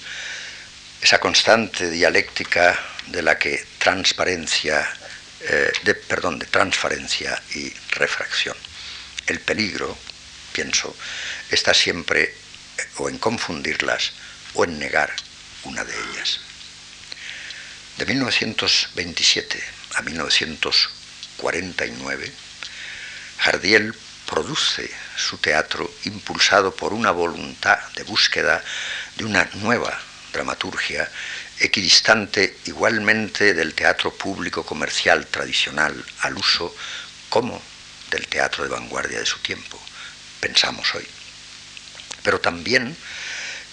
esa 1.01 1.19
constante 1.19 1.89
dialéctica 1.89 2.77
de 3.07 3.21
la 3.21 3.37
que 3.37 3.65
transparencia, 3.77 4.85
eh, 5.41 5.71
de, 5.83 5.95
perdón, 5.95 6.39
de 6.39 6.45
transparencia 6.45 7.41
y 7.55 7.73
refracción. 7.91 8.55
El 9.27 9.39
peligro, 9.39 9.97
pienso, 10.51 10.95
está 11.49 11.73
siempre 11.73 12.35
o 12.97 13.09
en 13.09 13.17
confundirlas 13.17 14.11
o 14.53 14.65
en 14.65 14.77
negar 14.79 15.13
una 15.63 15.83
de 15.83 15.93
ellas. 15.93 16.39
De 17.97 18.05
1927 18.05 19.61
a 19.95 20.01
1949, 20.01 22.31
Jardiel 23.39 23.93
produce 24.25 24.89
su 25.17 25.37
teatro 25.37 25.93
impulsado 26.05 26.73
por 26.75 26.93
una 26.93 27.11
voluntad 27.11 27.77
de 27.95 28.03
búsqueda 28.03 28.63
de 29.17 29.25
una 29.25 29.49
nueva 29.55 29.99
dramaturgia 30.31 31.11
equidistante 31.59 32.57
igualmente 32.65 33.53
del 33.53 33.73
teatro 33.73 34.13
público 34.13 34.65
comercial 34.65 35.27
tradicional 35.27 36.05
al 36.21 36.37
uso 36.37 36.73
como 37.27 37.61
del 38.11 38.27
teatro 38.27 38.63
de 38.63 38.69
vanguardia 38.69 39.19
de 39.19 39.25
su 39.25 39.39
tiempo, 39.39 39.77
pensamos 40.39 40.95
hoy. 40.95 41.05
Pero 42.23 42.39
también 42.39 42.95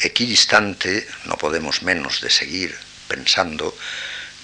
equidistante, 0.01 1.07
no 1.25 1.37
podemos 1.37 1.83
menos 1.83 2.21
de 2.21 2.31
seguir 2.31 2.77
pensando, 3.09 3.77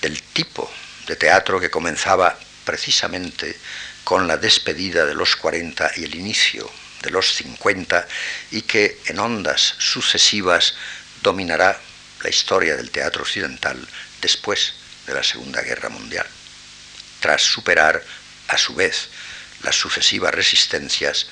del 0.01 0.21
tipo 0.23 0.71
de 1.07 1.17
teatro 1.17 1.61
que 1.61 1.71
comenzaba 1.71 2.39
precisamente 2.65 3.57
con 4.05 4.27
la 4.27 4.37
despedida 4.37 5.07
de 5.07 5.15
los 5.15 5.37
40 5.37 5.93
y 5.97 6.05
el 6.05 6.15
inicio 6.15 6.71
de 7.03 7.11
los 7.11 7.35
50 7.35 8.07
y 8.51 8.63
que 8.63 9.01
en 9.07 9.19
ondas 9.19 9.75
sucesivas 9.79 10.75
dominará 11.23 11.79
la 12.23 12.31
historia 12.31 12.77
del 12.77 12.91
teatro 12.91 13.23
occidental 13.23 13.79
después 14.21 14.75
de 15.07 15.15
la 15.15 15.23
Segunda 15.23 15.63
Guerra 15.63 15.89
Mundial, 15.89 16.27
tras 17.21 17.43
superar 17.43 18.03
a 18.49 18.59
su 18.59 18.75
vez 18.75 19.09
las 19.63 19.77
sucesivas 19.77 20.35
resistencias 20.35 21.27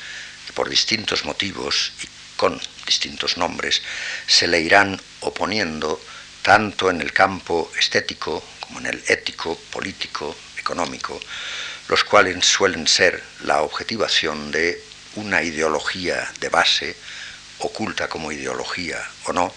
por 0.55 0.69
distintos 0.69 1.25
motivos 1.25 1.93
y 2.03 2.20
con 2.41 2.59
distintos 2.87 3.37
nombres 3.37 3.83
se 4.27 4.47
le 4.47 4.61
irán 4.61 4.99
oponiendo 5.21 6.01
tanto 6.41 6.89
en 6.89 7.03
el 7.03 7.13
campo 7.13 7.71
estético 7.79 8.43
como 8.61 8.79
en 8.79 8.87
el 8.87 9.05
ético, 9.09 9.61
político, 9.71 10.35
económico, 10.57 11.21
los 11.91 12.03
cuales 12.03 12.43
suelen 12.47 12.89
ser 12.89 13.23
la 13.45 13.61
objetivación 13.61 14.51
de 14.53 14.83
una 15.17 15.43
ideología 15.43 16.33
de 16.41 16.49
base, 16.49 16.97
oculta 17.59 18.09
como 18.09 18.33
ideología 18.33 19.07
o 19.27 19.35
no, 19.35 19.55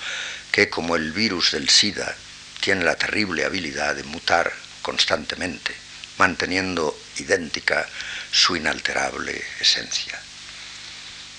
que 0.51 0.69
como 0.69 0.97
el 0.97 1.13
virus 1.13 1.53
del 1.53 1.69
SIDA 1.69 2.13
tiene 2.59 2.83
la 2.83 2.97
terrible 2.97 3.45
habilidad 3.45 3.95
de 3.95 4.03
mutar 4.03 4.51
constantemente, 4.81 5.73
manteniendo 6.17 6.99
idéntica 7.15 7.87
su 8.29 8.57
inalterable 8.57 9.41
esencia. 9.61 10.22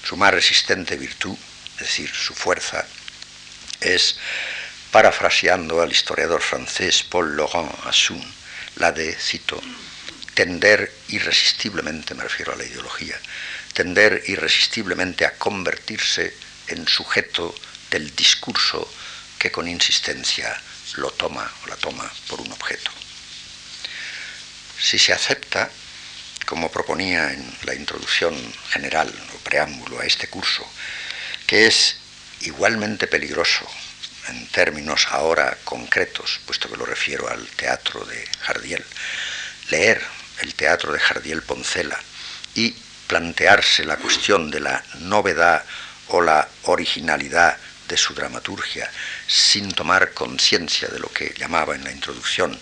Su 0.05 0.17
más 0.17 0.35
resistente 0.35 0.97
virtud, 0.97 1.37
es 1.75 1.81
decir, 1.81 2.11
su 2.15 2.35
fuerza, 2.35 2.87
es, 3.81 4.17
parafraseando 4.91 5.81
al 5.81 5.91
historiador 5.91 6.43
francés 6.43 7.03
Paul 7.03 7.37
Laurent 7.37 7.73
Assun, 7.87 8.23
la 8.77 8.93
de, 8.93 9.15
cito, 9.15 9.61
tender 10.35 10.93
irresistiblemente, 11.09 12.15
me 12.15 12.25
refiero 12.25 12.53
a 12.53 12.57
la 12.57 12.65
ideología, 12.65 13.19
tender 13.73 14.23
irresistiblemente 14.27 15.25
a 15.25 15.35
convertirse 15.39 16.37
en 16.69 16.87
sujeto 16.87 17.55
del 17.91 18.15
discurso 18.15 18.91
que 19.39 19.51
con 19.51 19.69
insistencia 19.69 20.61
lo 20.97 21.11
toma 21.11 21.51
o 21.65 21.67
la 21.69 21.77
toma 21.77 22.11
por 22.29 22.41
un 22.41 22.51
objeto. 22.53 22.91
Si 24.81 24.99
se 24.99 25.13
acepta, 25.13 25.71
como 26.47 26.71
proponía 26.71 27.33
en 27.33 27.45
la 27.65 27.75
introducción 27.75 28.35
general 28.71 29.13
o 29.35 29.39
preámbulo 29.39 30.01
a 30.01 30.05
este 30.05 30.29
curso, 30.29 30.67
que 31.47 31.67
es 31.67 31.97
igualmente 32.41 33.07
peligroso 33.07 33.67
en 34.29 34.47
términos 34.49 35.07
ahora 35.11 35.59
concretos, 35.65 36.41
puesto 36.47 36.69
que 36.69 36.77
lo 36.77 36.87
refiero 36.87 37.29
al 37.29 37.47
teatro 37.49 38.05
de 38.05 38.27
Jardiel, 38.41 38.85
leer 39.71 40.03
el 40.41 40.55
teatro 40.55 40.93
de 40.93 40.99
Jardiel 40.99 41.43
Poncela 41.43 41.99
y 42.55 42.75
plantearse 43.07 43.85
la 43.85 43.97
cuestión 43.97 44.51
de 44.51 44.61
la 44.61 44.83
novedad 45.01 45.65
o 46.09 46.21
la 46.21 46.49
originalidad 46.65 47.59
de 47.89 47.97
su 47.97 48.15
dramaturgia 48.15 48.91
sin 49.27 49.73
tomar 49.73 50.13
conciencia 50.13 50.89
de 50.89 50.99
lo 50.99 51.09
que 51.09 51.35
llamaba 51.37 51.75
en 51.75 51.85
la 51.85 51.93
introducción 51.93 52.59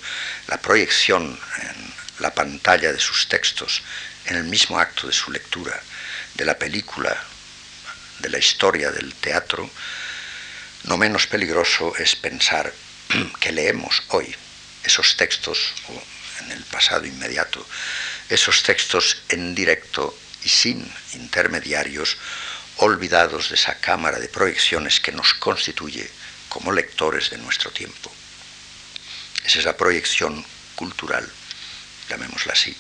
la 0.48 0.58
proyección 0.58 1.38
en 1.60 2.01
la 2.18 2.34
pantalla 2.34 2.92
de 2.92 3.00
sus 3.00 3.28
textos 3.28 3.82
en 4.26 4.36
el 4.36 4.44
mismo 4.44 4.78
acto 4.78 5.06
de 5.06 5.12
su 5.12 5.30
lectura 5.30 5.80
de 6.34 6.44
la 6.44 6.58
película 6.58 7.16
de 8.20 8.28
la 8.28 8.38
historia 8.38 8.90
del 8.90 9.14
teatro, 9.14 9.68
no 10.84 10.96
menos 10.96 11.26
peligroso 11.26 11.94
es 11.96 12.16
pensar 12.16 12.72
que 13.40 13.52
leemos 13.52 14.02
hoy 14.08 14.34
esos 14.84 15.16
textos, 15.16 15.74
o 15.88 16.02
en 16.44 16.52
el 16.52 16.62
pasado 16.64 17.06
inmediato, 17.06 17.64
esos 18.28 18.62
textos 18.62 19.22
en 19.28 19.54
directo 19.54 20.16
y 20.44 20.48
sin 20.48 20.92
intermediarios, 21.14 22.16
olvidados 22.76 23.50
de 23.50 23.54
esa 23.54 23.78
cámara 23.78 24.18
de 24.18 24.28
proyecciones 24.28 24.98
que 24.98 25.12
nos 25.12 25.34
constituye 25.34 26.10
como 26.48 26.72
lectores 26.72 27.30
de 27.30 27.38
nuestro 27.38 27.70
tiempo. 27.70 28.12
Es 29.44 29.56
esa 29.56 29.76
proyección 29.76 30.44
cultural, 30.74 31.28
llamémosla 32.08 32.52
así, 32.52 32.76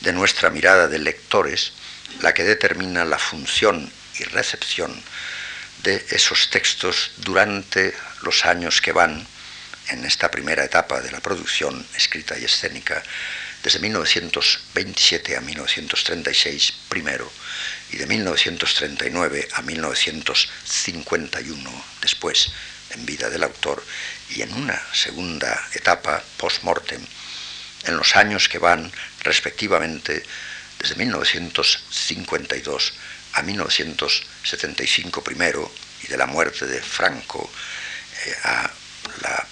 de 0.00 0.12
nuestra 0.12 0.50
mirada 0.50 0.88
de 0.88 0.98
lectores 0.98 1.72
la 2.20 2.34
que 2.34 2.44
determina 2.44 3.04
la 3.04 3.18
función 3.18 3.90
y 4.18 4.24
recepción 4.24 5.02
de 5.82 6.04
esos 6.10 6.50
textos 6.50 7.12
durante 7.18 7.94
los 8.22 8.44
años 8.44 8.80
que 8.80 8.92
van 8.92 9.26
en 9.88 10.04
esta 10.04 10.30
primera 10.30 10.64
etapa 10.64 11.00
de 11.00 11.12
la 11.12 11.20
producción 11.20 11.86
escrita 11.96 12.36
y 12.38 12.44
escénica, 12.44 13.02
desde 13.62 13.78
1927 13.78 15.36
a 15.36 15.40
1936 15.40 16.72
primero 16.88 17.32
y 17.92 17.98
de 17.98 18.06
1939 18.06 19.48
a 19.52 19.62
1951 19.62 21.84
después, 22.00 22.50
en 22.90 23.06
vida 23.06 23.30
del 23.30 23.42
autor, 23.42 23.82
y 24.30 24.42
en 24.42 24.52
una 24.54 24.80
segunda 24.92 25.68
etapa 25.72 26.22
post-mortem, 26.36 27.04
en 27.86 27.96
los 27.96 28.16
años 28.16 28.48
que 28.48 28.58
van 28.58 28.92
respectivamente 29.22 30.24
desde 30.78 30.96
1952 30.96 32.92
a 33.34 33.42
1975 33.42 35.22
primero 35.22 35.72
y 36.02 36.08
de 36.08 36.16
la 36.16 36.26
muerte 36.26 36.66
de 36.66 36.80
Franco 36.82 37.50
eh, 38.24 38.36
a, 38.44 38.70
la, 39.22 39.46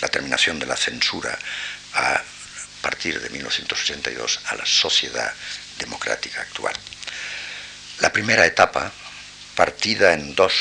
la, 0.00 0.08
terminación 0.08 0.58
de 0.58 0.66
la 0.66 0.76
censura 0.76 1.38
a 1.94 2.22
partir 2.80 3.20
de 3.20 3.28
1982 3.30 4.40
a 4.46 4.56
la 4.56 4.66
sociedad 4.66 5.32
democrática 5.78 6.40
actual. 6.40 6.74
La 8.00 8.12
primera 8.12 8.44
etapa, 8.46 8.92
partida 9.54 10.12
en 10.14 10.34
dos 10.34 10.52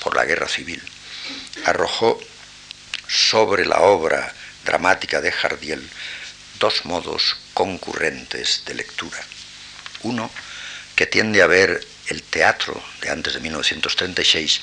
por 0.00 0.16
la 0.16 0.24
guerra 0.24 0.48
civil, 0.48 0.82
arrojó 1.64 2.20
sobre 3.08 3.66
la 3.66 3.80
obra 3.80 4.32
dramática 4.64 5.20
de 5.20 5.32
Jardiel 5.32 5.90
dos 6.58 6.84
modos 6.84 7.36
concurrentes 7.54 8.64
de 8.64 8.74
lectura. 8.74 9.18
Uno, 10.02 10.28
que 10.94 11.06
tiende 11.06 11.42
a 11.42 11.46
ver 11.46 11.86
el 12.08 12.22
teatro 12.22 12.82
de 13.00 13.10
antes 13.10 13.32
de 13.34 13.40
1936 13.40 14.60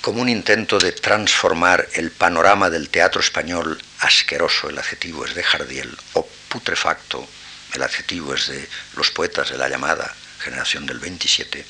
como 0.00 0.22
un 0.22 0.28
intento 0.28 0.78
de 0.78 0.92
transformar 0.92 1.88
el 1.94 2.12
panorama 2.12 2.70
del 2.70 2.88
teatro 2.88 3.20
español 3.20 3.82
asqueroso, 4.00 4.70
el 4.70 4.78
adjetivo 4.78 5.24
es 5.24 5.34
de 5.34 5.42
Jardiel, 5.42 5.90
o 6.14 6.24
putrefacto, 6.48 7.28
el 7.74 7.82
adjetivo 7.82 8.32
es 8.34 8.46
de 8.46 8.68
los 8.94 9.10
poetas 9.10 9.50
de 9.50 9.58
la 9.58 9.68
llamada 9.68 10.14
generación 10.38 10.86
del 10.86 11.00
27, 11.00 11.66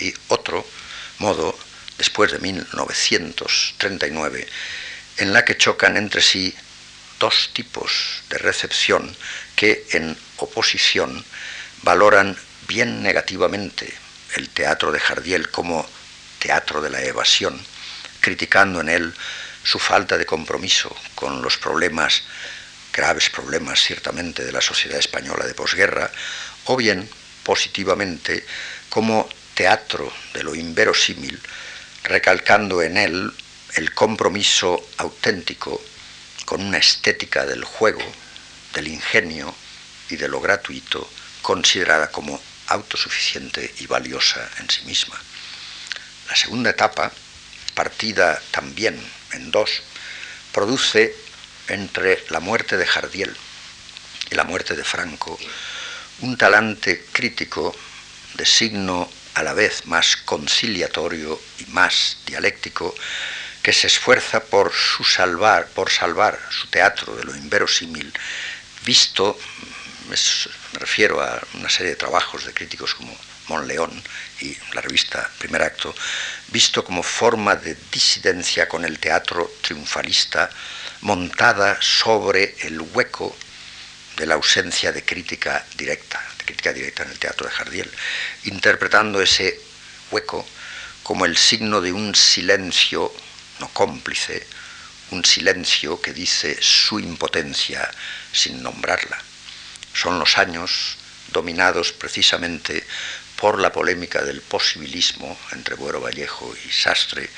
y 0.00 0.14
otro 0.28 0.66
modo, 1.18 1.58
después 1.98 2.32
de 2.32 2.38
1939, 2.38 4.48
en 5.18 5.32
la 5.32 5.44
que 5.44 5.56
chocan 5.56 5.96
entre 5.96 6.22
sí 6.22 6.54
dos 7.18 7.50
tipos 7.52 8.22
de 8.30 8.38
recepción 8.38 9.14
que 9.56 9.86
en 9.90 10.16
oposición 10.36 11.24
valoran 11.82 12.36
bien 12.66 13.02
negativamente 13.02 13.92
el 14.36 14.48
teatro 14.50 14.92
de 14.92 15.00
Jardiel 15.00 15.50
como 15.50 15.88
teatro 16.38 16.80
de 16.80 16.90
la 16.90 17.02
evasión, 17.02 17.60
criticando 18.20 18.80
en 18.80 18.88
él 18.88 19.14
su 19.64 19.78
falta 19.78 20.16
de 20.16 20.26
compromiso 20.26 20.94
con 21.14 21.42
los 21.42 21.58
problemas, 21.58 22.22
graves 22.92 23.30
problemas 23.30 23.80
ciertamente 23.80 24.44
de 24.44 24.52
la 24.52 24.60
sociedad 24.60 24.98
española 24.98 25.46
de 25.46 25.54
posguerra, 25.54 26.10
o 26.64 26.76
bien 26.76 27.08
positivamente 27.42 28.46
como 28.88 29.28
teatro 29.54 30.12
de 30.34 30.44
lo 30.44 30.54
inverosímil, 30.54 31.40
recalcando 32.04 32.82
en 32.82 32.96
él 32.96 33.32
el 33.74 33.94
compromiso 33.94 34.88
auténtico 34.96 35.82
con 36.44 36.62
una 36.62 36.78
estética 36.78 37.44
del 37.46 37.64
juego, 37.64 38.02
del 38.74 38.88
ingenio 38.88 39.54
y 40.08 40.16
de 40.16 40.28
lo 40.28 40.40
gratuito, 40.40 41.08
considerada 41.42 42.10
como 42.10 42.40
autosuficiente 42.68 43.74
y 43.78 43.86
valiosa 43.86 44.48
en 44.58 44.68
sí 44.70 44.84
misma. 44.84 45.20
La 46.28 46.36
segunda 46.36 46.70
etapa, 46.70 47.12
partida 47.74 48.40
también 48.50 48.98
en 49.32 49.50
dos, 49.50 49.82
produce 50.52 51.14
entre 51.68 52.24
la 52.30 52.40
muerte 52.40 52.76
de 52.76 52.86
Jardiel 52.86 53.36
y 54.30 54.34
la 54.34 54.44
muerte 54.44 54.74
de 54.74 54.84
Franco 54.84 55.38
un 56.20 56.36
talante 56.36 57.04
crítico 57.12 57.74
de 58.34 58.44
signo 58.44 59.08
a 59.34 59.42
la 59.42 59.54
vez 59.54 59.86
más 59.86 60.16
conciliatorio 60.16 61.40
y 61.60 61.70
más 61.70 62.18
dialéctico 62.26 62.94
que 63.62 63.72
se 63.72 63.86
esfuerza 63.86 64.44
por 64.44 64.72
su 64.72 65.04
salvar, 65.04 65.68
por 65.68 65.90
salvar 65.90 66.38
su 66.50 66.68
teatro 66.68 67.14
de 67.16 67.24
lo 67.24 67.36
inverosímil, 67.36 68.12
visto 68.84 69.38
me 70.08 70.16
refiero 70.80 71.20
a 71.20 71.40
una 71.54 71.68
serie 71.68 71.90
de 71.90 71.96
trabajos 71.96 72.46
de 72.46 72.54
críticos 72.54 72.94
como 72.94 73.14
Monleón 73.48 74.02
y 74.40 74.56
la 74.72 74.80
revista 74.80 75.30
Primer 75.38 75.62
Acto, 75.62 75.94
visto 76.48 76.84
como 76.84 77.02
forma 77.02 77.56
de 77.56 77.76
disidencia 77.92 78.68
con 78.68 78.84
el 78.84 78.98
teatro 78.98 79.50
triunfalista 79.60 80.48
montada 81.02 81.78
sobre 81.80 82.56
el 82.60 82.80
hueco 82.80 83.36
de 84.16 84.26
la 84.26 84.34
ausencia 84.34 84.92
de 84.92 85.04
crítica 85.04 85.64
directa, 85.76 86.22
de 86.38 86.44
crítica 86.44 86.72
directa 86.72 87.02
en 87.04 87.10
el 87.10 87.18
teatro 87.18 87.46
de 87.46 87.54
Jardiel, 87.54 87.90
interpretando 88.44 89.20
ese 89.20 89.60
hueco 90.10 90.46
como 91.02 91.24
el 91.24 91.36
signo 91.36 91.80
de 91.80 91.92
un 91.92 92.14
silencio 92.14 93.12
no 93.60 93.68
cómplice, 93.68 94.46
un 95.10 95.24
silencio 95.24 96.00
que 96.00 96.12
dice 96.12 96.58
su 96.60 97.00
impotencia 97.00 97.90
sin 98.32 98.62
nombrarla 98.62 99.18
son 99.98 100.18
los 100.18 100.38
años 100.38 100.96
dominados 101.32 101.92
precisamente 101.92 102.86
por 103.36 103.60
la 103.60 103.72
polémica 103.72 104.22
del 104.22 104.42
posibilismo 104.42 105.36
entre 105.52 105.74
Buero 105.74 106.00
Vallejo 106.00 106.54
y 106.66 106.70
Sastre, 106.70 107.28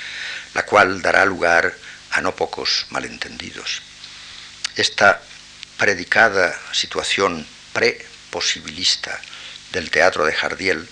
la 0.55 0.64
cual 0.64 1.01
dará 1.03 1.25
lugar 1.25 1.75
a 2.12 2.21
no 2.21 2.35
pocos 2.37 2.87
malentendidos. 2.91 3.83
Esta 4.77 5.23
predicada 5.79 6.59
situación 6.73 7.47
pre-posibilista 7.73 9.21
del 9.73 9.91
teatro 9.91 10.25
de 10.27 10.33
Jardiel 10.33 10.89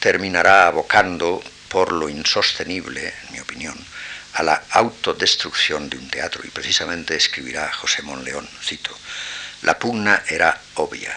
terminará 0.00 0.66
abocando, 0.66 1.42
por 1.68 1.92
lo 1.92 2.08
insostenible, 2.08 3.12
en 3.26 3.32
mi 3.32 3.40
opinión, 3.40 3.76
a 4.34 4.42
la 4.42 4.62
autodestrucción 4.70 5.88
de 5.88 5.96
un 5.96 6.10
teatro, 6.10 6.42
y 6.44 6.48
precisamente 6.48 7.16
escribirá 7.16 7.72
José 7.72 8.02
Monleón, 8.02 8.48
cito, 8.62 8.96
la 9.62 9.78
pugna 9.78 10.22
era 10.28 10.60
obvia, 10.74 11.16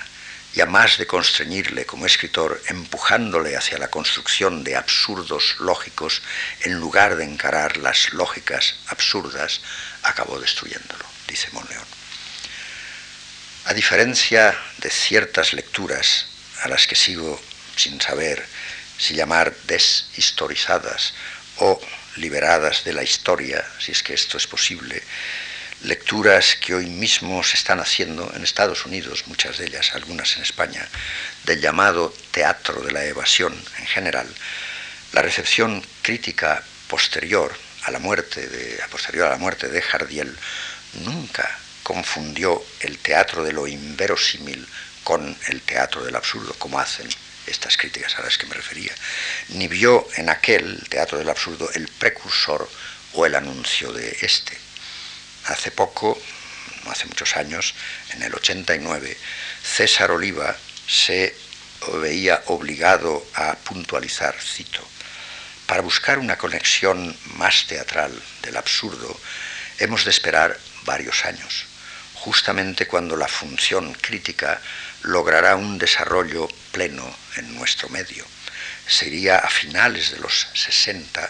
y 0.54 0.62
a 0.62 0.66
más 0.66 0.98
de 0.98 1.06
constreñirle 1.06 1.86
como 1.86 2.06
escritor, 2.06 2.62
empujándole 2.68 3.56
hacia 3.56 3.78
la 3.78 3.90
construcción 3.90 4.64
de 4.64 4.76
absurdos 4.76 5.56
lógicos, 5.60 6.22
en 6.62 6.80
lugar 6.80 7.16
de 7.16 7.26
encarar 7.26 7.78
las 7.78 8.14
lógicas 8.14 8.76
absurdas, 8.88 9.62
acabó 10.04 10.40
destruyéndolo, 10.40 11.06
dice 11.28 11.50
Monleón. 11.52 11.86
A 13.66 13.74
diferencia 13.74 14.58
de 14.78 14.90
ciertas 14.90 15.54
lecturas 15.54 16.28
a 16.62 16.70
las 16.70 16.88
que 16.88 16.96
sigo 16.96 17.40
sin 17.76 18.00
saber 18.00 18.46
si 18.98 19.14
llamar 19.14 19.56
deshistorizadas 19.68 21.14
o 21.58 21.80
liberadas 22.18 22.84
de 22.84 22.94
la 22.94 23.04
historia, 23.04 23.66
si 23.80 23.92
es 23.92 24.04
que 24.04 24.14
esto 24.14 24.38
es 24.38 24.48
posible, 24.48 25.02
lecturas 25.84 26.56
que 26.56 26.74
hoy 26.74 26.88
mismo 26.88 27.44
se 27.44 27.56
están 27.56 27.80
haciendo 27.80 28.32
en 28.36 28.44
Estados 28.44 28.86
Unidos, 28.86 29.24
muchas 29.28 29.58
de 29.58 29.68
ellas, 29.68 29.92
algunas 29.94 30.36
en 30.36 30.44
España, 30.44 30.88
del 31.46 31.62
llamado 31.62 32.14
teatro 32.32 32.82
de 32.82 32.92
la 32.92 33.06
evasión 33.06 33.54
en 33.80 33.86
general, 33.86 34.28
la 35.14 35.22
recepción 35.22 35.84
crítica 36.02 36.64
posterior 36.88 37.56
a 37.84 37.92
la 37.92 38.00
muerte 38.00 38.48
de, 38.48 38.80
posterior 38.90 39.28
a 39.28 39.32
la 39.32 39.38
muerte 39.38 39.70
de 39.70 39.82
Jardiel 39.82 40.36
nunca 41.06 41.50
confundió 41.84 42.62
el 42.82 42.98
teatro 42.98 43.44
de 43.44 43.54
lo 43.54 43.68
inverosímil 43.68 44.68
con 45.04 45.38
el 45.48 45.62
teatro 45.62 46.04
del 46.04 46.16
absurdo, 46.16 46.54
como 46.60 46.80
hacen 46.80 47.08
estas 47.48 47.78
críticas 47.78 48.16
a 48.18 48.24
las 48.24 48.38
que 48.38 48.46
me 48.46 48.56
refería, 48.56 48.94
ni 49.50 49.68
vio 49.68 50.08
en 50.16 50.30
aquel 50.30 50.84
teatro 50.90 51.18
del 51.18 51.30
absurdo 51.30 51.70
el 51.74 51.88
precursor 51.88 52.70
o 53.14 53.26
el 53.26 53.36
anuncio 53.36 53.92
de 53.92 54.18
este. 54.22 54.58
Hace 55.46 55.72
poco, 55.72 56.20
no 56.84 56.92
hace 56.92 57.06
muchos 57.06 57.36
años, 57.36 57.74
en 58.14 58.24
el 58.24 58.34
89, 58.36 59.18
César 59.64 60.12
Oliva 60.12 60.56
se 60.88 61.36
veía 62.02 62.44
obligado 62.48 63.26
a 63.34 63.56
puntualizar, 63.56 64.36
cito, 64.40 64.86
para 65.66 65.82
buscar 65.82 66.20
una 66.20 66.38
conexión 66.38 67.16
más 67.36 67.68
teatral 67.68 68.12
del 68.42 68.58
absurdo, 68.58 69.20
hemos 69.80 70.06
de 70.06 70.12
esperar 70.12 70.58
varios 70.86 71.26
años, 71.26 71.66
justamente 72.28 72.88
cuando 72.88 73.16
la 73.16 73.30
función 73.30 73.94
crítica 73.94 74.60
logrará 75.04 75.56
un 75.56 75.78
desarrollo 75.78 76.50
pleno 76.74 77.08
en 77.38 77.56
nuestro 77.56 77.88
medio. 77.88 78.26
Sería 78.86 79.38
a 79.38 79.48
finales 79.48 80.12
de 80.12 80.20
los 80.20 80.50
60 80.54 81.30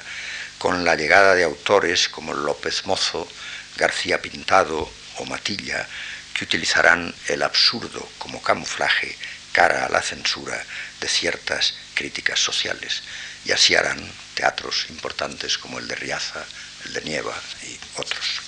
con 0.57 0.83
la 0.83 0.95
llegada 0.95 1.35
de 1.35 1.43
autores 1.43 2.09
como 2.09 2.33
López 2.33 2.87
Mozo, 2.87 3.27
García 3.75 4.23
Pintado 4.23 4.91
o 5.17 5.25
Matilla, 5.25 5.87
que 6.33 6.45
utilizarán 6.45 7.13
el 7.27 7.43
absurdo 7.43 8.09
como 8.17 8.41
camuflaje 8.41 9.15
cara 9.51 9.85
a 9.85 9.89
la 9.89 10.01
censura 10.01 10.59
de 10.99 11.07
ciertas 11.07 11.75
críticas 11.93 12.39
sociales. 12.39 13.03
Y 13.45 13.51
así 13.51 13.75
harán 13.75 14.01
teatros 14.33 14.87
importantes 14.89 15.59
como 15.59 15.77
el 15.77 15.87
de 15.87 15.93
Riaza, 15.93 16.43
el 16.85 16.93
de 16.93 17.01
Nieva 17.01 17.39
y 17.61 17.79
otros. 17.97 18.41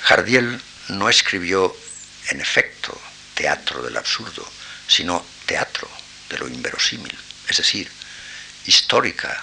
Jardiel 0.00 0.62
no 0.90 1.08
escribió, 1.08 1.74
en 2.30 2.40
efecto, 2.40 2.98
teatro 3.34 3.82
del 3.82 3.96
absurdo, 3.96 4.46
sino 4.86 5.24
teatro 5.46 5.88
de 6.28 6.38
lo 6.38 6.48
inverosímil, 6.48 7.16
es 7.48 7.56
decir, 7.56 7.90
histórica 8.66 9.42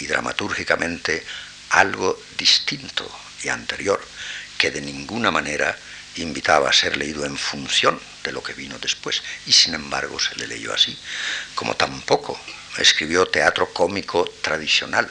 y 0.00 0.06
dramatúrgicamente 0.06 1.24
algo 1.70 2.20
distinto 2.36 3.10
y 3.42 3.48
anterior, 3.48 4.00
que 4.56 4.70
de 4.70 4.80
ninguna 4.80 5.30
manera 5.30 5.76
invitaba 6.16 6.68
a 6.68 6.72
ser 6.72 6.96
leído 6.96 7.24
en 7.24 7.36
función 7.36 8.00
de 8.24 8.32
lo 8.32 8.42
que 8.42 8.52
vino 8.52 8.78
después, 8.78 9.22
y 9.46 9.52
sin 9.52 9.74
embargo 9.74 10.18
se 10.18 10.34
le 10.36 10.46
leyó 10.46 10.74
así, 10.74 10.98
como 11.54 11.76
tampoco 11.76 12.40
escribió 12.76 13.26
teatro 13.26 13.72
cómico 13.72 14.24
tradicional, 14.42 15.10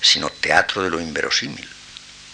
sino 0.00 0.30
teatro 0.30 0.82
de 0.82 0.90
lo 0.90 1.00
inverosímil, 1.00 1.68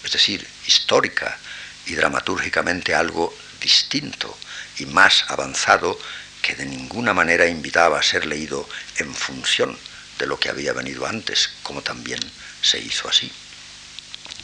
es 0.05 0.13
decir, 0.13 0.47
histórica 0.67 1.39
y 1.87 1.95
dramatúrgicamente 1.95 2.95
algo 2.95 3.37
distinto 3.61 4.37
y 4.78 4.87
más 4.87 5.24
avanzado 5.28 5.99
que 6.43 6.55
de 6.55 6.66
ninguna 6.66 7.14
manera 7.14 7.47
invitaba 7.47 7.99
a 7.99 8.03
ser 8.03 8.26
leído 8.26 8.68
en 8.99 9.14
función 9.14 9.76
de 10.18 10.26
lo 10.26 10.39
que 10.39 10.49
había 10.49 10.72
venido 10.72 11.07
antes, 11.07 11.51
como 11.62 11.82
también 11.82 12.20
se 12.62 12.78
hizo 12.78 13.09
así. 13.09 13.30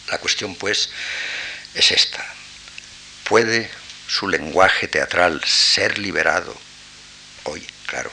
La 0.08 0.18
cuestión, 0.18 0.54
pues, 0.56 0.90
es 1.74 1.90
esta. 1.90 2.24
¿Puede 3.24 3.70
su 4.08 4.28
lenguaje 4.28 4.88
teatral 4.88 5.42
ser 5.44 5.98
liberado 5.98 6.54
hoy, 7.44 7.66
claro, 7.86 8.12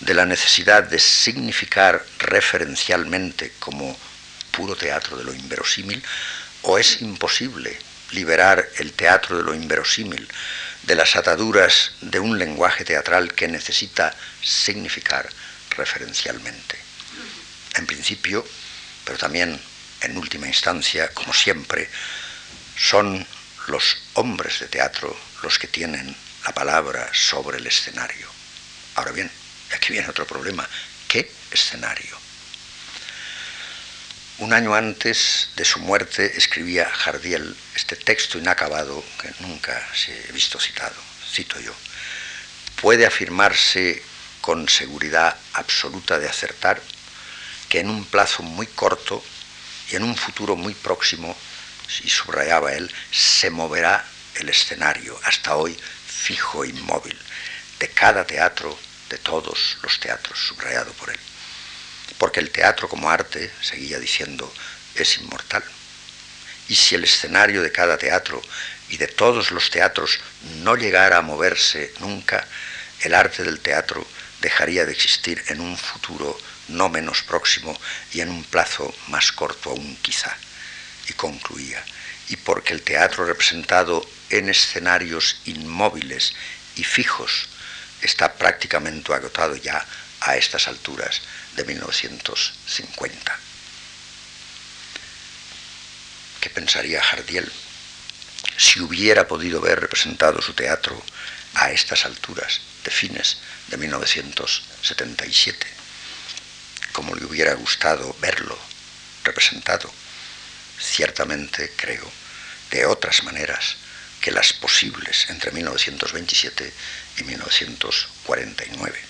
de 0.00 0.14
la 0.14 0.24
necesidad 0.24 0.82
de 0.82 0.98
significar 0.98 2.04
referencialmente 2.18 3.52
como 3.58 3.96
puro 4.50 4.74
teatro 4.74 5.16
de 5.16 5.24
lo 5.24 5.34
inverosímil, 5.34 6.02
o 6.62 6.78
es 6.78 7.00
imposible 7.02 7.78
liberar 8.12 8.68
el 8.78 8.92
teatro 8.92 9.38
de 9.38 9.44
lo 9.44 9.54
inverosímil 9.54 10.28
de 10.82 10.94
las 10.94 11.16
ataduras 11.16 11.92
de 12.00 12.18
un 12.18 12.38
lenguaje 12.38 12.84
teatral 12.84 13.34
que 13.34 13.48
necesita 13.48 14.14
significar 14.42 15.28
referencialmente. 15.70 16.78
En 17.76 17.86
principio, 17.86 18.46
pero 19.04 19.18
también 19.18 19.60
en 20.00 20.16
última 20.16 20.46
instancia, 20.46 21.08
como 21.12 21.32
siempre, 21.32 21.88
son 22.76 23.26
los 23.66 23.98
hombres 24.14 24.60
de 24.60 24.68
teatro 24.68 25.16
los 25.42 25.58
que 25.58 25.68
tienen 25.68 26.16
la 26.44 26.52
palabra 26.52 27.10
sobre 27.12 27.58
el 27.58 27.66
escenario. 27.66 28.28
Ahora 28.94 29.12
bien, 29.12 29.30
aquí 29.74 29.92
viene 29.92 30.08
otro 30.08 30.26
problema. 30.26 30.68
¿Qué 31.06 31.30
escenario? 31.50 32.19
Un 34.40 34.54
año 34.54 34.74
antes 34.74 35.50
de 35.56 35.66
su 35.66 35.80
muerte 35.80 36.38
escribía 36.38 36.88
Jardiel 36.88 37.54
este 37.76 37.94
texto 37.94 38.38
inacabado 38.38 39.04
que 39.20 39.30
nunca 39.40 39.86
se 39.94 40.18
he 40.18 40.32
visto 40.32 40.58
citado, 40.58 40.96
cito 41.30 41.60
yo. 41.60 41.74
Puede 42.80 43.04
afirmarse 43.04 44.02
con 44.40 44.66
seguridad 44.66 45.36
absoluta 45.52 46.18
de 46.18 46.26
acertar 46.26 46.80
que 47.68 47.80
en 47.80 47.90
un 47.90 48.06
plazo 48.06 48.42
muy 48.42 48.66
corto 48.66 49.22
y 49.92 49.96
en 49.96 50.04
un 50.04 50.16
futuro 50.16 50.56
muy 50.56 50.72
próximo, 50.72 51.36
y 52.02 52.08
subrayaba 52.08 52.72
él, 52.72 52.90
se 53.12 53.50
moverá 53.50 54.02
el 54.36 54.48
escenario, 54.48 55.20
hasta 55.24 55.56
hoy 55.56 55.78
fijo 56.06 56.64
e 56.64 56.68
inmóvil, 56.68 57.18
de 57.78 57.88
cada 57.90 58.24
teatro, 58.24 58.78
de 59.10 59.18
todos 59.18 59.76
los 59.82 60.00
teatros, 60.00 60.38
subrayado 60.38 60.94
por 60.94 61.10
él 61.10 61.20
porque 62.18 62.40
el 62.40 62.50
teatro 62.50 62.88
como 62.88 63.10
arte, 63.10 63.50
seguía 63.60 63.98
diciendo, 63.98 64.52
es 64.94 65.18
inmortal. 65.18 65.62
Y 66.68 66.74
si 66.74 66.94
el 66.94 67.04
escenario 67.04 67.62
de 67.62 67.72
cada 67.72 67.98
teatro 67.98 68.40
y 68.88 68.96
de 68.96 69.06
todos 69.06 69.50
los 69.50 69.70
teatros 69.70 70.20
no 70.62 70.76
llegara 70.76 71.18
a 71.18 71.22
moverse 71.22 71.92
nunca, 72.00 72.46
el 73.00 73.14
arte 73.14 73.42
del 73.42 73.60
teatro 73.60 74.06
dejaría 74.40 74.84
de 74.84 74.92
existir 74.92 75.42
en 75.48 75.60
un 75.60 75.76
futuro 75.76 76.38
no 76.68 76.88
menos 76.88 77.22
próximo 77.22 77.78
y 78.12 78.20
en 78.20 78.30
un 78.30 78.44
plazo 78.44 78.94
más 79.08 79.32
corto 79.32 79.70
aún 79.70 79.96
quizá. 80.02 80.36
Y 81.08 81.12
concluía, 81.14 81.82
y 82.28 82.36
porque 82.36 82.72
el 82.72 82.82
teatro 82.82 83.24
representado 83.24 84.08
en 84.30 84.48
escenarios 84.48 85.40
inmóviles 85.46 86.34
y 86.76 86.84
fijos 86.84 87.48
está 88.02 88.34
prácticamente 88.34 89.12
agotado 89.12 89.56
ya 89.56 89.84
a 90.20 90.36
estas 90.36 90.68
alturas, 90.68 91.22
de 91.60 91.66
1950. 91.66 93.38
¿Qué 96.40 96.48
pensaría 96.48 97.02
Jardiel 97.02 97.52
si 98.56 98.80
hubiera 98.80 99.28
podido 99.28 99.60
ver 99.60 99.78
representado 99.78 100.40
su 100.40 100.54
teatro 100.54 101.04
a 101.54 101.70
estas 101.70 102.06
alturas 102.06 102.62
de 102.82 102.90
fines 102.90 103.36
de 103.68 103.76
1977? 103.76 105.66
¿Cómo 106.92 107.14
le 107.14 107.26
hubiera 107.26 107.52
gustado 107.54 108.16
verlo 108.20 108.58
representado? 109.22 109.92
Ciertamente, 110.80 111.74
creo, 111.76 112.10
de 112.70 112.86
otras 112.86 113.22
maneras 113.22 113.76
que 114.22 114.30
las 114.30 114.54
posibles 114.54 115.28
entre 115.28 115.52
1927 115.52 116.72
y 117.18 117.24
1949 117.24 119.09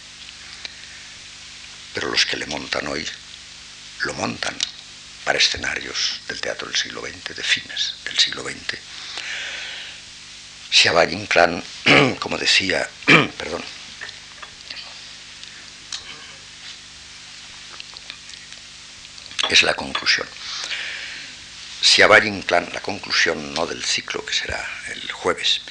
pero 1.95 2.09
los 2.09 2.27
que 2.27 2.37
le 2.37 2.47
montan 2.47 2.87
hoy 2.87 3.07
lo 4.01 4.15
montan 4.15 4.57
para 5.25 5.39
escenarios 5.39 6.21
del 6.29 6.41
teatro 6.41 6.67
del 6.67 6.77
siglo 6.77 7.03
XX, 7.03 7.37
de 7.37 7.43
fines 7.43 7.95
del 8.05 8.19
siglo 8.19 8.43
XX. 8.43 8.79
Siabay 10.71 11.13
Inclán, 11.13 11.63
como 12.21 12.39
decía, 12.39 12.89
perdón, 13.39 13.63
es 19.51 19.63
la 19.63 19.75
conclusión. 19.75 20.29
Siabay 21.83 22.29
Inclán, 22.29 22.69
la 22.73 22.81
conclusión 22.81 23.53
no 23.55 23.67
del 23.67 23.85
ciclo 23.85 24.25
que 24.25 24.33
será 24.33 24.65
el 24.89 25.11
jueves. 25.11 25.63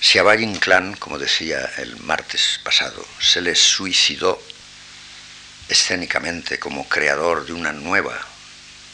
Siabay 0.00 0.42
Inclán, 0.42 0.94
como 0.96 1.18
decía 1.18 1.72
el 1.78 1.96
martes 1.96 2.60
pasado, 2.62 3.06
se 3.18 3.40
le 3.40 3.54
suicidó 3.54 4.42
escénicamente 5.68 6.58
como 6.58 6.88
creador 6.88 7.46
de 7.46 7.52
una 7.52 7.72
nueva, 7.72 8.18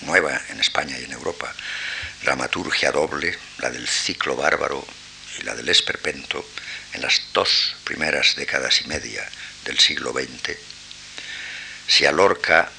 nueva 0.02 0.40
en 0.48 0.60
España 0.60 0.98
y 0.98 1.04
en 1.04 1.12
Europa, 1.12 1.52
dramaturgia 2.22 2.92
doble, 2.92 3.36
la 3.58 3.70
del 3.70 3.88
ciclo 3.88 4.36
bárbaro 4.36 4.86
y 5.38 5.42
la 5.42 5.54
del 5.54 5.68
esperpento, 5.68 6.44
en 6.92 7.02
las 7.02 7.22
dos 7.32 7.76
primeras 7.84 8.34
décadas 8.36 8.80
y 8.82 8.88
media 8.88 9.28
del 9.64 9.78
siglo 9.78 10.12
XX, 10.12 10.56
si 11.86 12.06
a 12.06 12.12
Lorca, 12.12 12.70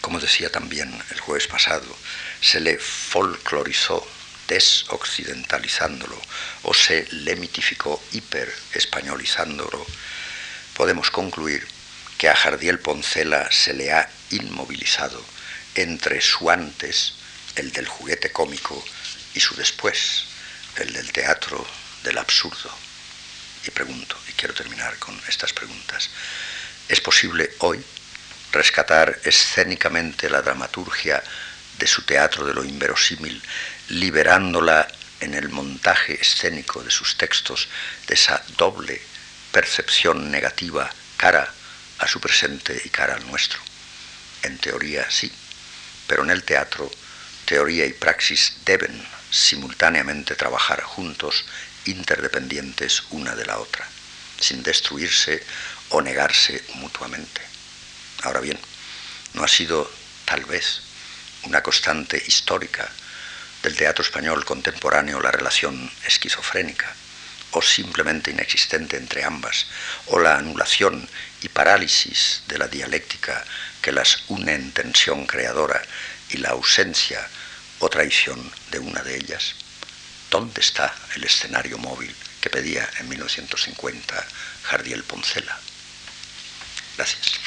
como 0.00 0.18
decía 0.18 0.50
también 0.50 0.92
el 1.10 1.20
jueves 1.20 1.46
pasado, 1.46 1.96
se 2.40 2.58
le 2.58 2.78
folclorizó 2.78 4.04
desoccidentalizándolo 4.48 6.20
o 6.64 6.74
se 6.74 7.06
le 7.12 7.36
mitificó 7.36 8.02
hiperespañolizándolo, 8.12 9.86
podemos 10.74 11.10
concluir 11.10 11.66
que 12.24 12.30
a 12.30 12.34
Jardiel 12.34 12.78
Poncela 12.78 13.52
se 13.52 13.74
le 13.74 13.92
ha 13.92 14.08
inmovilizado 14.30 15.22
entre 15.74 16.22
su 16.22 16.48
antes, 16.48 17.12
el 17.54 17.70
del 17.70 17.86
juguete 17.86 18.32
cómico, 18.32 18.82
y 19.34 19.40
su 19.40 19.54
después, 19.56 20.24
el 20.76 20.94
del 20.94 21.12
teatro 21.12 21.62
del 22.02 22.16
absurdo. 22.16 22.70
Y 23.66 23.70
pregunto, 23.72 24.16
y 24.26 24.32
quiero 24.32 24.54
terminar 24.54 24.98
con 24.98 25.20
estas 25.28 25.52
preguntas, 25.52 26.08
¿es 26.88 26.98
posible 27.02 27.50
hoy 27.58 27.84
rescatar 28.52 29.20
escénicamente 29.24 30.30
la 30.30 30.40
dramaturgia 30.40 31.22
de 31.78 31.86
su 31.86 32.06
teatro 32.06 32.46
de 32.46 32.54
lo 32.54 32.64
inverosímil, 32.64 33.42
liberándola 33.90 34.88
en 35.20 35.34
el 35.34 35.50
montaje 35.50 36.18
escénico 36.18 36.82
de 36.82 36.90
sus 36.90 37.18
textos 37.18 37.68
de 38.06 38.14
esa 38.14 38.42
doble 38.56 38.98
percepción 39.52 40.30
negativa 40.30 40.90
cara 41.18 41.52
a 42.04 42.08
su 42.08 42.20
presente 42.20 42.80
y 42.84 42.90
cara 42.90 43.14
al 43.14 43.26
nuestro. 43.26 43.58
En 44.42 44.58
teoría 44.58 45.10
sí, 45.10 45.32
pero 46.06 46.22
en 46.22 46.30
el 46.30 46.44
teatro 46.44 46.90
teoría 47.46 47.86
y 47.86 47.92
praxis 47.92 48.54
deben 48.64 49.02
simultáneamente 49.30 50.34
trabajar 50.34 50.82
juntos, 50.82 51.44
interdependientes 51.86 53.02
una 53.10 53.34
de 53.34 53.46
la 53.46 53.58
otra, 53.58 53.86
sin 54.38 54.62
destruirse 54.62 55.42
o 55.90 56.02
negarse 56.02 56.62
mutuamente. 56.74 57.40
Ahora 58.22 58.40
bien, 58.40 58.58
no 59.32 59.44
ha 59.44 59.48
sido 59.48 59.90
tal 60.24 60.44
vez 60.44 60.82
una 61.44 61.62
constante 61.62 62.22
histórica 62.26 62.88
del 63.62 63.76
teatro 63.76 64.04
español 64.04 64.44
contemporáneo 64.44 65.20
la 65.20 65.30
relación 65.30 65.90
esquizofrénica, 66.06 66.94
o 67.52 67.62
simplemente 67.62 68.30
inexistente 68.30 68.96
entre 68.96 69.24
ambas, 69.24 69.66
o 70.06 70.18
la 70.18 70.36
anulación 70.36 71.08
y 71.44 71.48
parálisis 71.50 72.42
de 72.48 72.56
la 72.56 72.68
dialéctica 72.68 73.44
que 73.82 73.92
las 73.92 74.24
une 74.28 74.54
en 74.54 74.72
tensión 74.72 75.26
creadora 75.26 75.82
y 76.30 76.38
la 76.38 76.50
ausencia 76.50 77.28
o 77.80 77.90
traición 77.90 78.50
de 78.70 78.78
una 78.78 79.02
de 79.02 79.16
ellas? 79.16 79.54
¿Dónde 80.30 80.62
está 80.62 80.94
el 81.14 81.24
escenario 81.24 81.76
móvil 81.76 82.16
que 82.40 82.48
pedía 82.48 82.88
en 82.98 83.10
1950 83.10 84.26
Jardiel 84.62 85.04
Poncela? 85.04 85.58
Gracias. 86.96 87.38